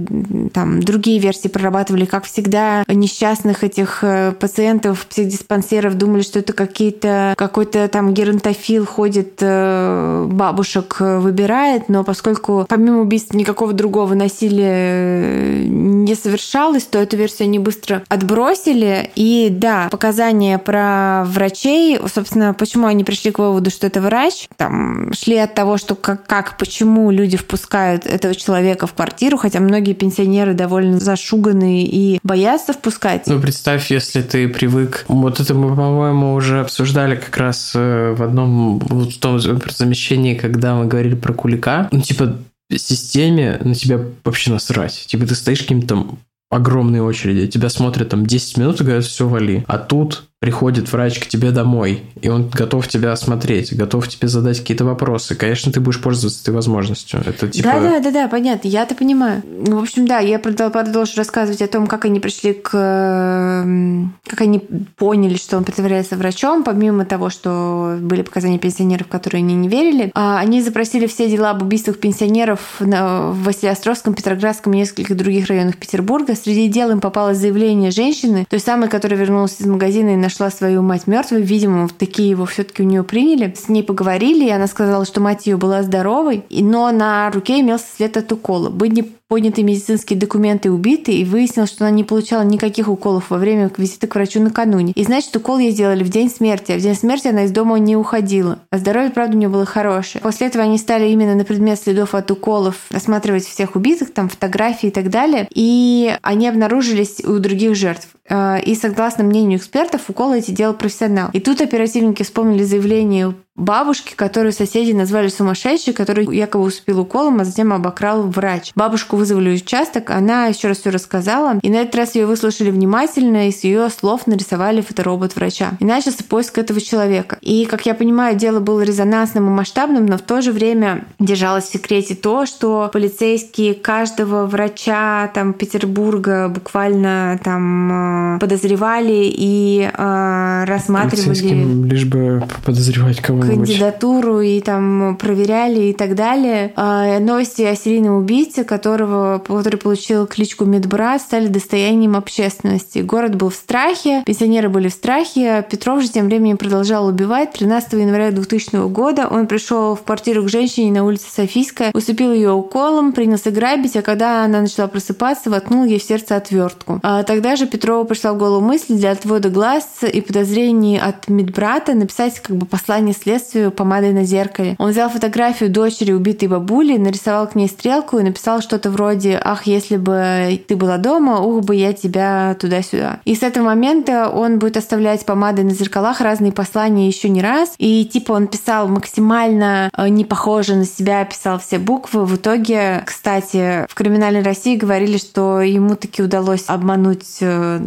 там 0.52 0.82
другие 0.82 1.18
версии, 1.18 1.48
прорабатывали, 1.48 2.04
как 2.04 2.24
всегда, 2.24 2.84
несчастных 2.88 3.64
этих 3.64 4.02
э, 4.02 4.32
пациентов, 4.32 5.06
психдиспансеров, 5.06 5.96
думали, 5.96 6.22
что 6.22 6.38
это 6.38 6.52
какие-то 6.52 7.34
какой-то 7.36 7.88
там 7.88 8.14
геронтофил 8.14 8.86
ходит, 8.86 9.38
э, 9.40 10.26
бабушек 10.30 10.96
выбирает, 10.98 11.88
но 11.88 12.04
поскольку 12.04 12.66
помимо 12.68 13.00
убийств 13.00 13.34
никакого 13.34 13.72
другого 13.72 14.14
насилия 14.14 14.61
насилие 14.62 15.68
не 15.68 16.14
совершалось, 16.14 16.84
то 16.84 16.98
эту 16.98 17.16
версию 17.16 17.48
они 17.48 17.58
быстро 17.58 18.02
отбросили. 18.08 19.10
И 19.14 19.48
да, 19.50 19.88
показания 19.90 20.58
про 20.58 21.24
врачей, 21.26 21.98
собственно, 22.12 22.54
почему 22.54 22.86
они 22.86 23.04
пришли 23.04 23.30
к 23.30 23.38
выводу, 23.38 23.70
что 23.70 23.86
это 23.86 24.00
врач, 24.00 24.48
там 24.56 25.12
шли 25.12 25.36
от 25.36 25.54
того, 25.54 25.78
что 25.78 25.94
как, 25.94 26.26
как 26.26 26.58
почему 26.58 27.10
люди 27.10 27.36
впускают 27.36 28.06
этого 28.06 28.34
человека 28.34 28.86
в 28.86 28.94
квартиру, 28.94 29.36
хотя 29.36 29.60
многие 29.60 29.92
пенсионеры 29.92 30.54
довольно 30.54 30.98
зашуганные 30.98 31.84
и 31.86 32.18
боятся 32.22 32.72
впускать. 32.72 33.26
Ну, 33.26 33.40
представь, 33.40 33.90
если 33.90 34.22
ты 34.22 34.48
привык... 34.48 35.04
Вот 35.08 35.40
это 35.40 35.54
мы, 35.54 35.74
по-моему, 35.74 36.34
уже 36.34 36.60
обсуждали 36.60 37.16
как 37.16 37.36
раз 37.36 37.72
э, 37.74 38.14
в 38.16 38.22
одном 38.22 38.78
вот 38.78 39.12
в 39.12 39.20
том 39.20 39.38
замещении, 39.40 40.34
когда 40.34 40.74
мы 40.74 40.86
говорили 40.86 41.14
про 41.14 41.32
Кулика. 41.32 41.88
Ну, 41.92 42.00
типа, 42.00 42.36
системе 42.70 43.60
на 43.62 43.74
тебя 43.74 44.00
вообще 44.24 44.50
насрать. 44.50 45.04
Типа 45.06 45.26
ты 45.26 45.34
стоишь 45.34 45.62
каким-то 45.62 45.88
там 45.88 46.18
огромной 46.50 47.00
очереди, 47.00 47.46
тебя 47.50 47.68
смотрят 47.70 48.10
там 48.10 48.26
10 48.26 48.58
минут 48.58 48.80
и 48.80 48.84
говорят, 48.84 49.04
все, 49.04 49.26
вали. 49.26 49.64
А 49.68 49.78
тут 49.78 50.28
приходит 50.42 50.90
врач 50.90 51.20
к 51.20 51.28
тебе 51.28 51.52
домой, 51.52 52.02
и 52.20 52.28
он 52.28 52.48
готов 52.48 52.88
тебя 52.88 53.12
осмотреть, 53.12 53.76
готов 53.76 54.08
тебе 54.08 54.26
задать 54.26 54.58
какие-то 54.58 54.84
вопросы. 54.84 55.36
Конечно, 55.36 55.70
ты 55.70 55.78
будешь 55.78 56.00
пользоваться 56.00 56.42
этой 56.42 56.52
возможностью. 56.52 57.20
Это 57.24 57.48
типа... 57.48 57.68
Да, 57.68 57.80
да, 57.80 58.00
да, 58.00 58.10
да, 58.10 58.28
понятно, 58.28 58.66
я 58.66 58.82
это 58.82 58.96
понимаю. 58.96 59.44
Ну, 59.46 59.78
в 59.78 59.82
общем, 59.82 60.04
да, 60.04 60.18
я 60.18 60.40
продолжу 60.40 61.12
рассказывать 61.16 61.62
о 61.62 61.68
том, 61.68 61.86
как 61.86 62.06
они 62.06 62.18
пришли 62.18 62.54
к... 62.54 62.70
как 62.72 64.40
они 64.40 64.58
поняли, 64.96 65.36
что 65.36 65.58
он 65.58 65.62
притворяется 65.62 66.16
врачом, 66.16 66.64
помимо 66.64 67.04
того, 67.04 67.30
что 67.30 67.96
были 68.00 68.22
показания 68.22 68.58
пенсионеров, 68.58 69.06
которые 69.06 69.38
они 69.38 69.54
не 69.54 69.68
верили. 69.68 70.10
А, 70.12 70.40
они 70.40 70.60
запросили 70.60 71.06
все 71.06 71.30
дела 71.30 71.50
об 71.50 71.62
убийствах 71.62 71.98
пенсионеров 71.98 72.58
в 72.80 73.44
Василиостровском, 73.44 74.14
Петроградском 74.14 74.72
и 74.72 74.78
нескольких 74.78 75.16
других 75.16 75.46
районах 75.46 75.76
Петербурга. 75.76 76.34
Среди 76.34 76.66
дел 76.66 76.90
им 76.90 77.00
попалось 77.00 77.38
заявление 77.38 77.92
женщины, 77.92 78.44
той 78.50 78.58
самой, 78.58 78.88
которая 78.88 79.20
вернулась 79.20 79.60
из 79.60 79.66
магазина 79.66 80.14
и 80.14 80.16
нашла 80.16 80.31
свою 80.50 80.82
мать 80.82 81.06
мертвой. 81.06 81.42
Видимо, 81.42 81.88
такие 81.88 82.30
его 82.30 82.44
все-таки 82.46 82.82
у 82.82 82.86
нее 82.86 83.02
приняли. 83.04 83.54
С 83.56 83.68
ней 83.68 83.82
поговорили, 83.82 84.46
и 84.46 84.50
она 84.50 84.66
сказала, 84.66 85.04
что 85.04 85.20
мать 85.20 85.46
ее 85.46 85.56
была 85.56 85.82
здоровой, 85.82 86.44
но 86.50 86.90
на 86.90 87.30
руке 87.30 87.60
имелся 87.60 87.86
след 87.96 88.16
от 88.16 88.30
укола. 88.32 88.70
Быть 88.70 88.92
не 88.92 89.02
подняты 89.32 89.62
медицинские 89.62 90.18
документы 90.18 90.70
убитой, 90.70 91.14
и 91.14 91.24
выяснилось, 91.24 91.70
что 91.70 91.86
она 91.86 91.90
не 91.96 92.04
получала 92.04 92.42
никаких 92.42 92.88
уколов 92.88 93.30
во 93.30 93.38
время 93.38 93.70
визита 93.78 94.06
к 94.06 94.14
врачу 94.14 94.42
накануне. 94.42 94.92
И 94.94 95.02
значит, 95.04 95.34
укол 95.34 95.56
ей 95.56 95.70
сделали 95.70 96.04
в 96.04 96.10
день 96.10 96.28
смерти, 96.28 96.72
а 96.72 96.76
в 96.76 96.82
день 96.82 96.94
смерти 96.94 97.28
она 97.28 97.44
из 97.44 97.50
дома 97.50 97.78
не 97.78 97.96
уходила. 97.96 98.58
А 98.70 98.76
здоровье, 98.76 99.08
правда, 99.08 99.34
у 99.34 99.38
нее 99.38 99.48
было 99.48 99.64
хорошее. 99.64 100.20
После 100.20 100.48
этого 100.48 100.64
они 100.64 100.76
стали 100.76 101.08
именно 101.08 101.34
на 101.34 101.44
предмет 101.44 101.80
следов 101.80 102.14
от 102.14 102.30
уколов 102.30 102.76
осматривать 102.90 103.46
всех 103.46 103.74
убитых, 103.74 104.12
там 104.12 104.28
фотографии 104.28 104.88
и 104.88 104.92
так 104.92 105.08
далее. 105.08 105.48
И 105.54 106.14
они 106.20 106.46
обнаружились 106.46 107.24
у 107.24 107.38
других 107.38 107.74
жертв. 107.74 108.08
Э, 108.28 108.60
и 108.60 108.74
согласно 108.74 109.24
мнению 109.24 109.58
экспертов, 109.58 110.02
уколы 110.08 110.40
эти 110.40 110.50
делал 110.50 110.74
профессионал. 110.74 111.30
И 111.32 111.40
тут 111.40 111.62
оперативники 111.62 112.22
вспомнили 112.22 112.64
заявление 112.64 113.34
бабушки, 113.56 114.14
которую 114.14 114.52
соседи 114.52 114.92
назвали 114.92 115.28
сумасшедшей, 115.28 115.92
который 115.92 116.24
якобы 116.34 116.64
успел 116.64 117.00
уколом, 117.00 117.40
а 117.40 117.44
затем 117.44 117.72
обокрал 117.72 118.22
врач. 118.22 118.72
Бабушку 118.74 119.16
вызвали 119.16 119.50
в 119.50 119.62
участок, 119.62 120.10
она 120.10 120.46
еще 120.46 120.68
раз 120.68 120.78
все 120.78 120.90
рассказала, 120.90 121.58
и 121.62 121.70
на 121.70 121.76
этот 121.76 121.94
раз 121.94 122.14
ее 122.14 122.26
выслушали 122.26 122.70
внимательно, 122.70 123.48
и 123.48 123.52
с 123.52 123.64
ее 123.64 123.88
слов 123.90 124.26
нарисовали 124.26 124.80
фоторобот 124.80 125.36
врача. 125.36 125.72
И 125.80 125.84
начался 125.84 126.24
поиск 126.24 126.58
этого 126.58 126.80
человека. 126.80 127.38
И, 127.40 127.66
как 127.66 127.86
я 127.86 127.94
понимаю, 127.94 128.36
дело 128.36 128.60
было 128.60 128.80
резонансным 128.82 129.46
и 129.46 129.50
масштабным, 129.50 130.06
но 130.06 130.16
в 130.16 130.22
то 130.22 130.40
же 130.40 130.52
время 130.52 131.04
держалось 131.18 131.64
в 131.64 131.72
секрете 131.72 132.14
то, 132.14 132.46
что 132.46 132.90
полицейские 132.92 133.74
каждого 133.74 134.46
врача 134.46 135.30
там 135.34 135.52
Петербурга 135.52 136.48
буквально 136.48 137.38
там 137.44 138.36
э, 138.36 138.38
подозревали 138.40 139.30
и 139.36 139.90
э, 139.92 140.64
рассматривали. 140.66 141.88
Лишь 141.88 142.04
бы 142.04 142.42
подозревать 142.64 143.20
кого 143.20 143.41
кандидатуру 143.46 144.40
и 144.40 144.60
там 144.60 145.16
проверяли 145.20 145.80
и 145.84 145.92
так 145.92 146.14
далее. 146.14 146.72
А, 146.76 147.18
новости 147.18 147.62
о 147.62 147.74
серийном 147.74 148.16
убийце, 148.18 148.64
которого, 148.64 149.42
который 149.46 149.76
получил 149.76 150.26
кличку 150.26 150.64
Медбрат, 150.64 151.22
стали 151.22 151.46
достоянием 151.48 152.16
общественности. 152.16 153.00
Город 153.00 153.34
был 153.36 153.50
в 153.50 153.54
страхе, 153.54 154.22
пенсионеры 154.24 154.68
были 154.68 154.88
в 154.88 154.92
страхе. 154.92 155.66
Петров 155.68 156.02
же 156.02 156.08
тем 156.08 156.26
временем 156.26 156.56
продолжал 156.56 157.06
убивать. 157.06 157.52
13 157.52 157.92
января 157.94 158.30
2000 158.30 158.88
года 158.88 159.28
он 159.28 159.46
пришел 159.46 159.94
в 159.94 160.02
квартиру 160.02 160.44
к 160.44 160.48
женщине 160.48 160.92
на 160.92 161.04
улице 161.04 161.26
Софийская, 161.30 161.90
усыпил 161.94 162.32
ее 162.32 162.52
уколом, 162.52 163.12
принялся 163.12 163.50
грабить, 163.50 163.96
а 163.96 164.02
когда 164.02 164.44
она 164.44 164.60
начала 164.60 164.88
просыпаться, 164.88 165.50
воткнул 165.50 165.84
ей 165.84 165.98
в 165.98 166.02
сердце 166.02 166.36
отвертку. 166.36 167.00
А 167.02 167.22
тогда 167.22 167.56
же 167.56 167.66
Петрову 167.66 168.04
пришла 168.04 168.32
в 168.32 168.38
голову 168.38 168.64
мысль 168.64 168.94
для 168.94 169.12
отвода 169.12 169.48
глаз 169.48 169.86
и 170.02 170.20
подозрений 170.20 170.98
от 170.98 171.28
медбрата 171.28 171.94
написать 171.94 172.40
как 172.40 172.56
бы 172.56 172.66
послание 172.66 173.14
следствию 173.14 173.31
следствию 173.32 173.70
помадой 173.70 174.12
на 174.12 174.24
зеркале. 174.24 174.76
Он 174.78 174.90
взял 174.90 175.08
фотографию 175.08 175.70
дочери 175.70 176.12
убитой 176.12 176.48
бабули, 176.48 176.96
нарисовал 176.98 177.46
к 177.46 177.54
ней 177.54 177.68
стрелку 177.68 178.18
и 178.18 178.22
написал 178.22 178.60
что-то 178.60 178.90
вроде 178.90 179.40
«Ах, 179.42 179.66
если 179.66 179.96
бы 179.96 180.62
ты 180.66 180.76
была 180.76 180.98
дома, 180.98 181.40
ух 181.40 181.64
бы 181.64 181.74
я 181.74 181.92
тебя 181.92 182.54
туда-сюда». 182.60 183.20
И 183.24 183.34
с 183.34 183.42
этого 183.42 183.64
момента 183.64 184.28
он 184.28 184.58
будет 184.58 184.76
оставлять 184.76 185.24
помадой 185.24 185.64
на 185.64 185.70
зеркалах 185.70 186.20
разные 186.20 186.52
послания 186.52 187.06
еще 187.06 187.28
не 187.30 187.40
раз. 187.40 187.74
И 187.78 188.04
типа 188.04 188.32
он 188.32 188.48
писал 188.48 188.88
максимально 188.88 189.90
э, 189.96 190.08
не 190.08 190.24
похоже 190.24 190.76
на 190.76 190.84
себя, 190.84 191.24
писал 191.24 191.58
все 191.58 191.78
буквы. 191.78 192.26
В 192.26 192.36
итоге, 192.36 193.02
кстати, 193.06 193.86
в 193.88 193.94
криминальной 193.94 194.42
России 194.42 194.76
говорили, 194.76 195.16
что 195.16 195.60
ему 195.60 195.96
таки 195.96 196.22
удалось 196.22 196.64
обмануть 196.66 197.38
э, 197.40 197.78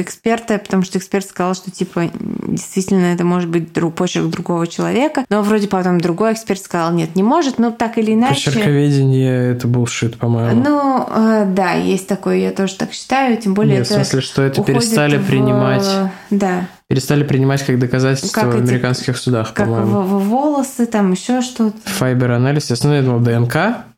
эксперта, 0.00 0.58
потому 0.58 0.82
что 0.82 0.98
эксперт 0.98 1.26
сказал, 1.26 1.54
что 1.54 1.70
типа 1.70 2.10
действительно 2.14 3.14
это 3.14 3.24
может 3.24 3.48
быть 3.48 3.72
друг, 3.72 3.94
почерк 3.94 4.26
другого 4.26 4.63
другого 4.64 4.66
человека. 4.66 5.24
Но 5.28 5.42
вроде 5.42 5.68
потом 5.68 6.00
другой 6.00 6.32
эксперт 6.32 6.60
сказал, 6.60 6.92
нет, 6.92 7.16
не 7.16 7.22
может. 7.22 7.58
Но 7.58 7.70
так 7.70 7.98
или 7.98 8.12
иначе... 8.14 8.50
Почерковедение— 8.50 9.52
это 9.52 9.68
булшит, 9.68 10.18
по-моему. 10.18 10.62
Ну, 10.62 11.06
э, 11.08 11.46
да, 11.46 11.72
есть 11.72 12.08
такое, 12.08 12.36
я 12.36 12.50
тоже 12.50 12.74
так 12.74 12.92
считаю. 12.92 13.36
Тем 13.36 13.54
более 13.54 13.78
нет, 13.78 13.86
это 13.86 13.94
в 13.94 13.96
смысле, 13.96 14.20
что 14.20 14.42
это 14.42 14.62
перестали 14.62 15.18
в... 15.18 15.26
принимать... 15.26 15.88
Да 16.30 16.66
перестали 16.86 17.24
принимать 17.24 17.64
как 17.64 17.78
доказательство 17.78 18.42
как 18.42 18.54
в 18.54 18.56
американских 18.58 19.16
судах, 19.16 19.54
как 19.54 19.66
по-моему. 19.66 20.02
Как 20.02 20.06
волосы, 20.06 20.86
там 20.86 21.12
еще 21.12 21.40
что-то. 21.40 21.76
Файбер 21.86 22.32
анализ, 22.32 22.70
основной 22.70 23.02
думал 23.02 23.20
ДНК, 23.20 23.56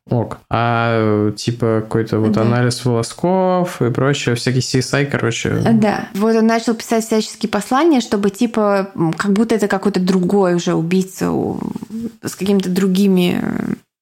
ок. 0.09 0.39
А 0.49 1.33
типа 1.33 1.83
какой-то 1.83 2.19
вот 2.19 2.33
да. 2.33 2.43
анализ 2.43 2.85
волосков 2.85 3.83
и 3.83 3.91
прочее, 3.91 4.35
всякий 4.35 4.61
CSI, 4.61 5.07
короче. 5.07 5.51
Да. 5.73 6.09
Вот 6.15 6.37
он 6.37 6.47
начал 6.47 6.75
писать 6.75 7.05
всяческие 7.05 7.51
послания, 7.51 8.01
чтобы 8.01 8.31
типа 8.31 8.91
как 9.17 9.33
будто 9.33 9.55
это 9.55 9.69
какой-то 9.69 10.01
другой 10.01 10.55
уже 10.55 10.75
убийца 10.75 11.33
с 12.23 12.35
какими-то 12.37 12.71
другими 12.71 13.43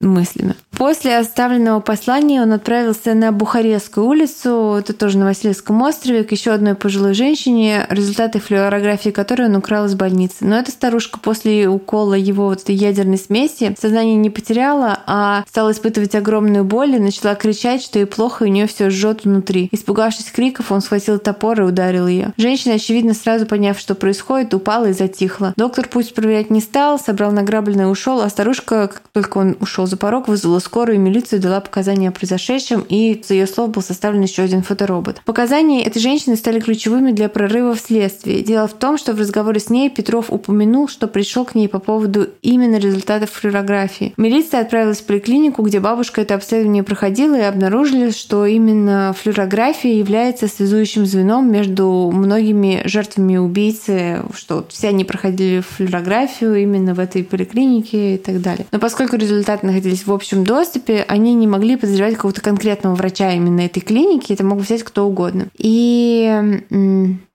мыслями. 0.00 0.54
После 0.76 1.16
оставленного 1.18 1.80
послания 1.80 2.42
он 2.42 2.52
отправился 2.52 3.14
на 3.14 3.30
Бухарестскую 3.30 4.06
улицу, 4.06 4.76
это 4.78 4.92
тоже 4.92 5.18
на 5.18 5.24
Васильевском 5.26 5.80
острове, 5.82 6.24
к 6.24 6.32
еще 6.32 6.50
одной 6.50 6.74
пожилой 6.74 7.14
женщине, 7.14 7.86
результаты 7.88 8.40
флюорографии 8.40 9.10
которой 9.10 9.46
он 9.46 9.56
украл 9.56 9.86
из 9.86 9.94
больницы. 9.94 10.44
Но 10.44 10.58
эта 10.58 10.72
старушка 10.72 11.18
после 11.20 11.68
укола 11.68 12.14
его 12.14 12.46
вот 12.46 12.62
этой 12.62 12.74
ядерной 12.74 13.18
смеси 13.18 13.74
сознание 13.80 14.16
не 14.16 14.30
потеряла, 14.30 14.98
а 15.06 15.44
стала 15.48 15.70
испытывать 15.70 16.14
огромную 16.14 16.64
боль 16.64 16.96
и 16.96 16.98
начала 16.98 17.34
кричать, 17.36 17.82
что 17.82 18.00
ей 18.00 18.06
плохо, 18.06 18.44
и 18.44 18.48
у 18.48 18.50
нее 18.50 18.66
все 18.66 18.90
жжет 18.90 19.24
внутри. 19.24 19.68
Испугавшись 19.70 20.30
криков, 20.32 20.72
он 20.72 20.80
схватил 20.80 21.18
топор 21.18 21.60
и 21.60 21.64
ударил 21.64 22.08
ее. 22.08 22.32
Женщина, 22.36 22.74
очевидно, 22.74 23.14
сразу 23.14 23.46
поняв, 23.46 23.78
что 23.78 23.94
происходит, 23.94 24.52
упала 24.54 24.86
и 24.86 24.92
затихла. 24.92 25.54
Доктор 25.56 25.88
пусть 25.88 26.14
проверять 26.14 26.50
не 26.50 26.60
стал, 26.60 26.98
собрал 26.98 27.30
награбленное 27.30 27.86
и 27.86 27.88
ушел, 27.88 28.20
а 28.20 28.28
старушка, 28.28 28.88
как 28.88 29.02
только 29.12 29.38
он 29.38 29.56
ушел 29.60 29.83
за 29.86 29.96
порог, 29.96 30.28
вызвала 30.28 30.58
скорую 30.58 31.00
милицию, 31.00 31.40
дала 31.40 31.60
показания 31.60 32.08
о 32.08 32.12
произошедшем, 32.12 32.84
и 32.88 33.22
за 33.26 33.34
ее 33.34 33.46
слов 33.46 33.70
был 33.70 33.82
составлен 33.82 34.22
еще 34.22 34.42
один 34.42 34.62
фоторобот. 34.62 35.20
Показания 35.24 35.84
этой 35.84 36.00
женщины 36.00 36.36
стали 36.36 36.60
ключевыми 36.60 37.12
для 37.12 37.28
прорыва 37.28 37.74
в 37.74 37.80
следствии. 37.80 38.42
Дело 38.42 38.66
в 38.66 38.74
том, 38.74 38.98
что 38.98 39.12
в 39.12 39.20
разговоре 39.20 39.60
с 39.60 39.70
ней 39.70 39.90
Петров 39.90 40.30
упомянул, 40.30 40.88
что 40.88 41.08
пришел 41.08 41.44
к 41.44 41.54
ней 41.54 41.68
по 41.68 41.78
поводу 41.78 42.28
именно 42.42 42.76
результатов 42.76 43.30
флюорографии. 43.30 44.14
Милиция 44.16 44.60
отправилась 44.60 45.00
в 45.00 45.04
поликлинику, 45.04 45.62
где 45.62 45.80
бабушка 45.80 46.20
это 46.20 46.34
обследование 46.34 46.82
проходила, 46.82 47.36
и 47.36 47.42
обнаружили, 47.42 48.10
что 48.10 48.46
именно 48.46 49.14
флюорография 49.18 49.94
является 49.94 50.48
связующим 50.48 51.06
звеном 51.06 51.50
между 51.50 52.10
многими 52.12 52.82
жертвами 52.84 53.36
убийцы, 53.36 54.22
что 54.34 54.66
все 54.68 54.88
они 54.88 55.04
проходили 55.04 55.60
флюорографию 55.60 56.56
именно 56.56 56.94
в 56.94 56.98
этой 57.00 57.24
поликлинике 57.24 58.14
и 58.14 58.18
так 58.18 58.40
далее. 58.40 58.66
Но 58.72 58.78
поскольку 58.78 59.16
результаты 59.16 59.66
находились 59.74 60.06
в 60.06 60.12
общем 60.12 60.44
доступе, 60.44 61.04
они 61.08 61.34
не 61.34 61.46
могли 61.46 61.76
подозревать 61.76 62.14
какого-то 62.14 62.40
конкретного 62.40 62.94
врача 62.94 63.32
именно 63.32 63.60
этой 63.62 63.80
клиники, 63.80 64.32
это 64.32 64.44
мог 64.44 64.60
взять 64.60 64.84
кто 64.84 65.06
угодно. 65.06 65.48
И 65.58 66.60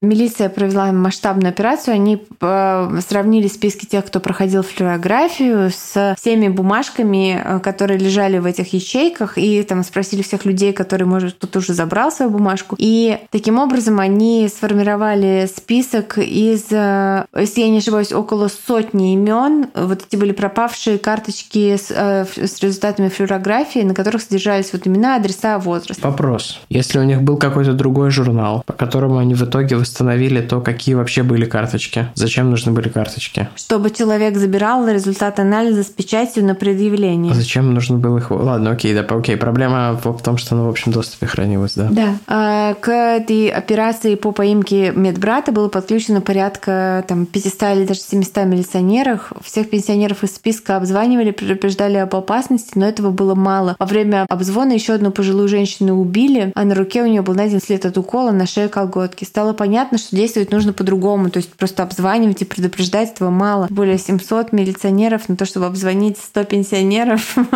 Милиция 0.01 0.47
провела 0.47 0.93
масштабную 0.93 1.49
операцию. 1.49 1.95
Они 1.95 2.23
э, 2.39 2.99
сравнили 3.05 3.49
списки 3.49 3.85
тех, 3.85 4.05
кто 4.05 4.21
проходил 4.21 4.63
флюорографию 4.63 5.69
с 5.71 6.15
всеми 6.17 6.47
бумажками, 6.47 7.41
э, 7.43 7.59
которые 7.59 7.99
лежали 7.99 8.37
в 8.37 8.45
этих 8.45 8.71
ячейках, 8.71 9.37
и 9.37 9.61
там 9.63 9.83
спросили 9.83 10.21
всех 10.21 10.45
людей, 10.45 10.71
которые, 10.71 11.05
может, 11.05 11.33
кто-то 11.33 11.59
уже 11.59 11.73
забрал 11.73 12.13
свою 12.13 12.31
бумажку. 12.31 12.77
И 12.79 13.19
таким 13.29 13.59
образом 13.59 13.99
они 13.99 14.47
сформировали 14.47 15.49
список 15.53 16.17
из, 16.17 16.67
э, 16.71 17.25
если 17.35 17.59
я 17.59 17.69
не 17.69 17.79
ошибаюсь, 17.79 18.13
около 18.13 18.47
сотни 18.47 19.11
имен. 19.15 19.67
Вот 19.75 20.05
эти 20.07 20.15
были 20.15 20.31
пропавшие 20.31 20.97
карточки 20.97 21.75
с, 21.75 21.91
с 21.91 22.63
результатами 22.63 23.09
флюорографии, 23.09 23.79
на 23.79 23.93
которых 23.93 24.21
содержались 24.21 24.71
вот 24.71 24.87
имена, 24.87 25.17
адреса, 25.17 25.59
возраст. 25.59 26.01
Вопрос. 26.01 26.61
Если 26.69 26.99
у 26.99 27.03
них 27.03 27.21
был 27.21 27.35
какой-то 27.35 27.73
другой 27.73 28.11
журнал, 28.11 28.63
по 28.65 28.71
которому 28.71 29.17
они 29.17 29.33
в 29.33 29.43
итоге 29.43 29.75
восстановили 29.89 30.41
то, 30.41 30.61
какие 30.61 30.95
вообще 30.95 31.23
были 31.23 31.45
карточки. 31.45 32.07
Зачем 32.13 32.49
нужны 32.49 32.71
были 32.71 32.89
карточки? 32.89 33.49
Чтобы 33.55 33.89
человек 33.89 34.37
забирал 34.37 34.87
результат 34.87 35.39
анализа 35.39 35.83
с 35.83 35.87
печатью 35.87 36.45
на 36.45 36.55
предъявление. 36.55 37.31
А 37.31 37.35
зачем 37.35 37.73
нужно 37.73 37.97
было 37.97 38.19
их... 38.19 38.31
Ладно, 38.31 38.71
окей, 38.71 38.93
да, 38.93 39.01
окей. 39.01 39.35
Проблема 39.35 39.99
в 40.03 40.21
том, 40.21 40.37
что 40.37 40.55
она 40.55 40.65
в 40.65 40.69
общем 40.69 40.91
доступе 40.91 41.25
хранилась, 41.25 41.73
да? 41.73 41.87
Да. 41.89 42.15
А, 42.27 42.73
к 42.75 42.91
этой 42.91 43.49
операции 43.49 44.15
по 44.15 44.31
поимке 44.31 44.91
медбрата 44.91 45.51
было 45.51 45.69
подключено 45.69 46.21
порядка 46.21 47.03
там 47.07 47.25
500 47.25 47.63
или 47.75 47.85
даже 47.85 48.01
700 48.01 48.45
милиционеров. 48.45 49.33
Всех 49.43 49.69
пенсионеров 49.69 50.23
из 50.23 50.35
списка 50.35 50.77
обзванивали, 50.77 51.31
предупреждали 51.31 51.97
об 51.97 52.15
опасности, 52.15 52.71
но 52.75 52.87
этого 52.87 53.09
было 53.09 53.33
мало. 53.33 53.75
Во 53.79 53.85
время 53.85 54.25
обзвона 54.29 54.73
еще 54.73 54.93
одну 54.93 55.11
пожилую 55.11 55.47
женщину 55.47 55.99
убили, 55.99 56.51
а 56.55 56.63
на 56.63 56.75
руке 56.75 57.01
у 57.01 57.07
нее 57.07 57.21
был 57.21 57.33
найден 57.33 57.59
след 57.59 57.85
от 57.85 57.97
укола 57.97 58.31
на 58.31 58.45
шее 58.45 58.67
колготки. 58.67 59.23
Стало 59.23 59.53
понятно, 59.53 59.78
понятно, 59.79 59.97
что 59.97 60.15
действовать 60.15 60.51
нужно 60.51 60.73
по-другому. 60.73 61.29
То 61.29 61.37
есть 61.37 61.53
просто 61.53 61.83
обзванивать 61.83 62.41
и 62.41 62.45
предупреждать 62.45 63.13
этого 63.13 63.29
мало. 63.29 63.67
Более 63.69 63.97
700 63.97 64.51
милиционеров 64.51 65.29
на 65.29 65.37
то, 65.37 65.45
чтобы 65.45 65.67
обзвонить 65.67 66.17
100 66.17 66.43
пенсионеров. 66.45 67.35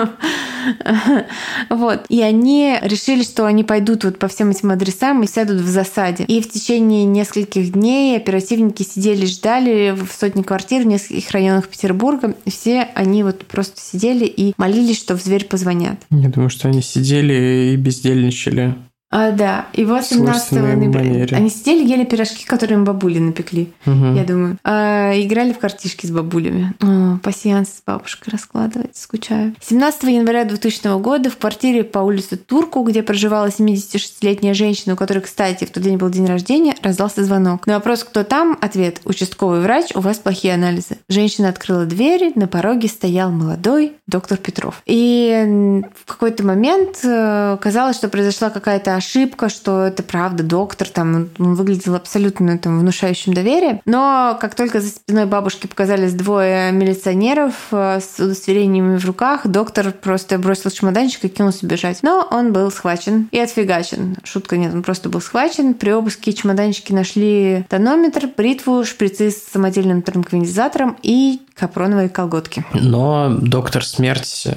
Вот. 1.69 2.05
И 2.07 2.21
они 2.21 2.77
решили, 2.81 3.23
что 3.23 3.45
они 3.45 3.65
пойдут 3.65 4.05
вот 4.05 4.17
по 4.17 4.29
всем 4.29 4.51
этим 4.51 4.71
адресам 4.71 5.21
и 5.21 5.27
сядут 5.27 5.59
в 5.59 5.67
засаде. 5.67 6.23
И 6.23 6.41
в 6.41 6.49
течение 6.49 7.03
нескольких 7.03 7.73
дней 7.73 8.15
оперативники 8.15 8.83
сидели, 8.83 9.25
ждали 9.25 9.91
в 9.91 10.09
сотне 10.17 10.41
квартир 10.41 10.83
в 10.83 10.85
нескольких 10.85 11.29
районах 11.31 11.67
Петербурга. 11.67 12.35
Все 12.47 12.87
они 12.95 13.23
вот 13.23 13.45
просто 13.45 13.81
сидели 13.81 14.23
и 14.23 14.53
молились, 14.55 14.99
что 14.99 15.17
в 15.17 15.23
дверь 15.25 15.43
позвонят. 15.43 15.99
Я 16.11 16.29
думаю, 16.29 16.49
что 16.49 16.69
они 16.69 16.81
сидели 16.81 17.73
и 17.73 17.75
бездельничали. 17.75 18.75
А, 19.15 19.29
да, 19.29 19.67
и 19.73 19.85
18 19.85 20.51
ноября 20.53 21.37
они 21.37 21.49
сидели, 21.51 21.87
ели 21.87 22.03
пирожки, 22.03 22.45
которые 22.45 22.79
им 22.79 22.83
бабули 22.83 23.19
напекли, 23.19 23.71
угу. 23.85 24.15
я 24.15 24.23
думаю. 24.23 24.57
А, 24.63 25.11
играли 25.13 25.53
в 25.53 25.59
картишки 25.59 26.07
с 26.07 26.09
бабулями. 26.09 26.73
О, 26.81 27.19
пассианс 27.21 27.69
с 27.69 27.83
бабушкой 27.85 28.31
раскладывать, 28.31 28.97
скучаю. 28.97 29.53
17 29.61 30.03
января 30.05 30.45
2000 30.45 30.99
года 30.99 31.29
в 31.29 31.37
квартире 31.37 31.83
по 31.83 31.99
улице 31.99 32.37
Турку, 32.37 32.81
где 32.81 33.03
проживала 33.03 33.49
76-летняя 33.49 34.55
женщина, 34.55 34.95
у 34.95 34.97
которой, 34.97 35.19
кстати, 35.19 35.65
в 35.65 35.69
тот 35.69 35.83
день 35.83 35.97
был 35.97 36.09
день 36.09 36.25
рождения, 36.25 36.73
раздался 36.81 37.23
звонок. 37.23 37.67
На 37.67 37.75
вопрос, 37.75 38.03
кто 38.03 38.23
там, 38.23 38.57
ответ– 38.61 38.99
участковый 39.05 39.61
врач, 39.61 39.91
у 39.93 39.99
вас 39.99 40.17
плохие 40.17 40.55
анализы. 40.55 40.97
Женщина 41.07 41.49
открыла 41.49 41.85
дверь, 41.85 42.31
на 42.33 42.47
пороге 42.47 42.87
стоял 42.87 43.29
молодой 43.29 43.93
доктор 44.07 44.39
Петров. 44.39 44.81
И 44.87 45.83
в 46.03 46.05
какой-то 46.07 46.43
момент 46.43 46.99
э, 47.03 47.57
казалось, 47.61 47.97
что 47.97 48.09
произошла 48.09 48.49
какая-то 48.49 49.02
ошибка, 49.03 49.49
что 49.49 49.83
это 49.83 50.03
правда 50.03 50.43
доктор, 50.43 50.87
там 50.89 51.29
он 51.37 51.55
выглядел 51.55 51.95
абсолютно 51.95 52.57
там, 52.57 52.79
внушающим 52.79 53.33
доверие. 53.33 53.81
Но 53.85 54.37
как 54.39 54.55
только 54.55 54.81
за 54.81 54.89
спиной 54.89 55.25
бабушки 55.25 55.67
показались 55.67 56.13
двое 56.13 56.71
милиционеров 56.71 57.53
э, 57.71 57.99
с 57.99 58.19
удостоверениями 58.19 58.97
в 58.97 59.05
руках, 59.05 59.47
доктор 59.47 59.91
просто 59.91 60.37
бросил 60.39 60.71
чемоданчик 60.71 61.25
и 61.25 61.29
кинулся 61.29 61.65
бежать. 61.65 61.99
Но 62.01 62.27
он 62.31 62.53
был 62.53 62.71
схвачен 62.71 63.27
и 63.31 63.39
отфигачен. 63.39 64.17
Шутка 64.23 64.57
нет, 64.57 64.73
он 64.73 64.83
просто 64.83 65.09
был 65.09 65.21
схвачен. 65.21 65.73
При 65.73 65.91
обыске 65.91 66.33
чемоданчики 66.33 66.93
нашли 66.93 67.65
тонометр, 67.69 68.27
бритву, 68.35 68.83
шприцы 68.85 69.31
с 69.31 69.43
самодельным 69.51 70.01
транквилизатором 70.01 70.97
и 71.01 71.41
капроновые 71.55 72.09
колготки. 72.09 72.65
Но 72.73 73.35
доктор 73.39 73.85
смерть 73.85 74.47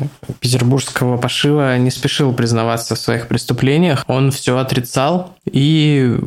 петербургского 0.40 1.16
пошива 1.16 1.76
не 1.78 1.90
спешил 1.90 2.32
признаваться 2.32 2.94
в 2.94 2.98
своих 2.98 3.28
преступлениях. 3.28 4.04
Он 4.06 4.30
все 4.30 4.58
отрицал 4.58 5.36
и 5.44 6.18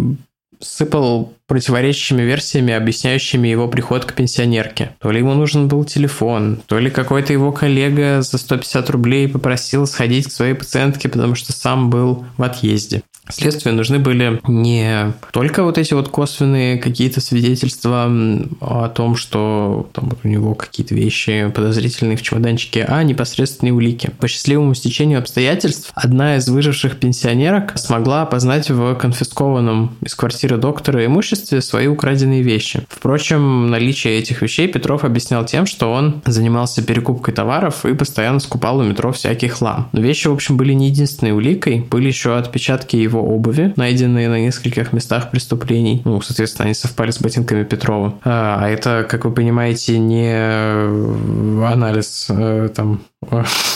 сыпал 0.61 1.34
противоречащими 1.47 2.22
версиями, 2.22 2.74
объясняющими 2.74 3.47
его 3.47 3.67
приход 3.67 4.05
к 4.05 4.13
пенсионерке. 4.13 4.95
То 4.99 5.11
ли 5.11 5.20
ему 5.20 5.34
нужен 5.34 5.67
был 5.67 5.84
телефон, 5.84 6.61
то 6.67 6.78
ли 6.78 6.91
какой-то 6.91 7.34
его 7.34 7.51
коллега 7.51 8.22
за 8.22 8.38
150 8.38 8.89
рублей 8.89 9.28
попросил 9.28 9.88
сходить 9.88 10.28
к 10.28 10.32
своей 10.32 10.53
пациентке, 10.53 11.09
потому 11.09 11.36
что 11.36 11.53
сам 11.53 11.89
был 11.89 12.26
в 12.38 12.43
отъезде. 12.43 13.01
Следствию 13.32 13.76
нужны 13.76 14.00
были 14.00 14.42
не 14.48 15.14
только 15.32 15.64
вот 15.64 15.78
эти 15.78 15.94
вот 15.94 16.10
косвенные 16.10 16.78
какие-то 16.78 17.22
свидетельства 17.22 18.12
о 18.60 18.90
том, 18.90 19.16
что 19.16 19.90
там 19.94 20.10
вот 20.10 20.20
у 20.24 20.28
него 20.28 20.56
какие-то 20.56 20.96
вещи 20.96 21.52
подозрительные 21.54 22.18
в 22.18 22.22
чемоданчике, 22.22 22.86
а 22.88 23.04
непосредственные 23.04 23.74
улики. 23.74 24.12
По 24.20 24.28
счастливому 24.28 24.74
стечению 24.74 25.20
обстоятельств 25.20 25.92
одна 25.94 26.38
из 26.38 26.48
выживших 26.50 26.98
пенсионерок 26.98 27.78
смогла 27.78 28.24
опознать 28.24 28.70
в 28.70 28.96
конфискованном 28.96 29.96
из 30.02 30.16
квартиры 30.16 30.58
доктора 30.58 31.06
имуществе 31.06 31.62
свои 31.62 31.88
украденные 31.88 32.42
вещи. 32.42 32.82
Впрочем, 32.90 33.70
наличие 33.70 34.18
этих 34.18 34.42
вещей 34.42 34.68
Петров 34.68 35.04
объяснял 35.04 35.46
тем, 35.46 35.66
что 35.66 35.92
он 35.92 36.22
занимался 36.26 36.82
перекупкой 36.82 37.34
товаров 37.34 37.86
и 37.86 37.94
постоянно 37.94 38.40
скупал 38.40 38.80
у 38.80 38.84
метро 38.84 39.12
всякий 39.12 39.48
хлам. 39.48 39.90
Но 39.92 40.02
вещи, 40.02 40.28
в 40.28 40.34
общем, 40.34 40.58
были 40.58 40.74
не 40.74 40.88
единственной 40.88 41.32
уликой, 41.32 41.86
были 41.90 42.08
еще 42.08 42.36
отпечатки 42.36 42.96
его 42.96 43.18
его 43.20 43.36
обуви, 43.36 43.74
найденные 43.76 44.30
на 44.30 44.39
нескольких 44.39 44.93
местах 44.93 45.32
преступлений. 45.32 46.01
Ну, 46.05 46.22
соответственно, 46.22 46.65
они 46.65 46.74
совпали 46.74 47.11
с 47.11 47.20
ботинками 47.20 47.63
Петрова. 47.63 48.15
А, 48.24 48.59
а 48.61 48.70
это, 48.70 49.05
как 49.07 49.26
вы 49.26 49.32
понимаете, 49.32 49.99
не 49.99 50.34
анализ 51.65 52.28
э, 52.30 52.70
там 52.74 53.01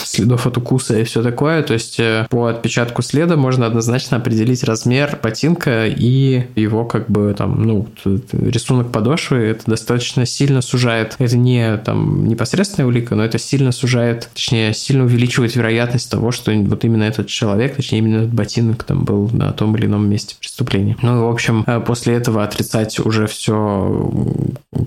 следов 0.04 0.46
от 0.46 0.56
укуса 0.56 0.98
и 0.98 1.04
все 1.04 1.22
такое. 1.22 1.62
То 1.62 1.74
есть 1.74 1.98
э, 1.98 2.26
по 2.30 2.46
отпечатку 2.46 3.02
следа 3.02 3.36
можно 3.36 3.66
однозначно 3.66 4.16
определить 4.18 4.64
размер 4.64 5.18
ботинка 5.22 5.86
и 5.86 6.44
его 6.54 6.84
как 6.84 7.10
бы 7.10 7.34
там, 7.36 7.62
ну, 7.62 7.88
рисунок 8.32 8.92
подошвы. 8.92 9.38
Это 9.38 9.62
достаточно 9.66 10.26
сильно 10.26 10.62
сужает. 10.62 11.16
Это 11.18 11.36
не 11.36 11.76
там 11.78 12.26
непосредственная 12.26 12.88
улика, 12.88 13.14
но 13.14 13.24
это 13.24 13.38
сильно 13.38 13.72
сужает, 13.72 14.28
точнее, 14.34 14.72
сильно 14.74 15.04
увеличивает 15.04 15.56
вероятность 15.56 16.10
того, 16.10 16.30
что 16.30 16.52
вот 16.52 16.84
именно 16.84 17.04
этот 17.04 17.26
человек, 17.26 17.76
точнее, 17.76 17.98
именно 17.98 18.16
этот 18.22 18.34
ботинок 18.34 18.84
там 18.84 19.04
был 19.04 19.30
на 19.30 19.52
том 19.52 19.76
или 19.76 19.86
ином 19.86 20.08
месте 20.08 20.36
преступления. 20.38 20.96
Ну 21.02 21.18
и, 21.18 21.20
в 21.22 21.30
общем, 21.30 21.64
э, 21.66 21.80
после 21.80 22.14
этого 22.14 22.44
отрицать 22.44 22.98
уже 22.98 23.26
все 23.26 24.10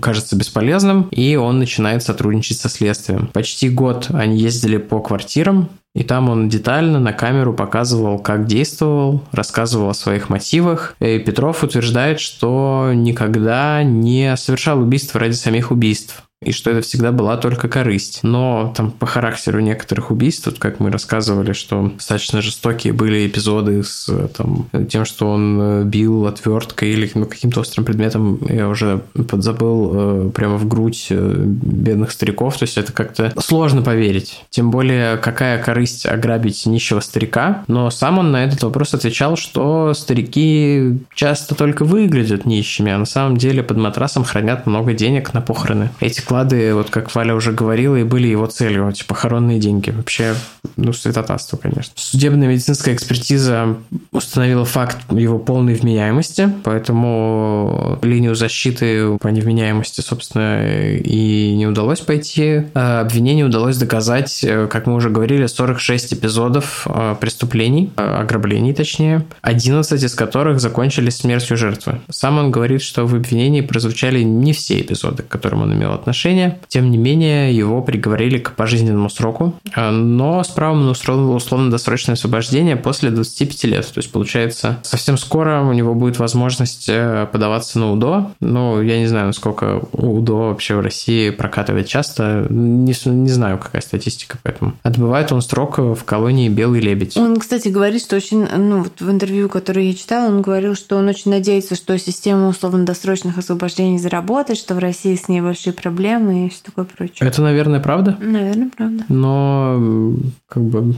кажется 0.00 0.36
бесполезным, 0.36 1.08
и 1.10 1.36
он 1.36 1.58
начинает 1.58 2.02
сотрудничать 2.02 2.58
со 2.58 2.68
следствием. 2.68 3.28
Почти 3.32 3.68
год 3.68 4.08
они 4.12 4.38
ездили 4.58 4.78
по 4.78 5.00
квартирам, 5.00 5.68
и 5.94 6.02
там 6.02 6.28
он 6.28 6.48
детально 6.48 6.98
на 6.98 7.12
камеру 7.12 7.54
показывал, 7.54 8.18
как 8.18 8.46
действовал, 8.46 9.22
рассказывал 9.32 9.90
о 9.90 9.94
своих 9.94 10.28
мотивах. 10.28 10.96
И 11.00 11.18
Петров 11.18 11.62
утверждает, 11.62 12.20
что 12.20 12.90
никогда 12.94 13.82
не 13.84 14.36
совершал 14.36 14.80
убийств 14.80 15.14
ради 15.16 15.34
самих 15.34 15.70
убийств 15.70 16.27
и 16.40 16.52
что 16.52 16.70
это 16.70 16.82
всегда 16.82 17.10
была 17.10 17.36
только 17.36 17.68
корысть. 17.68 18.20
Но 18.22 18.72
там 18.76 18.92
по 18.92 19.06
характеру 19.06 19.60
некоторых 19.60 20.10
убийств, 20.10 20.46
вот 20.46 20.58
как 20.58 20.78
мы 20.78 20.90
рассказывали, 20.90 21.52
что 21.52 21.92
достаточно 21.94 22.42
жестокие 22.42 22.92
были 22.92 23.26
эпизоды 23.26 23.82
с 23.82 24.08
там, 24.36 24.68
тем, 24.88 25.04
что 25.04 25.30
он 25.30 25.60
э, 25.60 25.84
бил 25.84 26.26
отверткой 26.26 26.90
или 26.90 27.10
ну, 27.14 27.26
каким-то 27.26 27.60
острым 27.60 27.84
предметом, 27.84 28.38
я 28.48 28.68
уже 28.68 29.02
подзабыл, 29.28 29.90
э, 29.92 30.30
прямо 30.30 30.56
в 30.58 30.68
грудь 30.68 31.08
э, 31.10 31.34
бедных 31.36 32.12
стариков. 32.12 32.56
То 32.56 32.64
есть 32.64 32.78
это 32.78 32.92
как-то 32.92 33.32
сложно 33.40 33.82
поверить. 33.82 34.44
Тем 34.50 34.70
более, 34.70 35.16
какая 35.16 35.60
корысть 35.60 36.06
ограбить 36.06 36.66
нищего 36.66 37.00
старика. 37.00 37.64
Но 37.66 37.90
сам 37.90 38.18
он 38.18 38.30
на 38.30 38.44
этот 38.44 38.62
вопрос 38.62 38.94
отвечал, 38.94 39.36
что 39.36 39.92
старики 39.92 41.00
часто 41.14 41.56
только 41.56 41.84
выглядят 41.84 42.46
нищими, 42.46 42.92
а 42.92 42.98
на 42.98 43.06
самом 43.06 43.36
деле 43.36 43.64
под 43.64 43.78
матрасом 43.78 44.22
хранят 44.22 44.66
много 44.66 44.92
денег 44.92 45.34
на 45.34 45.40
похороны. 45.40 45.90
Эти 45.98 46.27
вклады, 46.28 46.74
вот 46.74 46.90
как 46.90 47.14
Валя 47.14 47.34
уже 47.34 47.52
говорила, 47.52 47.96
и 47.96 48.02
были 48.02 48.28
его 48.28 48.44
целью, 48.44 48.86
эти 48.86 49.02
похоронные 49.02 49.58
деньги. 49.58 49.88
Вообще, 49.88 50.34
ну, 50.76 50.92
святотатство, 50.92 51.56
конечно. 51.56 51.94
Судебная 51.96 52.48
медицинская 52.48 52.94
экспертиза 52.94 53.78
установила 54.12 54.66
факт 54.66 54.98
его 55.10 55.38
полной 55.38 55.72
вменяемости, 55.72 56.52
поэтому 56.64 57.98
линию 58.02 58.34
защиты 58.34 59.16
по 59.16 59.28
невменяемости, 59.28 60.02
собственно, 60.02 60.96
и 60.96 61.54
не 61.56 61.66
удалось 61.66 62.00
пойти. 62.00 62.64
А 62.74 63.00
обвинению 63.00 63.46
удалось 63.46 63.78
доказать, 63.78 64.44
как 64.70 64.86
мы 64.86 64.96
уже 64.96 65.08
говорили, 65.08 65.46
46 65.46 66.12
эпизодов 66.12 66.86
а, 66.86 67.14
преступлений, 67.14 67.90
а, 67.96 68.20
ограблений 68.20 68.74
точнее, 68.74 69.24
11 69.40 70.02
из 70.02 70.14
которых 70.14 70.60
закончились 70.60 71.16
смертью 71.16 71.56
жертвы. 71.56 72.00
Сам 72.10 72.36
он 72.36 72.50
говорит, 72.50 72.82
что 72.82 73.06
в 73.06 73.14
обвинении 73.14 73.62
прозвучали 73.62 74.22
не 74.22 74.52
все 74.52 74.78
эпизоды, 74.78 75.22
к 75.22 75.28
которым 75.28 75.62
он 75.62 75.72
имел 75.72 75.94
отношение, 75.94 76.17
отношения. 76.18 76.58
Тем 76.68 76.90
не 76.90 76.98
менее, 76.98 77.56
его 77.56 77.80
приговорили 77.82 78.38
к 78.38 78.52
пожизненному 78.52 79.08
сроку, 79.08 79.54
э, 79.74 79.90
но 79.90 80.42
с 80.42 80.48
правом 80.48 80.86
на 80.86 80.90
условно-досрочное 80.90 82.14
освобождение 82.14 82.76
после 82.76 83.10
25 83.10 83.64
лет. 83.64 83.86
То 83.86 83.98
есть, 83.98 84.10
получается, 84.10 84.78
совсем 84.82 85.16
скоро 85.16 85.62
у 85.62 85.72
него 85.72 85.94
будет 85.94 86.18
возможность 86.18 86.88
э, 86.88 87.28
подаваться 87.30 87.78
на 87.78 87.92
УДО. 87.92 88.32
Ну, 88.40 88.82
я 88.82 88.98
не 88.98 89.06
знаю, 89.06 89.26
насколько 89.26 89.80
УДО 89.92 90.48
вообще 90.48 90.74
в 90.74 90.80
России 90.80 91.30
прокатывает 91.30 91.86
часто. 91.86 92.46
Не, 92.50 92.94
не 93.04 93.30
знаю, 93.30 93.58
какая 93.58 93.82
статистика 93.82 94.38
поэтому. 94.42 94.72
Отбывает 94.82 95.30
он 95.32 95.42
срок 95.42 95.78
в 95.78 96.02
колонии 96.04 96.48
«Белый 96.48 96.80
лебедь». 96.80 97.16
Он, 97.16 97.38
кстати, 97.38 97.68
говорит, 97.68 98.02
что 98.02 98.16
очень, 98.16 98.46
ну, 98.56 98.82
вот 98.82 99.00
в 99.00 99.10
интервью, 99.10 99.48
которое 99.48 99.86
я 99.86 99.94
читала, 99.94 100.28
он 100.28 100.42
говорил, 100.42 100.74
что 100.74 100.96
он 100.96 101.08
очень 101.08 101.30
надеется, 101.30 101.76
что 101.76 101.96
система 101.98 102.48
условно-досрочных 102.48 103.38
освобождений 103.38 103.98
заработает, 103.98 104.58
что 104.58 104.74
в 104.74 104.78
России 104.78 105.14
с 105.14 105.28
ней 105.28 105.40
большие 105.40 105.72
проблемы, 105.72 106.07
проблемы 106.08 106.46
и 106.46 106.48
все 106.48 106.62
такое 106.64 106.84
прочее. 106.84 107.16
Это, 107.20 107.42
наверное, 107.42 107.80
правда? 107.80 108.16
Наверное, 108.20 108.70
правда. 108.74 109.04
Но, 109.08 110.14
как 110.46 110.62
бы, 110.62 110.94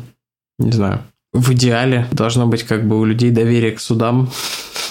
не 0.58 0.72
знаю. 0.72 1.00
В 1.32 1.52
идеале 1.52 2.06
должно 2.12 2.46
быть 2.46 2.64
как 2.64 2.86
бы 2.86 2.98
у 2.98 3.04
людей 3.04 3.30
доверие 3.30 3.72
к 3.72 3.80
судам 3.80 4.30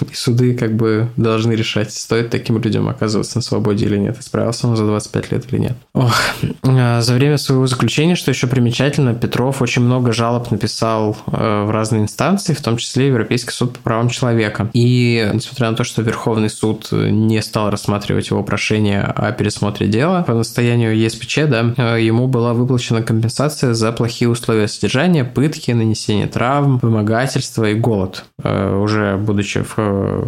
И 0.09 0.13
суды 0.13 0.55
как 0.55 0.75
бы 0.75 1.09
должны 1.17 1.53
решать, 1.53 1.91
стоит 1.91 2.29
таким 2.29 2.57
людям 2.59 2.89
оказываться 2.89 3.37
на 3.37 3.41
свободе 3.41 3.85
или 3.85 3.97
нет. 3.97 4.17
Исправился 4.19 4.67
он 4.67 4.75
за 4.75 4.85
25 4.85 5.31
лет 5.31 5.45
или 5.51 5.59
нет. 5.59 5.73
Ох. 5.93 6.15
А, 6.63 7.01
за 7.01 7.13
время 7.13 7.37
своего 7.37 7.67
заключения, 7.67 8.15
что 8.15 8.31
еще 8.31 8.47
примечательно, 8.47 9.13
Петров 9.13 9.61
очень 9.61 9.81
много 9.81 10.11
жалоб 10.13 10.51
написал 10.51 11.17
э, 11.27 11.63
в 11.65 11.71
разные 11.71 12.03
инстанции, 12.03 12.53
в 12.53 12.61
том 12.61 12.77
числе 12.77 13.07
Европейский 13.07 13.51
суд 13.51 13.73
по 13.73 13.79
правам 13.79 14.09
человека. 14.09 14.69
И 14.73 15.29
несмотря 15.33 15.71
на 15.71 15.75
то, 15.75 15.83
что 15.83 16.01
Верховный 16.01 16.49
суд 16.49 16.89
не 16.91 17.41
стал 17.41 17.69
рассматривать 17.69 18.29
его 18.29 18.43
прошение 18.43 19.01
о 19.01 19.31
пересмотре 19.31 19.87
дела, 19.87 20.23
по 20.23 20.33
настоянию 20.33 20.97
ЕСПЧ, 20.97 21.39
да, 21.47 21.73
э, 21.77 22.01
ему 22.01 22.27
была 22.27 22.53
выплачена 22.53 23.01
компенсация 23.01 23.73
за 23.73 23.91
плохие 23.91 24.29
условия 24.29 24.67
содержания, 24.67 25.23
пытки, 25.23 25.71
нанесение 25.71 26.27
травм, 26.27 26.79
вымогательство 26.81 27.65
и 27.65 27.73
голод, 27.73 28.25
э, 28.43 28.75
уже 28.75 29.17
будучи 29.17 29.63
в, 29.63 29.77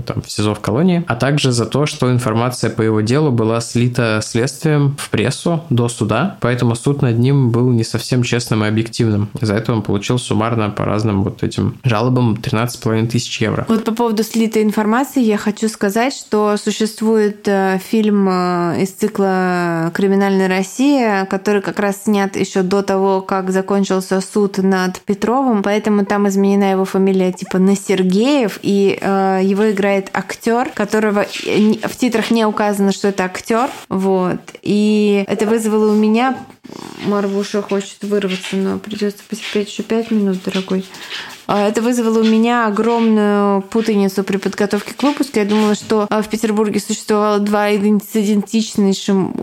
там, 0.06 0.22
в 0.22 0.32
СИЗО 0.32 0.54
в 0.54 0.60
колонии, 0.60 1.04
а 1.08 1.16
также 1.16 1.52
за 1.52 1.66
то, 1.66 1.86
что 1.86 2.12
информация 2.12 2.70
по 2.70 2.82
его 2.82 3.02
делу 3.02 3.32
была 3.32 3.62
слита 3.62 4.20
следствием 4.24 4.96
в 4.98 5.10
прессу 5.10 5.64
до 5.70 5.90
суда, 5.90 6.38
поэтому 6.42 6.76
суд 6.76 7.02
над 7.02 7.18
ним 7.20 7.52
был 7.52 7.70
не 7.72 7.84
совсем 7.84 8.24
честным 8.24 8.64
и 8.64 8.68
объективным. 8.68 9.30
За 9.40 9.56
это 9.56 9.74
он 9.74 9.82
получил 9.82 10.18
суммарно 10.18 10.70
по 10.70 10.86
разным 10.86 11.24
вот 11.24 11.44
этим 11.44 11.78
жалобам 11.84 12.34
13,5 12.34 13.08
тысяч 13.08 13.42
евро. 13.42 13.66
Вот 13.68 13.84
по 13.84 13.92
поводу 13.94 14.24
слитой 14.24 14.64
информации 14.64 15.22
я 15.22 15.38
хочу 15.38 15.68
сказать, 15.70 16.14
что 16.14 16.56
существует 16.58 17.48
э, 17.48 17.80
фильм 17.80 18.30
из 18.30 18.92
цикла 18.92 19.92
«Криминальная 19.94 20.48
Россия», 20.48 21.26
который 21.26 21.62
как 21.62 21.80
раз 21.80 22.04
снят 22.04 22.36
еще 22.36 22.62
до 22.62 22.82
того, 22.82 23.22
как 23.22 23.52
закончился 23.52 24.22
суд 24.22 24.58
над 24.58 25.00
Петровым, 25.02 25.64
поэтому 25.64 26.06
там 26.06 26.28
изменена 26.28 26.72
его 26.72 26.86
фамилия 26.86 27.32
типа 27.32 27.60
на 27.60 27.76
Сергеев, 27.76 28.60
и 28.62 28.98
э, 29.00 29.40
его 29.52 29.72
играет 29.72 30.10
актер, 30.14 30.70
которого 30.74 31.26
в 31.26 31.96
титрах 31.98 32.32
не 32.32 32.46
указано, 32.46 32.92
что 32.92 33.10
это 33.10 33.26
актер, 33.26 33.70
вот. 33.90 34.42
И 34.62 35.24
это 35.28 35.46
вызвало 35.46 35.92
у 35.92 35.96
меня 35.96 36.38
Марвуша 37.06 37.62
хочет 37.62 38.04
вырваться, 38.04 38.56
но 38.56 38.80
придется 38.80 39.24
потерпеть 39.28 39.70
еще 39.70 39.84
пять 39.84 40.12
минут, 40.12 40.44
дорогой. 40.44 40.86
А, 41.48 41.68
это 41.68 41.82
вызвало 41.82 42.20
у 42.20 42.24
меня 42.24 42.68
огромную 42.68 43.62
путаницу 43.64 44.24
при 44.24 44.38
подготовке 44.38 44.94
к 44.94 45.04
выпуску. 45.04 45.38
Я 45.40 45.46
думала, 45.46 45.76
что 45.76 46.08
а, 46.10 46.22
в 46.22 46.30
Петербурге 46.30 46.80
существовало 46.80 47.40
два 47.40 47.76
идентичнейшим, 47.76 49.34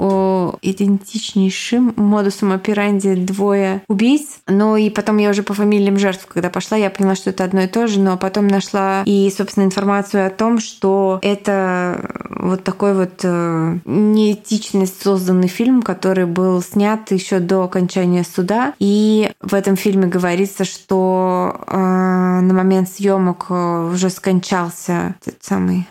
идентичнейшим 0.62 1.92
модусом 1.96 2.52
операнди 2.52 3.14
двое 3.14 3.82
убийц. 3.88 4.38
Но 4.46 4.78
и 4.78 4.88
потом 4.88 5.18
я 5.18 5.28
уже 5.30 5.42
по 5.42 5.52
фамилиям 5.52 5.98
жертв, 5.98 6.26
когда 6.26 6.48
пошла, 6.48 6.78
я 6.78 6.88
поняла, 6.88 7.14
что 7.14 7.28
это 7.28 7.44
одно 7.44 7.60
и 7.62 7.66
то 7.66 7.86
же, 7.86 8.00
но 8.00 8.16
потом 8.16 8.48
нашла 8.48 9.02
и, 9.04 9.30
собственно, 9.36 9.64
информацию 9.64 10.26
о 10.26 10.30
том, 10.30 10.60
что 10.60 11.18
это 11.20 12.10
вот 12.30 12.64
такой 12.64 12.94
вот 12.94 13.20
э, 13.22 13.78
неэтичный 13.84 14.86
созданный 14.86 15.48
фильм, 15.48 15.82
который 15.82 16.24
был 16.24 16.62
снят 16.62 17.10
еще 17.18 17.40
до 17.40 17.64
окончания 17.64 18.24
суда. 18.24 18.74
И 18.78 19.30
в 19.40 19.54
этом 19.54 19.76
фильме 19.76 20.06
говорится, 20.06 20.64
что 20.64 21.60
э, 21.66 21.76
на 21.76 22.54
момент 22.54 22.88
съемок 22.88 23.46
э, 23.50 23.90
уже 23.92 24.10
скончался 24.10 25.14
этот 25.20 25.42
самый 25.42 25.86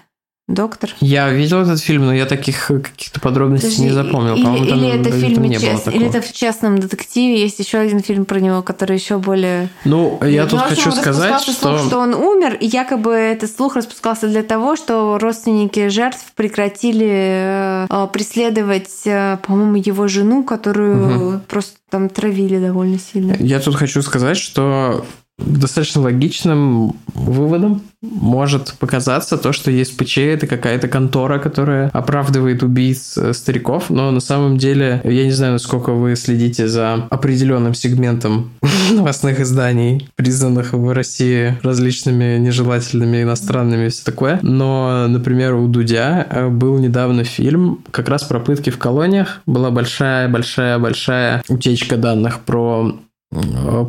Доктор. 0.47 0.91
Я 1.01 1.29
видел 1.29 1.59
этот 1.59 1.81
фильм, 1.81 2.05
но 2.05 2.13
я 2.13 2.25
таких 2.25 2.67
каких-то 2.67 3.19
подробностей 3.19 3.69
Подожди, 3.69 3.83
не 3.83 3.91
запомнил. 3.91 4.35
Или, 4.35 4.43
По-моему, 4.45 4.65
там, 4.65 4.77
или 4.77 4.87
это 4.87 5.11
фильм 5.11 5.43
не 5.43 5.59
было 5.59 5.91
или 5.91 6.07
это 6.07 6.21
в 6.21 6.31
частном 6.31 6.79
детективе 6.79 7.41
есть 7.41 7.59
еще 7.59 7.79
один 7.79 7.99
фильм 7.99 8.23
про 8.23 8.39
него, 8.39 8.61
который 8.61 8.95
еще 8.95 9.17
более. 9.17 9.67
Ну, 9.83 10.17
я 10.23 10.43
ну, 10.43 10.51
тут 10.51 10.61
хочу 10.61 10.91
сказать, 10.93 11.41
что 11.41 11.51
слух, 11.51 11.87
что 11.87 11.99
он 11.99 12.13
умер, 12.13 12.55
и 12.61 12.65
якобы 12.65 13.11
этот 13.11 13.51
слух 13.51 13.75
распускался 13.75 14.29
для 14.29 14.41
того, 14.41 14.77
что 14.77 15.17
родственники 15.17 15.89
жертв 15.89 16.31
прекратили 16.33 17.87
э, 17.89 18.07
преследовать, 18.13 19.01
э, 19.03 19.39
по-моему, 19.45 19.75
его 19.75 20.07
жену, 20.07 20.45
которую 20.45 21.33
угу. 21.33 21.39
просто 21.49 21.77
там 21.89 22.07
травили 22.07 22.57
довольно 22.57 22.99
сильно. 22.99 23.35
Я 23.39 23.59
тут 23.59 23.75
хочу 23.75 24.01
сказать, 24.01 24.37
что 24.37 25.05
достаточно 25.37 26.01
логичным 26.01 26.95
выводом 27.13 27.81
может 28.01 28.73
показаться 28.79 29.37
то, 29.37 29.51
что 29.51 29.71
ЕСПЧ 29.71 30.19
это 30.19 30.47
какая-то 30.47 30.87
контора, 30.87 31.39
которая 31.39 31.89
оправдывает 31.89 32.63
убийц 32.63 33.17
э, 33.17 33.33
стариков, 33.33 33.89
но 33.89 34.11
на 34.11 34.19
самом 34.19 34.57
деле 34.57 35.01
я 35.03 35.25
не 35.25 35.31
знаю, 35.31 35.53
насколько 35.53 35.91
вы 35.93 36.15
следите 36.15 36.67
за 36.67 37.07
определенным 37.09 37.73
сегментом 37.73 38.51
новостных 38.91 39.39
изданий, 39.39 40.09
признанных 40.15 40.73
в 40.73 40.91
России 40.93 41.57
различными 41.63 42.37
нежелательными 42.37 43.23
иностранными 43.23 43.87
и 43.87 43.89
все 43.89 44.03
такое, 44.03 44.39
но, 44.41 45.07
например, 45.07 45.55
у 45.55 45.67
Дудя 45.67 46.27
э, 46.29 46.49
был 46.49 46.77
недавно 46.77 47.23
фильм 47.23 47.83
как 47.91 48.09
раз 48.09 48.23
про 48.23 48.39
пытки 48.39 48.69
в 48.69 48.77
колониях, 48.77 49.41
была 49.45 49.71
большая-большая-большая 49.71 51.43
утечка 51.49 51.97
данных 51.97 52.41
про 52.41 52.99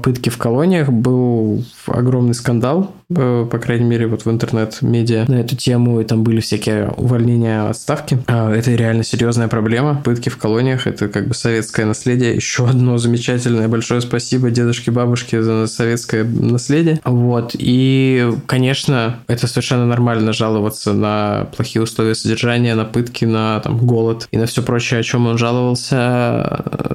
пытки 0.03 0.31
в 0.31 0.39
колониях 0.39 0.89
был 0.89 1.65
огромный 1.87 2.35
скандал, 2.35 2.93
э, 3.11 3.47
по 3.51 3.59
крайней 3.59 3.85
мере, 3.85 4.07
вот 4.07 4.25
в 4.25 4.31
интернет-медиа 4.31 5.27
на 5.29 5.37
эту 5.37 5.57
тему, 5.57 6.01
и 6.01 6.05
там 6.05 6.25
были 6.25 6.41
всякие 6.41 6.89
увольнения, 6.97 7.69
отставки. 7.69 8.19
А, 8.27 8.53
это 8.53 8.73
реально 8.73 9.05
серьезная 9.05 9.49
проблема. 9.49 10.01
Пытки 10.05 10.29
в 10.29 10.39
колониях– 10.39 10.87
это 10.89 11.09
как 11.09 11.29
бы 11.29 11.35
советское 11.35 11.87
наследие. 11.87 12.35
Еще 12.35 12.67
одно 12.67 12.99
замечательное 12.99 13.69
большое 13.69 14.01
спасибо 14.01 14.51
дедушке, 14.51 14.91
бабушке 14.91 15.43
за 15.43 15.67
советское 15.67 16.25
наследие. 16.25 17.01
Вот. 17.05 17.55
И, 17.59 18.31
конечно, 18.47 19.21
это 19.29 19.47
совершенно 19.47 19.87
нормально 19.87 20.33
жаловаться 20.33 20.93
на 20.93 21.49
плохие 21.57 21.83
условия 21.83 22.15
содержания, 22.15 22.75
на 22.75 22.85
пытки, 22.85 23.25
на 23.25 23.61
там, 23.61 23.79
голод 23.79 24.29
и 24.31 24.37
на 24.37 24.47
все 24.47 24.63
прочее, 24.63 25.01
о 25.01 25.03
чем 25.03 25.27
он 25.27 25.39
жаловался 25.39 26.89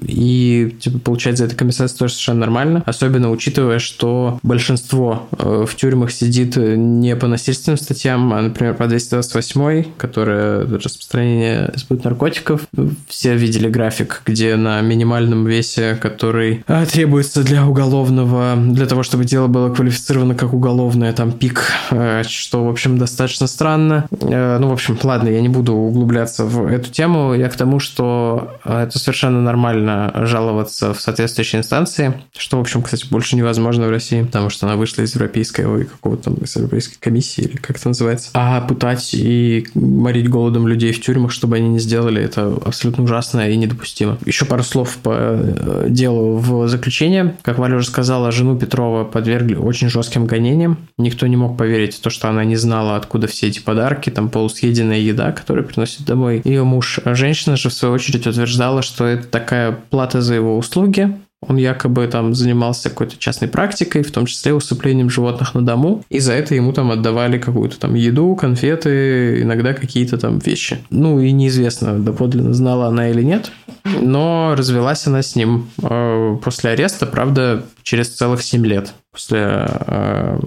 и 0.00 0.76
типа, 0.78 0.98
получать 0.98 1.38
за 1.38 1.46
это 1.46 1.54
компенсацию 1.54 1.98
тоже 1.98 2.12
совершенно 2.14 2.40
нормально, 2.40 2.82
особенно 2.84 3.30
учитывая, 3.30 3.78
что 3.78 4.38
большинство 4.42 5.26
э, 5.38 5.64
в 5.66 5.74
тюрьмах 5.74 6.12
сидит 6.12 6.56
не 6.56 7.16
по 7.16 7.26
насильственным 7.26 7.78
статьям, 7.78 8.32
а, 8.34 8.42
например, 8.42 8.74
по 8.74 8.86
228, 8.86 9.84
которая 9.96 10.66
распространение 10.66 11.72
сбыт 11.76 12.04
наркотиков. 12.04 12.66
Все 13.08 13.36
видели 13.36 13.68
график, 13.70 14.22
где 14.26 14.56
на 14.56 14.82
минимальном 14.82 15.46
весе, 15.46 15.96
который 16.00 16.62
э, 16.66 16.86
требуется 16.86 17.42
для 17.42 17.66
уголовного, 17.66 18.54
для 18.56 18.86
того, 18.86 19.02
чтобы 19.02 19.24
дело 19.24 19.46
было 19.46 19.72
квалифицировано 19.72 20.34
как 20.34 20.52
уголовное, 20.52 21.12
там 21.14 21.32
пик, 21.32 21.70
э, 21.90 22.22
что, 22.28 22.66
в 22.66 22.68
общем, 22.68 22.98
достаточно 22.98 23.46
странно. 23.46 24.06
Ну, 24.10 24.68
в 24.68 24.72
общем, 24.72 24.98
ладно, 25.02 25.28
я 25.28 25.40
не 25.40 25.48
буду 25.48 25.72
углубляться 25.72 26.44
в 26.44 26.66
эту 26.66 26.90
тему, 26.90 27.34
я 27.34 27.48
к 27.48 27.56
тому, 27.56 27.80
что 27.80 28.58
это 28.64 28.98
совершенно 28.98 29.40
нормально 29.40 29.85
нормально 29.86 30.26
жаловаться 30.26 30.92
в 30.92 31.00
соответствующей 31.00 31.58
инстанции, 31.58 32.14
что, 32.36 32.58
в 32.58 32.60
общем, 32.60 32.82
кстати, 32.82 33.06
больше 33.10 33.36
невозможно 33.36 33.86
в 33.86 33.90
России, 33.90 34.22
потому 34.22 34.50
что 34.50 34.66
она 34.66 34.76
вышла 34.76 35.02
из 35.02 35.14
европейской, 35.14 35.84
какого-то 35.84 36.32
из 36.42 36.56
европейской 36.56 36.98
комиссии, 36.98 37.42
или 37.42 37.56
как 37.56 37.76
это 37.76 37.88
называется. 37.88 38.30
А 38.34 38.60
пытать 38.60 39.14
и 39.14 39.66
морить 39.74 40.28
голодом 40.28 40.66
людей 40.66 40.92
в 40.92 41.00
тюрьмах, 41.00 41.30
чтобы 41.30 41.56
они 41.56 41.68
не 41.68 41.78
сделали, 41.78 42.22
это 42.22 42.46
абсолютно 42.64 43.04
ужасно 43.04 43.48
и 43.48 43.56
недопустимо. 43.56 44.18
Еще 44.24 44.44
пару 44.44 44.62
слов 44.62 44.96
по 45.02 45.14
э, 45.14 45.86
делу 45.88 46.38
в 46.38 46.68
заключение. 46.68 47.36
Как 47.42 47.58
Валя 47.58 47.76
уже 47.76 47.86
сказала, 47.86 48.32
жену 48.32 48.58
Петрова 48.58 49.04
подвергли 49.04 49.54
очень 49.54 49.88
жестким 49.88 50.26
гонениям. 50.26 50.78
Никто 50.98 51.26
не 51.26 51.36
мог 51.36 51.56
поверить 51.56 51.94
в 51.94 52.00
то, 52.00 52.10
что 52.10 52.28
она 52.28 52.44
не 52.44 52.56
знала, 52.56 52.96
откуда 52.96 53.26
все 53.26 53.48
эти 53.48 53.60
подарки, 53.60 54.10
там 54.10 54.28
полусъеденная 54.28 54.98
еда, 54.98 55.32
которую 55.32 55.66
приносит 55.66 56.04
домой 56.04 56.42
ее 56.44 56.64
муж. 56.64 57.00
Женщина 57.04 57.56
же, 57.56 57.68
в 57.68 57.72
свою 57.72 57.94
очередь, 57.94 58.26
утверждала, 58.26 58.82
что 58.82 59.04
это 59.04 59.26
такая 59.26 59.75
плата 59.90 60.20
за 60.20 60.34
его 60.34 60.56
услуги. 60.56 61.16
Он 61.46 61.56
якобы 61.56 62.06
там 62.08 62.34
занимался 62.34 62.88
какой-то 62.88 63.18
частной 63.18 63.48
практикой, 63.48 64.02
в 64.02 64.10
том 64.10 64.26
числе 64.26 64.54
усыплением 64.54 65.10
животных 65.10 65.54
на 65.54 65.64
дому, 65.64 66.02
и 66.08 66.18
за 66.18 66.32
это 66.32 66.54
ему 66.54 66.72
там 66.72 66.90
отдавали 66.90 67.38
какую-то 67.38 67.78
там 67.78 67.94
еду, 67.94 68.34
конфеты, 68.34 69.42
иногда 69.42 69.74
какие-то 69.74 70.16
там 70.16 70.38
вещи. 70.38 70.78
Ну 70.90 71.20
и 71.20 71.30
неизвестно, 71.32 71.98
доподлинно 71.98 72.54
знала 72.54 72.86
она 72.86 73.10
или 73.10 73.22
нет, 73.22 73.52
но 74.00 74.54
развелась 74.56 75.06
она 75.06 75.22
с 75.22 75.36
ним 75.36 75.68
э, 75.82 76.38
после 76.42 76.70
ареста, 76.70 77.06
правда, 77.06 77.64
через 77.82 78.08
целых 78.08 78.42
7 78.42 78.64
лет 78.64 78.94
после 79.12 79.66
э, 79.68 80.38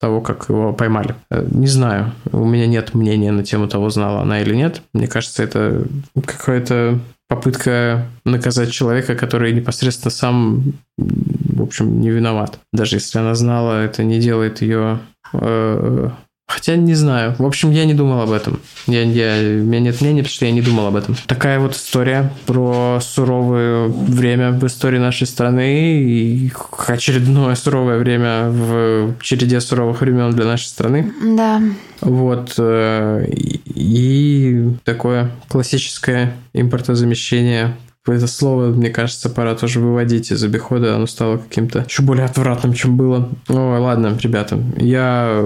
того, 0.00 0.20
как 0.20 0.48
его 0.48 0.72
поймали. 0.72 1.14
Э, 1.30 1.46
не 1.48 1.68
знаю, 1.68 2.12
у 2.32 2.44
меня 2.44 2.66
нет 2.66 2.92
мнения 2.92 3.30
на 3.30 3.44
тему 3.44 3.68
того, 3.68 3.88
знала 3.88 4.22
она 4.22 4.42
или 4.42 4.54
нет. 4.54 4.82
Мне 4.92 5.06
кажется, 5.06 5.44
это 5.44 5.86
какое-то 6.26 6.98
попытка 7.34 8.06
наказать 8.26 8.72
человека, 8.72 9.14
который 9.14 9.52
непосредственно 9.52 10.10
сам, 10.10 10.74
в 10.98 11.62
общем, 11.62 11.98
не 11.98 12.10
виноват. 12.10 12.58
Даже 12.74 12.96
если 12.96 13.18
она 13.18 13.34
знала, 13.34 13.82
это 13.82 14.04
не 14.04 14.20
делает 14.20 14.60
ее 14.60 14.98
э, 15.32 16.10
Хотя 16.48 16.76
не 16.76 16.94
знаю. 16.94 17.34
В 17.38 17.46
общем, 17.46 17.70
я 17.70 17.86
не 17.86 17.94
думал 17.94 18.20
об 18.20 18.30
этом. 18.30 18.60
Я, 18.86 19.04
я, 19.04 19.60
у 19.62 19.64
меня 19.64 19.80
нет 19.80 20.02
мнения, 20.02 20.20
потому 20.20 20.34
что 20.34 20.44
я 20.44 20.52
не 20.52 20.60
думал 20.60 20.86
об 20.88 20.96
этом. 20.96 21.16
Такая 21.26 21.58
вот 21.58 21.74
история 21.74 22.30
про 22.44 22.98
суровое 23.00 23.86
время 23.88 24.50
в 24.50 24.66
истории 24.66 24.98
нашей 24.98 25.26
страны 25.26 26.02
и 26.02 26.52
очередное 26.86 27.54
суровое 27.54 27.98
время 27.98 28.50
в 28.50 29.14
череде 29.22 29.62
суровых 29.62 30.02
времен 30.02 30.32
для 30.32 30.44
нашей 30.44 30.66
страны. 30.66 31.10
Да. 31.22 31.62
Вот. 32.02 32.54
Э, 32.58 33.24
и 33.28 34.74
такое 34.84 35.30
классическое 35.48 36.34
импортозамещение 36.52 37.76
это 38.04 38.26
слово, 38.26 38.66
мне 38.66 38.90
кажется, 38.90 39.30
пора 39.30 39.54
тоже 39.54 39.78
выводить 39.78 40.32
из 40.32 40.42
обихода. 40.42 40.96
Оно 40.96 41.06
стало 41.06 41.36
каким-то 41.36 41.84
еще 41.88 42.02
более 42.02 42.24
отвратным, 42.24 42.72
чем 42.72 42.96
было. 42.96 43.30
Ой, 43.48 43.78
ладно, 43.78 44.18
ребята, 44.20 44.60
я, 44.76 45.40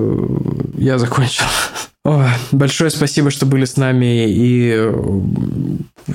я 0.79 0.99
закончил. 0.99 1.45
О, 2.05 2.25
большое 2.53 2.91
спасибо, 2.91 3.31
что 3.31 3.47
были 3.47 3.65
с 3.65 3.77
нами 3.77 4.27
и 4.29 4.91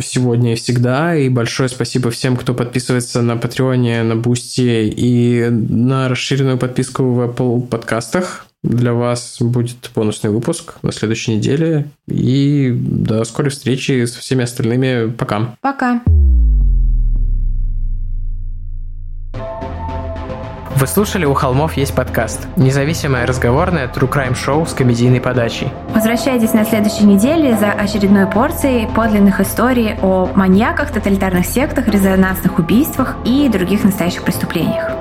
сегодня 0.01 0.53
и 0.53 0.55
всегда. 0.55 1.15
И 1.15 1.29
большое 1.29 1.69
спасибо 1.69 2.09
всем, 2.09 2.37
кто 2.37 2.53
подписывается 2.53 3.21
на 3.21 3.35
Патреоне, 3.35 4.01
на 4.01 4.15
Бусти 4.15 4.89
и 4.89 5.47
на 5.49 6.07
расширенную 6.07 6.57
подписку 6.57 7.03
в 7.11 7.19
Apple 7.19 7.67
подкастах. 7.67 8.47
Для 8.63 8.93
вас 8.93 9.37
будет 9.39 9.89
бонусный 9.95 10.29
выпуск 10.29 10.75
на 10.83 10.91
следующей 10.91 11.35
неделе. 11.35 11.87
И 12.07 12.71
до 12.71 13.23
скорой 13.23 13.49
встречи 13.49 14.05
со 14.05 14.19
всеми 14.19 14.43
остальными. 14.43 15.09
Пока. 15.11 15.55
Пока. 15.61 16.01
Вы 20.81 20.87
слушали 20.87 21.25
«У 21.25 21.35
холмов 21.35 21.77
есть 21.77 21.93
подкаст»– 21.93 22.47
независимое 22.55 23.27
разговорное 23.27 23.87
true 23.87 24.11
crime 24.11 24.33
шоу 24.33 24.65
с 24.65 24.73
комедийной 24.73 25.21
подачей. 25.21 25.71
Возвращайтесь 25.93 26.53
на 26.53 26.65
следующей 26.65 27.03
неделе 27.03 27.55
за 27.55 27.71
очередной 27.71 28.25
порцией 28.25 28.87
подлинных 28.87 29.39
историй 29.39 29.93
о 30.01 30.31
маньяках, 30.33 30.91
тоталитарных 30.91 31.45
сектах, 31.45 31.87
резонансных 31.87 32.57
убийствах 32.57 33.15
и 33.25 33.47
других 33.47 33.83
настоящих 33.83 34.23
преступлениях. 34.23 35.00